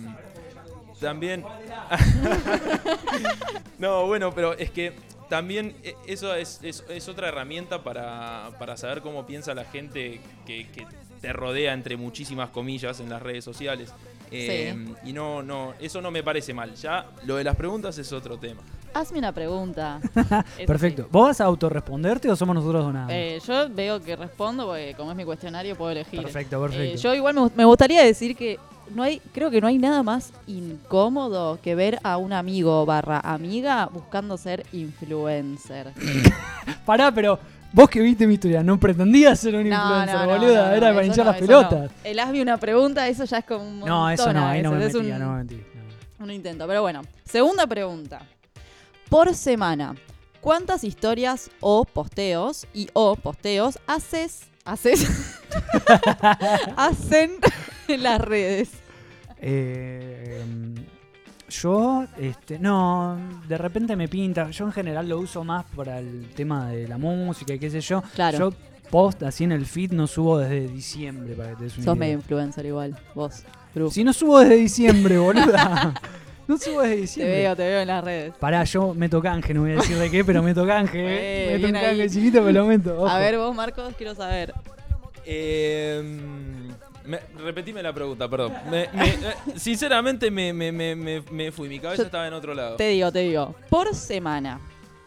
también. 0.99 1.43
no, 3.79 4.05
bueno, 4.05 4.33
pero 4.33 4.53
es 4.53 4.69
que 4.71 4.93
también 5.29 5.75
eh, 5.83 5.95
eso 6.07 6.35
es, 6.35 6.59
es- 6.63 6.83
es 6.89 7.07
otra 7.07 7.29
herramienta 7.29 7.83
para, 7.83 8.51
para 8.59 8.77
saber 8.77 9.01
cómo 9.01 9.25
piensa 9.25 9.53
la 9.53 9.65
gente 9.65 10.21
que, 10.45 10.67
que 10.71 10.85
te 11.21 11.33
rodea, 11.33 11.73
entre 11.73 11.97
muchísimas 11.97 12.49
comillas, 12.49 12.99
en 12.99 13.09
las 13.09 13.21
redes 13.21 13.43
sociales. 13.43 13.91
Eh, 14.31 14.75
Y 15.03 15.11
no, 15.13 15.41
no, 15.41 15.73
eso 15.79 16.01
no 16.01 16.11
me 16.11 16.21
parece 16.23 16.53
mal. 16.53 16.75
Ya 16.75 17.05
lo 17.25 17.35
de 17.37 17.43
las 17.43 17.55
preguntas 17.55 17.97
es 17.97 18.11
otro 18.13 18.37
tema. 18.37 18.61
Hazme 18.93 19.19
una 19.19 19.31
pregunta. 19.31 19.99
Eso 20.57 20.65
Perfecto. 20.65 21.03
sí. 21.03 21.09
¿Vos 21.11 21.27
vas 21.27 21.41
a 21.41 21.45
autorresponderte 21.45 22.29
o 22.31 22.35
somos 22.35 22.55
nosotros 22.55 22.83
donados? 22.85 23.11
Eh, 23.13 23.39
yo 23.45 23.69
veo 23.69 24.01
que 24.01 24.15
respondo 24.15 24.65
porque 24.65 24.95
como 24.97 25.11
es 25.11 25.17
mi 25.17 25.25
cuestionario 25.25 25.75
puedo 25.75 25.91
elegir. 25.91 26.23
perfecto, 26.23 26.59
perfecto. 26.59 26.95
Eh, 26.95 26.97
yo 26.97 27.13
igual 27.13 27.35
me, 27.35 27.49
me 27.55 27.65
gustaría 27.65 28.03
decir 28.03 28.35
que 28.35 28.57
no 28.95 29.03
hay, 29.03 29.19
creo 29.31 29.51
que 29.51 29.61
no 29.61 29.67
hay 29.67 29.77
nada 29.77 30.01
más 30.01 30.33
incómodo 30.47 31.59
que 31.61 31.75
ver 31.75 31.99
a 32.03 32.17
un 32.17 32.33
amigo 32.33 32.83
barra 32.87 33.19
amiga 33.19 33.85
buscando 33.91 34.37
ser 34.37 34.65
influencer. 34.73 35.91
Pará, 36.85 37.11
pero 37.11 37.37
vos 37.73 37.89
que 37.89 38.01
viste 38.01 38.25
mi 38.27 38.35
historia, 38.35 38.63
no 38.63 38.79
pretendías 38.79 39.39
ser 39.39 39.55
un 39.55 39.67
influencer, 39.67 40.25
boluda, 40.27 40.75
era 40.75 40.93
para 40.93 41.05
hinchar 41.05 41.25
no, 41.25 41.31
las 41.31 41.39
pelotas. 41.39 41.81
no. 41.83 41.89
El 42.03 42.19
hazme 42.19 42.41
una 42.41 42.57
pregunta, 42.57 43.07
eso 43.07 43.25
ya 43.25 43.37
es 43.39 43.45
como 43.45 43.63
un 43.63 43.79
No, 43.81 44.09
eso 44.09 44.31
no, 44.33 44.47
ahí 44.47 44.61
no 44.61 44.71
me 44.71 44.79
metía, 44.85 44.99
un- 44.99 45.19
no 45.19 45.33
me 45.33 45.43
metí. 45.43 45.55
no. 45.55 46.23
Un 46.25 46.31
intento, 46.31 46.67
pero 46.67 46.81
bueno. 46.81 47.01
Segunda 47.25 47.65
pregunta. 47.67 48.21
Por 49.09 49.33
semana, 49.33 49.95
¿cuántas 50.41 50.83
historias 50.83 51.49
o 51.61 51.85
posteos 51.85 52.67
y 52.73 52.89
o 52.93 53.15
posteos 53.15 53.79
haces, 53.87 54.41
haces, 54.65 55.07
hacen 56.77 57.31
en 57.87 58.03
las 58.03 58.21
redes? 58.21 58.69
Eh, 59.41 60.43
yo, 61.49 62.05
este, 62.17 62.59
no, 62.59 63.17
de 63.47 63.57
repente 63.57 63.95
me 63.95 64.07
pinta. 64.07 64.49
Yo 64.51 64.65
en 64.65 64.71
general 64.71 65.07
lo 65.09 65.19
uso 65.19 65.43
más 65.43 65.65
para 65.75 65.99
el 65.99 66.29
tema 66.35 66.69
de 66.69 66.87
la 66.87 66.97
música 66.97 67.53
y 67.53 67.59
qué 67.59 67.69
sé 67.69 67.81
yo. 67.81 68.01
Claro. 68.15 68.37
Yo 68.37 68.53
post 68.89 69.21
así 69.23 69.43
en 69.43 69.51
el 69.51 69.65
feed 69.65 69.91
no 69.91 70.07
subo 70.07 70.39
desde 70.39 70.67
diciembre, 70.67 71.33
para 71.35 71.49
que 71.51 71.55
te 71.57 71.63
des 71.65 71.73
una 71.77 71.85
Sos 71.85 71.95
idea. 71.95 71.99
medio 71.99 72.13
influencer 72.15 72.65
igual, 72.65 72.97
vos. 73.13 73.43
Bru. 73.75 73.91
Si 73.91 74.03
no 74.03 74.13
subo 74.13 74.39
desde 74.39 74.55
diciembre, 74.55 75.17
boluda. 75.19 75.93
no 76.47 76.57
subo 76.57 76.81
desde 76.81 76.95
te 76.95 77.01
diciembre. 77.01 77.35
veo, 77.37 77.55
te 77.55 77.63
veo 77.63 77.79
en 77.81 77.87
las 77.87 78.03
redes. 78.03 78.33
Pará, 78.39 78.63
yo 78.63 78.93
meto 78.95 79.21
canje, 79.21 79.53
no 79.53 79.61
voy 79.61 79.71
a 79.73 79.75
decir 79.75 79.97
de 79.97 80.09
qué, 80.09 80.25
pero 80.25 80.41
meto 80.41 80.65
canje. 80.65 80.97
Eh, 81.03 81.53
meto 81.57 81.67
un 81.67 81.73
canje 81.73 82.01
ahí. 82.01 82.09
chiquito, 82.09 82.41
me 82.41 82.51
lo 82.51 82.65
meto. 82.65 82.95
ojo. 82.97 83.07
A 83.07 83.19
ver, 83.19 83.37
vos, 83.37 83.55
Marcos, 83.55 83.93
quiero 83.95 84.15
saber. 84.15 84.53
Eh, 85.25 86.01
me- 87.09 87.19
repetime 87.43 87.81
la 87.83 87.91
pregunta, 87.93 88.29
perdón. 88.29 88.53
Me- 88.69 88.87
me- 88.93 89.09
eh, 89.09 89.33
sinceramente 89.55 90.29
me, 90.31 90.53
me- 90.53 90.71
me- 90.71 90.95
me- 90.95 91.21
me 91.31 91.51
fui, 91.51 91.67
mi 91.67 91.79
cabeza 91.79 92.03
Yo 92.03 92.05
estaba 92.05 92.27
en 92.27 92.33
otro 92.33 92.53
lado. 92.53 92.75
Te 92.75 92.87
digo, 92.89 93.11
te 93.11 93.19
digo. 93.19 93.55
Por 93.69 93.93
semana, 93.95 94.59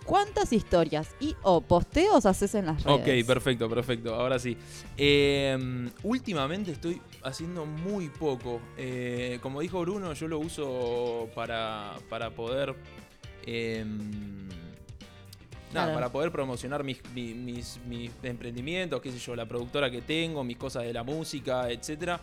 ¿cuántas 0.05 0.53
historias 0.53 1.15
y 1.21 1.37
o 1.43 1.61
posteos 1.61 2.27
haces 2.27 2.55
en 2.57 2.67
las 2.67 2.83
redes? 2.83 3.01
Ok, 3.23 3.27
perfecto, 3.27 3.69
perfecto. 3.71 4.15
Ahora 4.15 4.39
sí. 4.39 4.57
Eh, 4.97 5.89
últimamente 6.03 6.73
estoy 6.73 7.01
haciendo 7.23 7.65
muy 7.67 8.09
poco. 8.09 8.61
Eh, 8.77 9.39
como 9.43 9.61
dijo 9.61 9.81
Bruno, 9.81 10.13
yo 10.13 10.29
lo 10.29 10.39
uso 10.41 11.29
para, 11.35 11.93
para 12.09 12.31
poder. 12.31 12.75
eh, 13.47 13.85
nada, 15.73 15.87
Claro. 15.87 15.95
para 15.95 16.12
poder 16.12 16.31
promocionar 16.33 16.85
mis, 16.85 17.01
mi- 17.14 17.35
mis, 17.35 17.79
mis 17.87 18.11
emprendimientos, 18.23 19.01
qué 19.01 19.11
sé 19.12 19.18
yo, 19.18 19.35
la 19.37 19.47
productora 19.47 19.91
que 19.91 20.03
tengo, 20.03 20.43
mis 20.45 20.57
cosas 20.57 20.85
de 20.85 20.93
la 20.93 21.03
música, 21.03 21.70
etcétera. 21.70 22.20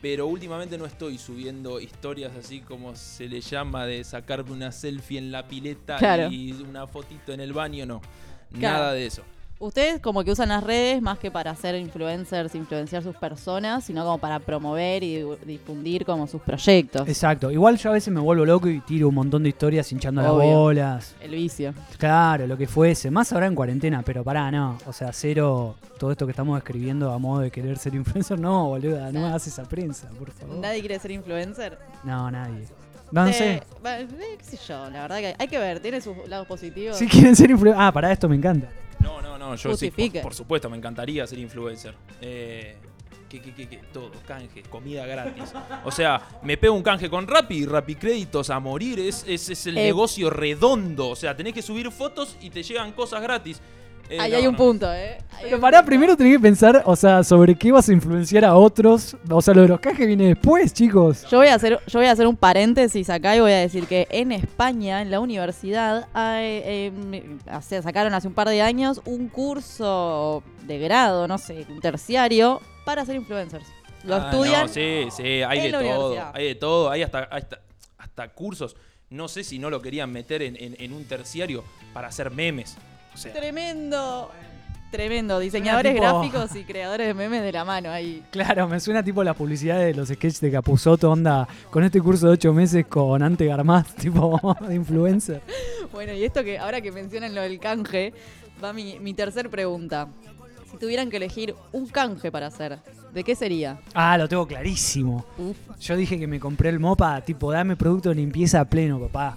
Pero 0.00 0.26
últimamente 0.28 0.78
no 0.78 0.86
estoy 0.86 1.18
subiendo 1.18 1.80
historias 1.80 2.32
así 2.36 2.60
como 2.60 2.94
se 2.94 3.28
le 3.28 3.40
llama 3.40 3.84
de 3.84 4.04
sacarme 4.04 4.52
una 4.52 4.70
selfie 4.70 5.18
en 5.18 5.32
la 5.32 5.48
pileta 5.48 5.96
Claro. 5.96 6.30
y 6.30 6.52
una 6.52 6.86
fotito 6.86 7.32
en 7.32 7.40
el 7.40 7.52
baño, 7.52 7.84
no. 7.84 8.00
Claro. 8.52 8.78
Nada 8.78 8.92
de 8.92 9.06
eso. 9.06 9.22
Ustedes 9.60 10.00
como 10.00 10.22
que 10.22 10.30
usan 10.30 10.50
las 10.50 10.62
redes 10.62 11.02
más 11.02 11.18
que 11.18 11.32
para 11.32 11.52
ser 11.56 11.74
influencers, 11.74 12.54
influenciar 12.54 13.02
sus 13.02 13.16
personas, 13.16 13.82
sino 13.82 14.04
como 14.04 14.18
para 14.18 14.38
promover 14.38 15.02
y 15.02 15.16
difu- 15.20 15.38
difundir 15.40 16.04
como 16.04 16.28
sus 16.28 16.40
proyectos. 16.40 17.08
Exacto. 17.08 17.50
Igual 17.50 17.76
yo 17.76 17.90
a 17.90 17.94
veces 17.94 18.14
me 18.14 18.20
vuelvo 18.20 18.44
loco 18.46 18.68
y 18.68 18.78
tiro 18.80 19.08
un 19.08 19.16
montón 19.16 19.42
de 19.42 19.48
historias 19.48 19.90
hinchando 19.90 20.22
las 20.22 20.30
bolas. 20.30 21.16
El 21.20 21.32
vicio. 21.32 21.74
Claro, 21.98 22.46
lo 22.46 22.56
que 22.56 22.68
fuese. 22.68 23.10
Más 23.10 23.32
ahora 23.32 23.46
en 23.48 23.56
cuarentena, 23.56 24.02
pero 24.02 24.22
pará, 24.22 24.48
no. 24.52 24.78
O 24.86 24.92
sea, 24.92 25.12
cero 25.12 25.74
todo 25.98 26.12
esto 26.12 26.24
que 26.26 26.30
estamos 26.30 26.56
escribiendo 26.56 27.12
a 27.12 27.18
modo 27.18 27.40
de 27.40 27.50
querer 27.50 27.78
ser 27.78 27.96
influencer. 27.96 28.38
No, 28.38 28.68
boluda, 28.68 29.10
no 29.10 29.20
me 29.22 29.26
hagas 29.26 29.44
esa 29.48 29.64
prensa, 29.64 30.06
por 30.16 30.30
favor. 30.30 30.54
¿Nadie 30.58 30.78
quiere 30.78 31.00
ser 31.00 31.10
influencer? 31.10 31.76
No, 32.04 32.30
nadie. 32.30 32.64
No, 33.10 33.24
no 33.24 33.30
Eh, 33.30 33.32
sé. 33.32 33.62
qué 34.38 34.44
sé 34.44 34.58
yo, 34.68 34.88
la 34.90 35.00
verdad 35.02 35.18
que 35.18 35.34
hay 35.36 35.48
que 35.48 35.58
ver, 35.58 35.80
tiene 35.80 36.00
sus 36.00 36.14
lados 36.28 36.46
positivos. 36.46 36.96
Si 36.96 37.08
quieren 37.08 37.34
ser 37.34 37.50
influencers. 37.50 37.82
Ah, 37.88 37.90
para 37.90 38.12
esto 38.12 38.28
me 38.28 38.36
encanta. 38.36 38.68
No, 39.08 39.22
no, 39.22 39.38
no, 39.38 39.54
yo 39.56 39.76
sí, 39.76 39.90
por, 39.90 40.22
por 40.22 40.34
supuesto, 40.34 40.68
me 40.70 40.76
encantaría 40.76 41.26
ser 41.26 41.38
influencer. 41.38 41.94
Eh, 42.20 42.76
¿qué, 43.28 43.40
qué, 43.40 43.54
qué, 43.54 43.68
qué? 43.68 43.80
Todo, 43.92 44.10
canje, 44.26 44.62
comida 44.64 45.06
gratis. 45.06 45.52
O 45.84 45.90
sea, 45.90 46.20
me 46.42 46.56
pego 46.56 46.74
un 46.74 46.82
canje 46.82 47.08
con 47.08 47.26
Rappi 47.26 47.56
y 47.58 47.66
Rappi 47.66 47.94
Créditos 47.94 48.50
a 48.50 48.60
morir. 48.60 49.00
Es, 49.00 49.24
es, 49.26 49.48
es 49.48 49.66
el 49.66 49.78
Eh. 49.78 49.84
negocio 49.84 50.28
redondo. 50.30 51.08
O 51.08 51.16
sea, 51.16 51.34
tenés 51.36 51.54
que 51.54 51.62
subir 51.62 51.90
fotos 51.90 52.36
y 52.40 52.50
te 52.50 52.62
llegan 52.62 52.92
cosas 52.92 53.22
gratis. 53.22 53.60
Eh, 54.10 54.18
Ahí 54.18 54.30
no, 54.32 54.36
hay 54.38 54.46
un 54.46 54.52
no. 54.52 54.58
punto, 54.58 54.92
¿eh? 54.92 55.18
Ahí 55.32 55.42
Pero 55.44 55.60
pará, 55.60 55.78
punto. 55.78 55.86
primero 55.88 56.16
tenés 56.16 56.32
que 56.36 56.40
pensar, 56.40 56.82
o 56.86 56.96
sea, 56.96 57.22
sobre 57.22 57.54
qué 57.54 57.70
vas 57.72 57.88
a 57.88 57.92
influenciar 57.92 58.44
a 58.44 58.54
otros. 58.56 59.16
O 59.30 59.42
sea, 59.42 59.52
lo 59.54 59.62
de 59.62 59.68
los 59.68 59.80
cajes 59.80 60.06
viene 60.06 60.28
después, 60.28 60.72
chicos. 60.72 61.26
Yo 61.30 61.38
voy, 61.38 61.48
a 61.48 61.54
hacer, 61.54 61.78
yo 61.86 61.98
voy 61.98 62.06
a 62.08 62.12
hacer 62.12 62.26
un 62.26 62.36
paréntesis 62.36 63.10
acá 63.10 63.36
y 63.36 63.40
voy 63.40 63.52
a 63.52 63.58
decir 63.58 63.86
que 63.86 64.08
en 64.10 64.32
España, 64.32 65.02
en 65.02 65.10
la 65.10 65.20
universidad, 65.20 66.08
hay, 66.14 66.44
eh, 66.64 66.92
hace- 67.50 67.82
sacaron 67.82 68.14
hace 68.14 68.28
un 68.28 68.34
par 68.34 68.48
de 68.48 68.62
años 68.62 69.00
un 69.04 69.28
curso 69.28 70.42
de 70.66 70.78
grado, 70.78 71.28
no 71.28 71.38
sé, 71.38 71.66
un 71.68 71.80
terciario, 71.80 72.60
para 72.84 73.04
ser 73.04 73.16
influencers. 73.16 73.66
Lo 74.04 74.14
Ah, 74.16 74.30
estudian. 74.30 74.62
No, 74.66 74.68
sí, 74.72 75.08
sí, 75.14 75.42
hay 75.42 75.60
de 75.60 75.72
todo. 75.72 76.16
Hay 76.32 76.44
de 76.46 76.54
todo. 76.54 76.90
Hay 76.90 77.02
hasta, 77.02 77.18
hasta, 77.24 77.60
hasta 77.98 78.28
cursos. 78.28 78.76
No 79.10 79.28
sé 79.28 79.44
si 79.44 79.58
no 79.58 79.70
lo 79.70 79.82
querían 79.82 80.10
meter 80.12 80.40
en, 80.42 80.56
en- 80.56 80.76
en 80.78 80.92
un 80.92 81.04
terciario 81.04 81.64
para 81.92 82.08
hacer 82.08 82.30
memes. 82.30 82.76
O 83.14 83.16
sea, 83.16 83.32
Tremendo. 83.32 84.30
Tremendo. 84.90 85.38
Diseñadores 85.38 85.92
tipo- 85.94 86.02
gráficos 86.02 86.56
y 86.56 86.64
creadores 86.64 87.08
de 87.08 87.14
memes 87.14 87.42
de 87.42 87.52
la 87.52 87.64
mano 87.64 87.90
ahí. 87.90 88.22
Claro, 88.30 88.66
me 88.68 88.80
suena 88.80 89.02
tipo 89.02 89.22
la 89.22 89.34
publicidad 89.34 89.78
de 89.78 89.92
los 89.92 90.08
sketches 90.08 90.40
de 90.40 90.50
Capuzoto, 90.50 91.10
onda, 91.10 91.46
con 91.70 91.84
este 91.84 92.00
curso 92.00 92.26
de 92.28 92.32
ocho 92.34 92.54
meses 92.54 92.86
con 92.86 93.22
Ante 93.22 93.44
Garmaz, 93.44 93.94
tipo 93.96 94.40
de 94.66 94.74
influencer. 94.74 95.42
Bueno, 95.92 96.14
y 96.14 96.24
esto 96.24 96.42
que 96.42 96.58
ahora 96.58 96.80
que 96.80 96.90
mencionan 96.90 97.34
lo 97.34 97.42
del 97.42 97.58
canje, 97.60 98.14
va 98.64 98.72
mi, 98.72 98.98
mi 98.98 99.12
tercer 99.12 99.50
pregunta. 99.50 100.08
Si 100.70 100.78
tuvieran 100.78 101.10
que 101.10 101.16
elegir 101.18 101.54
un 101.72 101.86
canje 101.88 102.30
para 102.32 102.46
hacer, 102.46 102.78
¿de 103.12 103.24
qué 103.24 103.34
sería? 103.34 103.80
Ah, 103.94 104.16
lo 104.16 104.26
tengo 104.28 104.46
clarísimo. 104.46 105.24
Uf. 105.38 105.56
Yo 105.80 105.96
dije 105.96 106.18
que 106.18 106.26
me 106.26 106.40
compré 106.40 106.70
el 106.70 106.78
mopa, 106.78 107.20
tipo, 107.22 107.52
dame 107.52 107.76
producto 107.76 108.08
de 108.10 108.14
limpieza 108.14 108.60
a 108.60 108.64
pleno, 108.64 108.98
papá. 109.00 109.36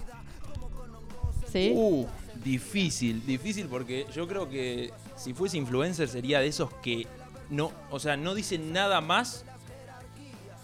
¿Sí? 1.50 1.72
uh, 1.74 2.06
Difícil, 2.44 3.24
difícil 3.24 3.66
porque 3.66 4.06
yo 4.14 4.26
creo 4.26 4.48
que 4.48 4.90
si 5.16 5.32
fuese 5.32 5.58
influencer 5.58 6.08
sería 6.08 6.40
de 6.40 6.48
esos 6.48 6.72
que 6.82 7.06
no, 7.50 7.70
o 7.90 8.00
sea, 8.00 8.16
no 8.16 8.34
dicen 8.34 8.72
nada 8.72 9.00
más 9.00 9.44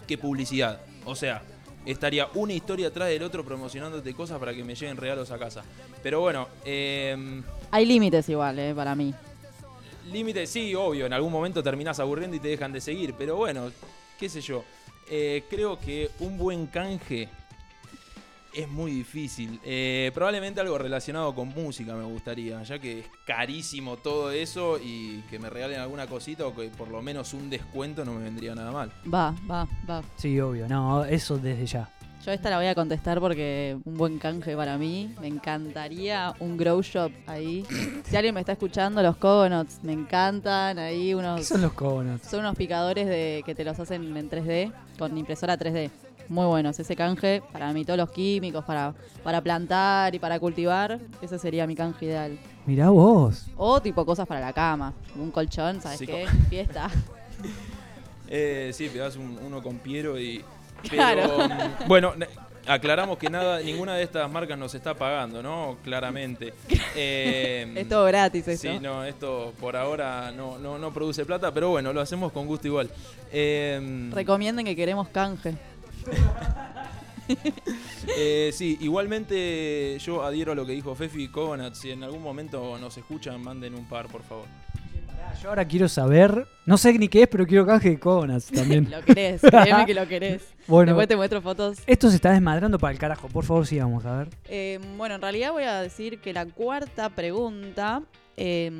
que 0.07 0.17
publicidad. 0.17 0.81
O 1.05 1.15
sea, 1.15 1.41
estaría 1.85 2.27
una 2.33 2.53
historia 2.53 2.87
atrás 2.87 3.07
del 3.09 3.23
otro 3.23 3.45
promocionándote 3.45 4.13
cosas 4.13 4.39
para 4.39 4.53
que 4.53 4.63
me 4.63 4.75
lleguen 4.75 4.97
regalos 4.97 5.31
a 5.31 5.37
casa. 5.37 5.63
Pero 6.03 6.19
bueno, 6.19 6.47
eh, 6.65 7.41
Hay 7.71 7.85
límites 7.85 8.27
igual, 8.29 8.59
eh, 8.59 8.73
para 8.75 8.95
mí. 8.95 9.13
límite, 10.11 10.47
sí, 10.47 10.73
obvio, 10.75 11.05
en 11.05 11.13
algún 11.13 11.31
momento 11.31 11.61
terminás 11.63 11.99
aburriendo 11.99 12.35
y 12.35 12.39
te 12.39 12.49
dejan 12.49 12.73
de 12.73 12.81
seguir. 12.81 13.13
Pero 13.17 13.35
bueno, 13.37 13.71
qué 14.19 14.27
sé 14.27 14.41
yo. 14.41 14.63
Eh, 15.09 15.43
creo 15.49 15.79
que 15.79 16.09
un 16.19 16.37
buen 16.37 16.67
canje 16.67 17.29
es 18.53 18.67
muy 18.69 18.91
difícil. 18.91 19.59
Eh, 19.63 20.11
probablemente 20.13 20.61
algo 20.61 20.77
relacionado 20.77 21.33
con 21.35 21.49
música 21.49 21.95
me 21.95 22.03
gustaría, 22.05 22.61
ya 22.63 22.79
que 22.79 22.99
es 22.99 23.05
carísimo 23.25 23.97
todo 23.97 24.31
eso 24.31 24.79
y 24.83 25.21
que 25.29 25.39
me 25.39 25.49
regalen 25.49 25.79
alguna 25.79 26.07
cosita 26.07 26.45
o 26.47 26.55
que 26.55 26.69
por 26.69 26.89
lo 26.89 27.01
menos 27.01 27.33
un 27.33 27.49
descuento 27.49 28.03
no 28.05 28.13
me 28.13 28.23
vendría 28.23 28.55
nada 28.55 28.71
mal. 28.71 28.91
Va, 29.11 29.33
va, 29.49 29.67
va. 29.89 30.01
Sí, 30.17 30.39
obvio. 30.39 30.67
No, 30.67 31.05
eso 31.05 31.37
desde 31.37 31.65
ya. 31.65 31.89
Yo 32.25 32.33
esta 32.33 32.49
la 32.49 32.57
voy 32.57 32.65
a 32.65 32.75
contestar 32.75 33.21
porque 33.21 33.77
un 33.85 33.95
buen 33.97 34.19
canje 34.19 34.53
para 34.55 34.77
mí. 34.77 35.15
Me 35.21 35.27
encantaría 35.27 36.33
un 36.39 36.57
grow 36.57 36.81
shop 36.81 37.11
ahí. 37.27 37.65
Si 38.03 38.15
alguien 38.17 38.33
me 38.35 38.41
está 38.41 38.51
escuchando, 38.51 39.01
los 39.01 39.15
coconuts 39.15 39.79
me 39.83 39.93
encantan. 39.93 40.79
Ahí 40.79 41.07
¿Qué 41.07 41.15
unos 41.15 41.45
son 41.45 41.61
los 41.61 41.71
coconuts? 41.73 42.27
son 42.29 42.41
unos 42.41 42.55
picadores 42.57 43.07
de 43.07 43.41
que 43.45 43.55
te 43.55 43.63
los 43.63 43.79
hacen 43.79 44.15
en 44.17 44.29
3D 44.29 44.73
con 44.97 45.17
impresora 45.17 45.57
3D. 45.57 45.89
Muy 46.29 46.45
buenos 46.45 46.79
ese 46.79 46.95
canje 46.95 47.41
para 47.51 47.73
mí 47.73 47.83
todos 47.83 47.97
los 47.97 48.11
químicos 48.11 48.63
para 48.63 48.93
para 49.23 49.41
plantar 49.41 50.13
y 50.13 50.19
para 50.19 50.39
cultivar, 50.39 50.99
ese 51.21 51.39
sería 51.39 51.65
mi 51.67 51.75
canje 51.75 52.05
ideal. 52.05 52.37
Mirá 52.67 52.89
vos. 52.91 53.47
O 53.57 53.81
tipo 53.81 54.05
cosas 54.05 54.27
para 54.27 54.39
la 54.39 54.53
cama, 54.53 54.93
un 55.15 55.31
colchón, 55.31 55.81
¿sabes 55.81 55.97
Sí, 55.99 56.05
qué? 56.07 56.25
Fiesta. 56.49 56.89
Eh, 58.31 58.69
sí, 58.75 58.89
pegás 58.89 59.15
un- 59.15 59.39
uno 59.43 59.63
con 59.63 59.79
Piero 59.79 60.19
y. 60.19 60.43
Pero, 60.83 60.93
Claro. 60.93 61.37
bueno, 61.87 62.13
aclaramos 62.67 63.17
que 63.17 63.27
nada, 63.27 63.59
ninguna 63.59 63.95
de 63.95 64.03
estas 64.03 64.29
marcas 64.31 64.55
nos 64.55 64.75
está 64.75 64.93
pagando, 64.93 65.41
¿no? 65.41 65.77
Claramente. 65.83 66.53
Eh, 66.95 67.71
es 67.75 67.87
todo 67.89 68.05
gratis 68.05 68.47
eso. 68.47 68.61
Sí, 68.61 68.79
no, 68.79 69.03
esto 69.05 69.53
por 69.59 69.75
ahora 69.75 70.31
no, 70.31 70.57
no, 70.59 70.77
no 70.77 70.91
produce 70.93 71.23
plata, 71.25 71.51
pero 71.53 71.69
bueno, 71.69 71.91
lo 71.93 72.01
hacemos 72.01 72.31
con 72.31 72.45
gusto 72.45 72.67
igual. 72.67 72.89
Eh, 73.31 74.09
Recomienden 74.13 74.65
que 74.65 74.75
queremos 74.75 75.07
canje. 75.07 75.55
eh, 78.17 78.49
sí, 78.53 78.77
igualmente 78.81 79.97
yo 79.99 80.23
adhiero 80.23 80.53
a 80.53 80.55
lo 80.55 80.65
que 80.65 80.73
dijo 80.73 80.95
Fefi 80.95 81.23
y 81.23 81.27
Coconut. 81.27 81.75
Si 81.75 81.91
en 81.91 82.03
algún 82.03 82.21
momento 82.21 82.77
nos 82.79 82.97
escuchan, 82.97 83.41
manden 83.41 83.75
un 83.75 83.87
par, 83.87 84.07
por 84.07 84.23
favor. 84.23 84.45
Yo 85.41 85.49
ahora 85.49 85.65
quiero 85.65 85.87
saber. 85.87 86.47
No 86.65 86.77
sé 86.77 86.93
ni 86.97 87.07
qué 87.07 87.23
es, 87.23 87.27
pero 87.27 87.45
quiero 87.45 87.65
canje 87.65 87.91
de 87.91 87.99
coconuts 87.99 88.47
también. 88.47 88.89
Lo 88.91 89.01
querés, 89.01 89.41
créeme 89.41 89.85
que 89.85 89.93
lo 89.93 90.07
querés. 90.07 90.43
Bueno. 90.69 90.91
Después 90.91 91.07
te 91.07 91.15
muestro 91.15 91.41
fotos. 91.41 91.79
Esto 91.87 92.11
se 92.11 92.17
está 92.17 92.31
desmadrando 92.31 92.77
para 92.77 92.93
el 92.93 92.99
carajo. 92.99 93.27
Por 93.27 93.43
favor, 93.43 93.65
sigamos, 93.65 94.05
a 94.05 94.19
ver. 94.19 94.29
Eh, 94.45 94.79
bueno, 94.97 95.15
en 95.15 95.21
realidad 95.21 95.51
voy 95.51 95.63
a 95.63 95.81
decir 95.81 96.19
que 96.19 96.31
la 96.31 96.45
cuarta 96.45 97.09
pregunta, 97.09 98.03
eh, 98.41 98.71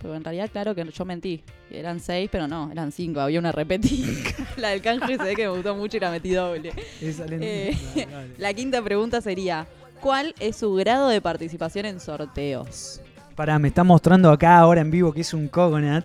pero 0.00 0.14
en 0.14 0.22
realidad 0.22 0.48
claro 0.52 0.72
que 0.72 0.84
yo 0.84 1.04
mentí, 1.04 1.42
eran 1.68 1.98
seis, 1.98 2.28
pero 2.30 2.46
no, 2.46 2.70
eran 2.70 2.92
cinco, 2.92 3.20
había 3.20 3.40
una 3.40 3.50
repetida. 3.50 4.06
la 4.56 4.68
del 4.68 4.82
canje 4.82 5.16
se 5.16 5.24
ve 5.24 5.34
que 5.34 5.42
me 5.42 5.48
gustó 5.48 5.74
mucho 5.74 5.96
y 5.96 6.00
la 6.00 6.12
metí 6.12 6.30
doble. 6.30 6.72
Esa 7.00 7.24
Eh. 7.28 7.76
La 8.38 8.54
quinta 8.54 8.80
pregunta 8.82 9.20
sería, 9.20 9.66
¿cuál 10.00 10.32
es 10.38 10.54
su 10.56 10.72
grado 10.74 11.08
de 11.08 11.20
participación 11.20 11.86
en 11.86 11.98
sorteos? 11.98 13.00
Pará, 13.34 13.58
me 13.58 13.66
está 13.66 13.82
mostrando 13.82 14.30
acá 14.30 14.58
ahora 14.58 14.80
en 14.80 14.92
vivo 14.92 15.12
que 15.12 15.22
es 15.22 15.34
un 15.34 15.48
coconut. 15.48 16.04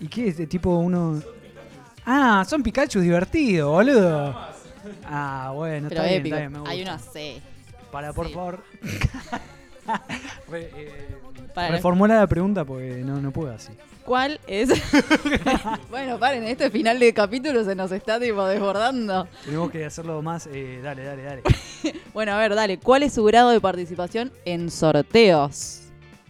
¿Y 0.00 0.08
qué 0.08 0.28
es? 0.28 0.38
De 0.38 0.46
tipo 0.46 0.78
uno. 0.78 1.20
Ah, 2.06 2.42
son 2.48 2.62
Pikachu 2.62 3.00
divertidos, 3.00 3.70
boludo. 3.70 4.34
Ah, 5.04 5.52
bueno, 5.54 5.90
Pero 5.90 6.00
está 6.00 6.08
bien, 6.08 6.20
épico, 6.20 6.36
está 6.36 6.40
bien, 6.40 6.52
me 6.52 6.58
gusta. 6.60 6.72
hay 6.72 6.82
una 6.82 6.98
C. 6.98 7.42
Para, 7.92 8.14
por 8.14 8.30
favor. 8.30 8.64
Re- 10.50 10.70
eh, 10.76 11.08
Para- 11.54 11.68
reformula 11.70 12.14
la 12.16 12.26
pregunta 12.26 12.64
porque 12.64 13.02
no, 13.04 13.20
no 13.20 13.30
puedo 13.32 13.52
así. 13.52 13.72
¿Cuál 14.04 14.40
es? 14.46 14.68
bueno, 15.90 16.18
paren, 16.18 16.44
este 16.44 16.70
final 16.70 16.98
de 16.98 17.12
capítulo 17.14 17.64
se 17.64 17.74
nos 17.74 17.92
está 17.92 18.18
tipo 18.18 18.44
desbordando. 18.46 19.28
Tenemos 19.44 19.70
que 19.70 19.84
hacerlo 19.84 20.20
más. 20.22 20.48
eh, 20.52 20.80
dale, 20.82 21.04
dale, 21.04 21.22
dale. 21.22 21.42
Bueno, 22.12 22.32
a 22.32 22.38
ver, 22.38 22.54
dale, 22.56 22.78
¿cuál 22.78 23.04
es 23.04 23.14
su 23.14 23.22
grado 23.24 23.50
de 23.50 23.60
participación 23.60 24.32
en 24.44 24.68
sorteos? 24.70 25.82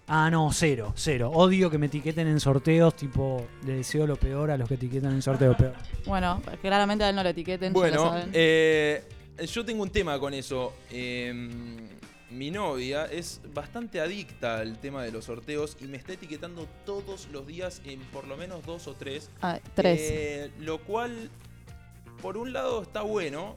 Ah, 0.07 0.29
no, 0.31 0.51
cero, 0.53 0.93
cero. 0.97 1.31
Odio 1.33 1.71
que 1.71 1.79
me 1.79 1.87
etiqueten 1.87 2.27
en 2.29 2.39
sorteos, 2.41 2.95
tipo, 2.97 3.47
le 3.65 3.75
deseo 3.77 4.07
lo 4.07 4.17
peor 4.17 4.51
a 4.51 4.57
los 4.59 4.69
que 4.69 4.75
etiquetan 4.75 5.13
en 5.13 5.23
sorteos 5.23 5.57
peor. 5.57 5.73
Bueno, 6.05 6.43
claramente 6.61 7.05
a 7.05 7.09
él 7.11 7.17
no 7.17 7.23
lo 7.23 7.29
etiqueten. 7.31 7.73
ya 7.73 7.79
lo 7.79 7.81
Bueno, 7.81 8.09
saben. 8.11 8.31
eh, 8.35 9.05
yo 9.47 9.65
tengo 9.65 9.83
un 9.83 9.91
tema 9.91 10.19
con 10.19 10.35
eso. 10.35 10.75
Eh, 10.91 11.49
mi 12.31 12.51
novia 12.51 13.07
es 13.07 13.41
bastante 13.53 14.01
adicta 14.01 14.59
al 14.59 14.79
tema 14.79 15.03
de 15.03 15.11
los 15.11 15.27
sorteos 15.27 15.77
y 15.81 15.85
me 15.85 15.97
está 15.97 16.13
etiquetando 16.13 16.67
todos 16.87 17.29
los 17.33 17.47
días 17.47 17.83
en 17.85 18.01
por 18.01 18.27
lo 18.27 18.37
menos 18.37 18.65
dos 18.65 18.87
o 18.87 18.95
tres. 18.95 19.31
Ah, 19.43 19.59
tres. 19.75 20.01
Eh, 20.01 20.51
lo 20.59 20.79
cual, 20.79 21.31
por 22.23 22.37
un 22.37 22.53
lado, 22.53 22.83
está 22.83 23.03
bueno. 23.03 23.57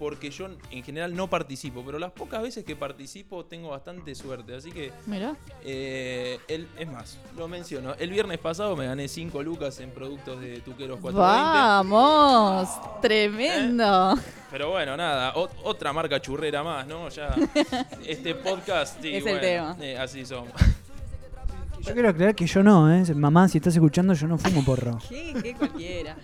Porque 0.00 0.30
yo 0.30 0.48
en 0.70 0.82
general 0.82 1.14
no 1.14 1.28
participo, 1.28 1.82
pero 1.84 1.98
las 1.98 2.10
pocas 2.10 2.42
veces 2.42 2.64
que 2.64 2.74
participo 2.74 3.44
tengo 3.44 3.68
bastante 3.68 4.14
suerte. 4.14 4.56
Así 4.56 4.72
que, 4.72 4.90
Mira. 5.06 5.36
eh, 5.62 6.38
el, 6.48 6.66
es 6.78 6.88
más, 6.90 7.18
lo 7.36 7.46
menciono. 7.48 7.94
El 7.98 8.10
viernes 8.10 8.38
pasado 8.38 8.74
me 8.76 8.86
gané 8.86 9.06
5 9.08 9.42
lucas 9.42 9.78
en 9.78 9.90
productos 9.90 10.40
de 10.40 10.60
Tuqueros 10.60 10.98
420. 11.00 11.20
Vamos, 11.60 12.68
tremendo. 13.02 14.14
Pero 14.50 14.70
bueno, 14.70 14.96
nada, 14.96 15.34
ot- 15.34 15.50
otra 15.64 15.92
marca 15.92 16.18
churrera 16.20 16.62
más, 16.64 16.86
¿no? 16.86 17.08
Ya 17.10 17.36
este 18.06 18.34
podcast, 18.34 19.00
sí, 19.02 19.08
Es 19.10 19.16
el 19.18 19.22
bueno, 19.22 19.40
tema. 19.40 19.76
eh, 19.80 19.98
así 19.98 20.24
somos. 20.24 20.50
Yo 21.82 21.94
quiero 21.94 22.08
aclarar 22.10 22.34
que 22.34 22.46
yo 22.46 22.62
no, 22.62 22.92
¿eh? 22.92 23.02
Mamá, 23.14 23.48
si 23.48 23.58
estás 23.58 23.74
escuchando, 23.74 24.12
yo 24.14 24.26
no 24.26 24.38
fumo 24.38 24.64
porro. 24.64 24.98
¿Qué, 25.08 25.34
qué 25.42 25.54
cualquiera. 25.54 26.16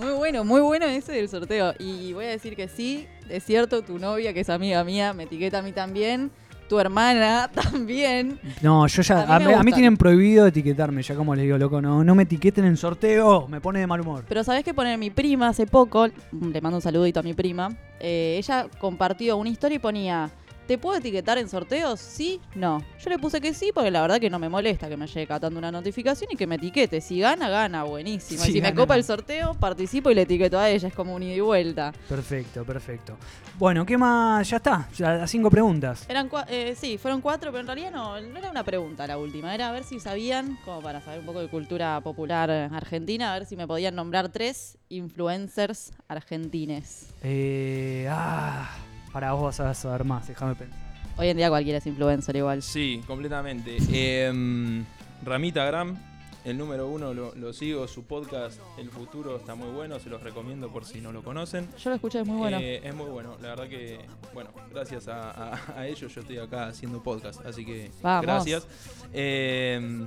Muy 0.00 0.12
bueno, 0.12 0.44
muy 0.44 0.60
bueno 0.60 0.86
ese 0.86 1.12
del 1.12 1.28
sorteo. 1.28 1.72
Y 1.78 2.12
voy 2.12 2.24
a 2.26 2.30
decir 2.30 2.56
que 2.56 2.68
sí, 2.68 3.06
es 3.28 3.44
cierto, 3.44 3.82
tu 3.82 3.98
novia, 3.98 4.32
que 4.32 4.40
es 4.40 4.50
amiga 4.50 4.82
mía, 4.84 5.12
me 5.12 5.24
etiqueta 5.24 5.58
a 5.58 5.62
mí 5.62 5.72
también. 5.72 6.30
Tu 6.68 6.78
hermana 6.80 7.50
también. 7.54 8.40
No, 8.62 8.86
yo 8.86 9.02
ya. 9.02 9.22
A 9.22 9.38
mí 9.38 9.44
me 9.44 9.54
a 9.54 9.62
tienen 9.62 9.96
prohibido 9.96 10.46
etiquetarme, 10.46 11.02
ya 11.02 11.14
como 11.14 11.34
les 11.34 11.44
digo, 11.44 11.58
loco, 11.58 11.80
no, 11.80 12.02
no 12.02 12.14
me 12.14 12.22
etiqueten 12.22 12.64
en 12.64 12.76
sorteo, 12.76 13.46
me 13.48 13.60
pone 13.60 13.80
de 13.80 13.86
mal 13.86 14.00
humor. 14.00 14.24
Pero 14.26 14.42
sabes 14.42 14.64
que 14.64 14.72
poner 14.72 14.96
mi 14.98 15.10
prima 15.10 15.48
hace 15.48 15.66
poco, 15.66 16.06
le 16.06 16.60
mando 16.62 16.78
un 16.78 16.82
saludito 16.82 17.20
a 17.20 17.22
mi 17.22 17.34
prima, 17.34 17.76
eh, 18.00 18.36
ella 18.38 18.66
compartió 18.78 19.36
una 19.36 19.50
historia 19.50 19.76
y 19.76 19.78
ponía, 19.78 20.30
¿te 20.66 20.78
puedo 20.78 20.98
etiquetar 20.98 21.38
en 21.38 21.48
sorteos? 21.48 22.00
Sí, 22.00 22.40
no. 22.54 22.82
Yo 23.02 23.10
le 23.10 23.18
puse 23.18 23.40
que 23.40 23.54
sí 23.54 23.70
porque 23.74 23.90
la 23.90 24.00
verdad 24.02 24.20
que 24.20 24.30
no 24.30 24.38
me 24.38 24.48
molesta 24.48 24.88
que 24.88 24.96
me 24.96 25.06
llegue 25.06 25.26
catando 25.26 25.58
una 25.58 25.70
notificación 25.70 26.30
y 26.32 26.36
que 26.36 26.46
me 26.46 26.56
etiquete. 26.56 27.00
Si 27.00 27.20
gana, 27.20 27.48
gana, 27.48 27.84
buenísimo. 27.84 28.42
Si 28.42 28.50
y 28.50 28.52
si 28.54 28.60
me 28.60 28.74
copa 28.74 28.96
el 28.96 29.04
sorteo, 29.04 29.54
participo 29.54 30.10
y 30.10 30.14
le 30.14 30.22
etiqueto 30.22 30.58
a 30.58 30.70
ella, 30.70 30.88
es 30.88 30.94
como 30.94 31.14
un 31.14 31.22
ida 31.22 31.34
y 31.34 31.40
vuelta. 31.40 31.92
Perfecto, 32.08 32.64
perfecto. 32.64 33.16
Bueno, 33.58 33.86
¿qué 33.86 33.96
más? 33.96 34.48
Ya 34.48 34.56
está, 34.56 34.88
ya 34.96 35.14
las 35.14 35.30
cinco 35.30 35.50
preguntas. 35.50 36.06
Eran 36.08 36.28
eh, 36.48 36.74
sí, 36.76 36.98
fueron 36.98 37.20
cuatro, 37.20 37.50
pero 37.50 37.60
en 37.60 37.66
realidad 37.66 37.90
no, 37.92 38.20
no 38.20 38.38
era 38.38 38.50
una 38.50 38.64
pregunta 38.64 39.06
la 39.06 39.18
última, 39.18 39.54
era 39.54 39.68
a 39.68 39.72
ver 39.72 39.84
si 39.84 40.00
sabían, 40.00 40.58
como 40.64 40.80
para 40.80 41.00
saber 41.00 41.20
un 41.20 41.26
poco 41.26 41.40
de 41.40 41.48
cultura 41.48 42.00
popular 42.00 42.50
argentina, 42.50 43.32
a 43.32 43.38
ver 43.38 43.46
si 43.46 43.56
me 43.56 43.66
podían 43.66 43.94
nombrar 43.94 44.30
tres 44.30 44.78
influencers 44.88 45.92
argentines. 46.08 47.08
Eh, 47.22 48.08
ah, 48.10 48.68
para 49.14 49.32
vos 49.32 49.42
vas 49.44 49.60
a 49.60 49.72
saber 49.72 50.04
más, 50.04 50.28
déjame 50.28 50.54
pensar. 50.56 50.78
Hoy 51.16 51.28
en 51.28 51.36
día 51.36 51.48
cualquiera 51.48 51.78
es 51.78 51.86
influencer 51.86 52.34
igual. 52.36 52.60
Sí, 52.62 53.00
completamente. 53.06 53.78
Em, 53.92 54.84
Ramita 55.24 55.64
Gram, 55.64 55.96
el 56.44 56.58
número 56.58 56.88
uno, 56.88 57.14
lo, 57.14 57.32
lo 57.36 57.52
sigo, 57.52 57.86
su 57.86 58.02
podcast 58.04 58.60
El 58.76 58.90
Futuro 58.90 59.36
está 59.36 59.54
muy 59.54 59.70
bueno, 59.70 59.98
se 60.00 60.10
los 60.10 60.20
recomiendo 60.22 60.68
por 60.70 60.84
si 60.84 61.00
no 61.00 61.12
lo 61.12 61.22
conocen. 61.22 61.68
Yo 61.78 61.90
lo 61.90 61.96
escuché, 61.96 62.20
es 62.20 62.26
muy 62.26 62.36
bueno. 62.36 62.58
Eh, 62.60 62.80
es 62.82 62.94
muy 62.94 63.06
bueno, 63.08 63.36
la 63.40 63.48
verdad 63.50 63.68
que, 63.68 64.00
bueno, 64.34 64.50
gracias 64.72 65.06
a, 65.08 65.30
a- 65.54 65.60
a 65.78 65.86
ellos 65.86 66.12
yo 66.12 66.20
estoy 66.20 66.38
acá 66.38 66.66
haciendo 66.66 67.00
podcast, 67.02 67.46
así 67.46 67.64
que 67.64 67.90
Vamos. 68.02 68.26
gracias. 68.26 68.66
Eh, 69.12 70.06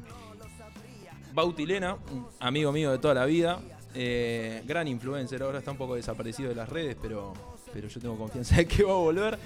Bautilena, 1.34 1.96
un 2.12 2.28
amigo 2.40 2.72
mío 2.72 2.92
de 2.92 2.98
toda 2.98 3.14
la 3.14 3.26
vida, 3.26 3.60
eh, 3.94 4.62
gran 4.66 4.88
influencer, 4.88 5.42
ahora 5.44 5.60
está 5.60 5.72
un 5.72 5.78
poco 5.78 5.96
desaparecido 5.96 6.50
de 6.50 6.56
las 6.56 6.68
redes, 6.68 6.98
pero, 7.02 7.34
pero 7.78 7.90
yo 7.90 8.00
tengo 8.00 8.18
confianza 8.18 8.56
de 8.56 8.66
que 8.66 8.84
va 8.84 8.94
a 8.94 8.96
volver. 8.96 9.38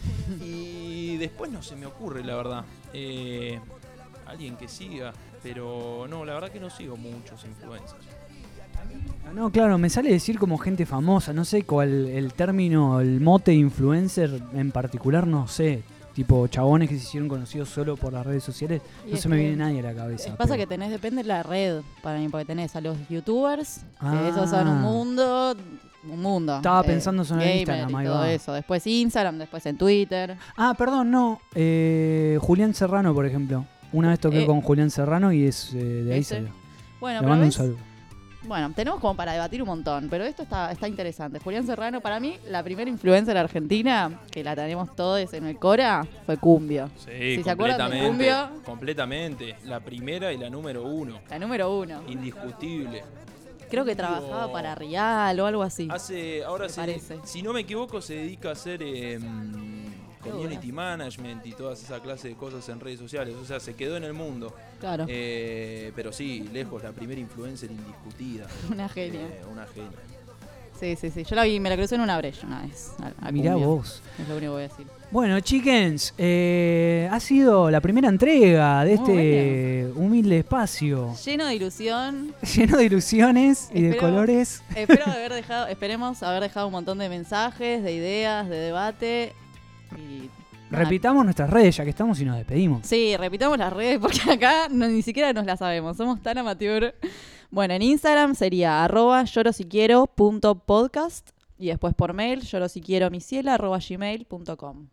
Y 0.41 1.17
después 1.17 1.51
no 1.51 1.61
se 1.61 1.75
me 1.75 1.85
ocurre, 1.85 2.23
la 2.23 2.37
verdad. 2.37 2.63
Eh, 2.93 3.59
alguien 4.25 4.55
que 4.55 4.69
siga, 4.69 5.11
pero 5.43 6.05
no, 6.09 6.23
la 6.23 6.35
verdad 6.35 6.49
que 6.49 6.61
no 6.61 6.69
sigo 6.69 6.95
muchos 6.95 7.43
influencers. 7.43 8.05
Ah, 9.27 9.33
No, 9.33 9.51
claro, 9.51 9.77
me 9.77 9.89
sale 9.89 10.09
decir 10.11 10.39
como 10.39 10.57
gente 10.57 10.85
famosa, 10.85 11.33
no 11.33 11.43
sé 11.43 11.63
cuál 11.63 12.07
el 12.07 12.31
término, 12.33 13.01
el 13.01 13.19
mote 13.19 13.53
influencer 13.53 14.41
en 14.53 14.71
particular, 14.71 15.27
no 15.27 15.47
sé. 15.49 15.83
tipo 16.13 16.45
chabones 16.47 16.89
que 16.89 16.97
se 16.97 17.03
hicieron 17.03 17.29
conocidos 17.29 17.69
solo 17.69 17.95
por 17.95 18.11
las 18.11 18.25
redes 18.25 18.43
sociales, 18.43 18.81
Y 19.07 19.11
no 19.11 19.17
se 19.17 19.29
me 19.29 19.37
viene 19.37 19.55
nadie 19.55 19.79
a 19.79 19.83
la 19.83 19.93
cabeza. 19.93 20.35
Pasa 20.35 20.53
pero- 20.55 20.57
que 20.63 20.67
tenés, 20.67 20.89
depende 20.91 21.21
de 21.23 21.27
la 21.29 21.41
red 21.41 21.81
para 22.03 22.19
mí, 22.19 22.27
porque 22.29 22.43
tenés 22.45 22.75
a 22.75 22.81
los 22.81 22.97
youtubers, 23.09 23.81
Ah. 23.99 24.19
que 24.21 24.27
esos 24.29 24.49
son 24.49 24.67
un 24.67 24.81
mundo, 24.81 25.55
un 26.09 26.21
mundo. 26.21 26.55
Estaba 26.57 26.83
pensando 26.83 27.23
solo 27.23 27.41
en 27.41 27.57
Instagram, 27.59 27.89
y 27.91 27.95
ahí 27.95 28.05
todo 28.05 28.15
va. 28.19 28.31
eso. 28.31 28.53
Después 28.53 28.85
Instagram, 28.87 29.37
después 29.37 29.65
en 29.65 29.77
Twitter. 29.77 30.35
Ah, 30.57 30.73
perdón, 30.77 31.11
no. 31.11 31.39
eh, 31.55 32.37
Julián 32.41 32.73
Serrano, 32.73 33.13
por 33.13 33.25
ejemplo. 33.25 33.65
Una 33.93 34.09
vez 34.09 34.19
toqué 34.19 34.43
Eh, 34.43 34.45
con 34.45 34.61
Julián 34.61 34.89
Serrano 34.89 35.31
y 35.33 35.45
es 35.45 35.73
eh, 35.73 35.77
de 35.77 36.13
ahí 36.13 36.19
ese. 36.21 36.35
salió. 36.35 36.49
Bueno, 36.99 37.15
Le 37.19 37.19
pero 37.21 37.29
mando 37.29 37.43
un 37.43 37.49
ves- 37.49 37.55
saludo. 37.55 37.77
Bueno, 38.43 38.71
tenemos 38.75 38.99
como 38.99 39.15
para 39.15 39.33
debatir 39.33 39.61
un 39.61 39.67
montón, 39.67 40.07
pero 40.09 40.23
esto 40.23 40.41
está, 40.41 40.71
está 40.71 40.87
interesante. 40.87 41.37
Julián 41.39 41.63
Serrano, 41.67 42.01
para 42.01 42.19
mí, 42.19 42.37
la 42.49 42.63
primera 42.63 42.89
influencer 42.89 43.37
argentina, 43.37 44.19
que 44.31 44.43
la 44.43 44.55
tenemos 44.55 44.95
todos 44.95 45.31
en 45.33 45.45
el 45.45 45.57
Cora, 45.59 46.07
fue 46.25 46.37
Cumbio. 46.37 46.89
Sí, 46.95 47.35
Si 47.35 47.43
se 47.43 47.51
acuerdan 47.51 47.91
de 47.91 47.99
completamente. 47.99 48.07
Cumbio. 48.47 48.63
Completamente. 48.65 49.55
La 49.65 49.79
primera 49.81 50.33
y 50.33 50.37
la 50.37 50.49
número 50.49 50.83
uno. 50.85 51.19
La 51.29 51.37
número 51.37 51.77
uno. 51.77 52.01
Indiscutible. 52.07 53.03
Creo 53.71 53.85
que 53.85 53.95
trabajaba 53.95 54.51
para 54.51 54.75
Rial 54.75 55.39
o 55.39 55.45
algo 55.47 55.63
así. 55.63 55.87
Hace, 55.89 56.43
ahora 56.43 56.69
se- 56.69 56.81
parece. 56.81 57.19
si 57.23 57.41
no 57.41 57.53
me 57.53 57.61
equivoco, 57.61 58.01
se 58.01 58.15
dedica 58.15 58.49
a 58.49 58.51
hacer 58.51 58.83
em, 58.83 59.85
community 60.21 60.71
management 60.71 61.45
y 61.47 61.53
todas 61.53 61.81
esa 61.83 61.99
clase 61.99 62.27
de 62.29 62.35
cosas 62.35 62.67
en 62.69 62.79
redes 62.79 62.99
sociales. 62.99 63.33
O 63.41 63.45
sea, 63.45 63.59
se 63.59 63.73
quedó 63.75 63.97
en 63.97 64.03
el 64.03 64.13
mundo. 64.13 64.53
Claro, 64.79 65.05
Eh, 65.07 65.91
pero 65.95 66.11
sí, 66.13 66.47
lejos, 66.53 66.83
la 66.83 66.91
primera 66.91 67.19
influencer 67.19 67.71
indiscutida. 67.71 68.45
una 68.71 68.87
genia. 68.89 69.21
Eh, 69.21 69.41
una 69.51 69.65
genia. 69.67 69.89
Sí, 70.79 70.95
sí, 70.95 71.11
sí. 71.11 71.23
Yo 71.23 71.35
la 71.35 71.43
vi, 71.43 71.59
me 71.59 71.69
la 71.69 71.75
crucé 71.77 71.95
en 71.95 72.01
una 72.01 72.17
brecha 72.17 72.45
una 72.47 72.61
vez. 72.63 72.91
a- 72.99 73.27
a 73.27 73.31
Mirá 73.31 73.55
vos. 73.55 74.01
Es 74.19 74.27
lo 74.27 74.35
único 74.35 74.39
que 74.39 74.47
voy 74.49 74.63
a 74.63 74.67
decir. 74.67 74.87
Bueno, 75.11 75.39
chickens, 75.41 76.13
eh, 76.17 77.07
ha 77.11 77.19
sido 77.19 77.69
la 77.69 77.81
primera 77.81 78.07
entrega 78.07 78.85
de 78.85 78.95
Muy 78.97 79.09
este 79.09 79.91
humilde 79.93 80.37
espacio. 80.39 81.13
Lleno 81.25 81.47
de 81.47 81.55
ilusión. 81.55 82.33
Lleno 82.55 82.77
de 82.77 82.85
ilusiones 82.85 83.69
y 83.73 83.81
de 83.81 83.97
colores. 83.97 84.63
Espero 84.73 85.03
haber 85.07 85.33
dejado, 85.33 85.67
esperemos 85.67 86.23
haber 86.23 86.43
dejado 86.43 86.67
un 86.67 86.71
montón 86.71 86.97
de 86.97 87.09
mensajes, 87.09 87.83
de 87.83 87.93
ideas, 87.93 88.47
de 88.47 88.55
debate. 88.55 89.33
Y 89.97 90.29
Repitamos 90.73 91.25
nuestras 91.25 91.49
redes 91.49 91.75
ya 91.75 91.83
que 91.83 91.89
estamos 91.89 92.17
y 92.21 92.25
nos 92.25 92.37
despedimos. 92.37 92.87
Sí, 92.87 93.17
repitamos 93.17 93.57
las 93.57 93.73
redes 93.73 93.99
porque 93.99 94.21
acá 94.31 94.69
no- 94.69 94.87
ni 94.87 95.01
siquiera 95.01 95.33
nos 95.33 95.45
las 95.45 95.59
sabemos. 95.59 95.97
Somos 95.97 96.21
tan 96.21 96.37
amateur. 96.37 96.95
Bueno, 97.49 97.73
en 97.73 97.81
Instagram 97.81 98.33
sería 98.33 98.81
arroba 98.85 99.25
llorosiquiero.podcast 99.25 101.31
y 101.59 101.67
después 101.67 101.93
por 101.93 102.13
mail 102.13 102.43
arroba 103.49 103.77
gmail.com. 103.77 104.87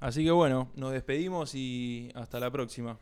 Así 0.00 0.24
que 0.24 0.30
bueno, 0.30 0.70
nos 0.74 0.92
despedimos 0.92 1.54
y 1.54 2.10
hasta 2.14 2.40
la 2.40 2.50
próxima. 2.50 2.98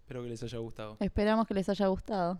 Espero 0.00 0.22
que 0.22 0.30
les 0.30 0.42
haya 0.42 0.58
gustado. 0.58 0.96
Esperamos 0.98 1.46
que 1.46 1.54
les 1.54 1.68
haya 1.68 1.86
gustado. 1.86 2.38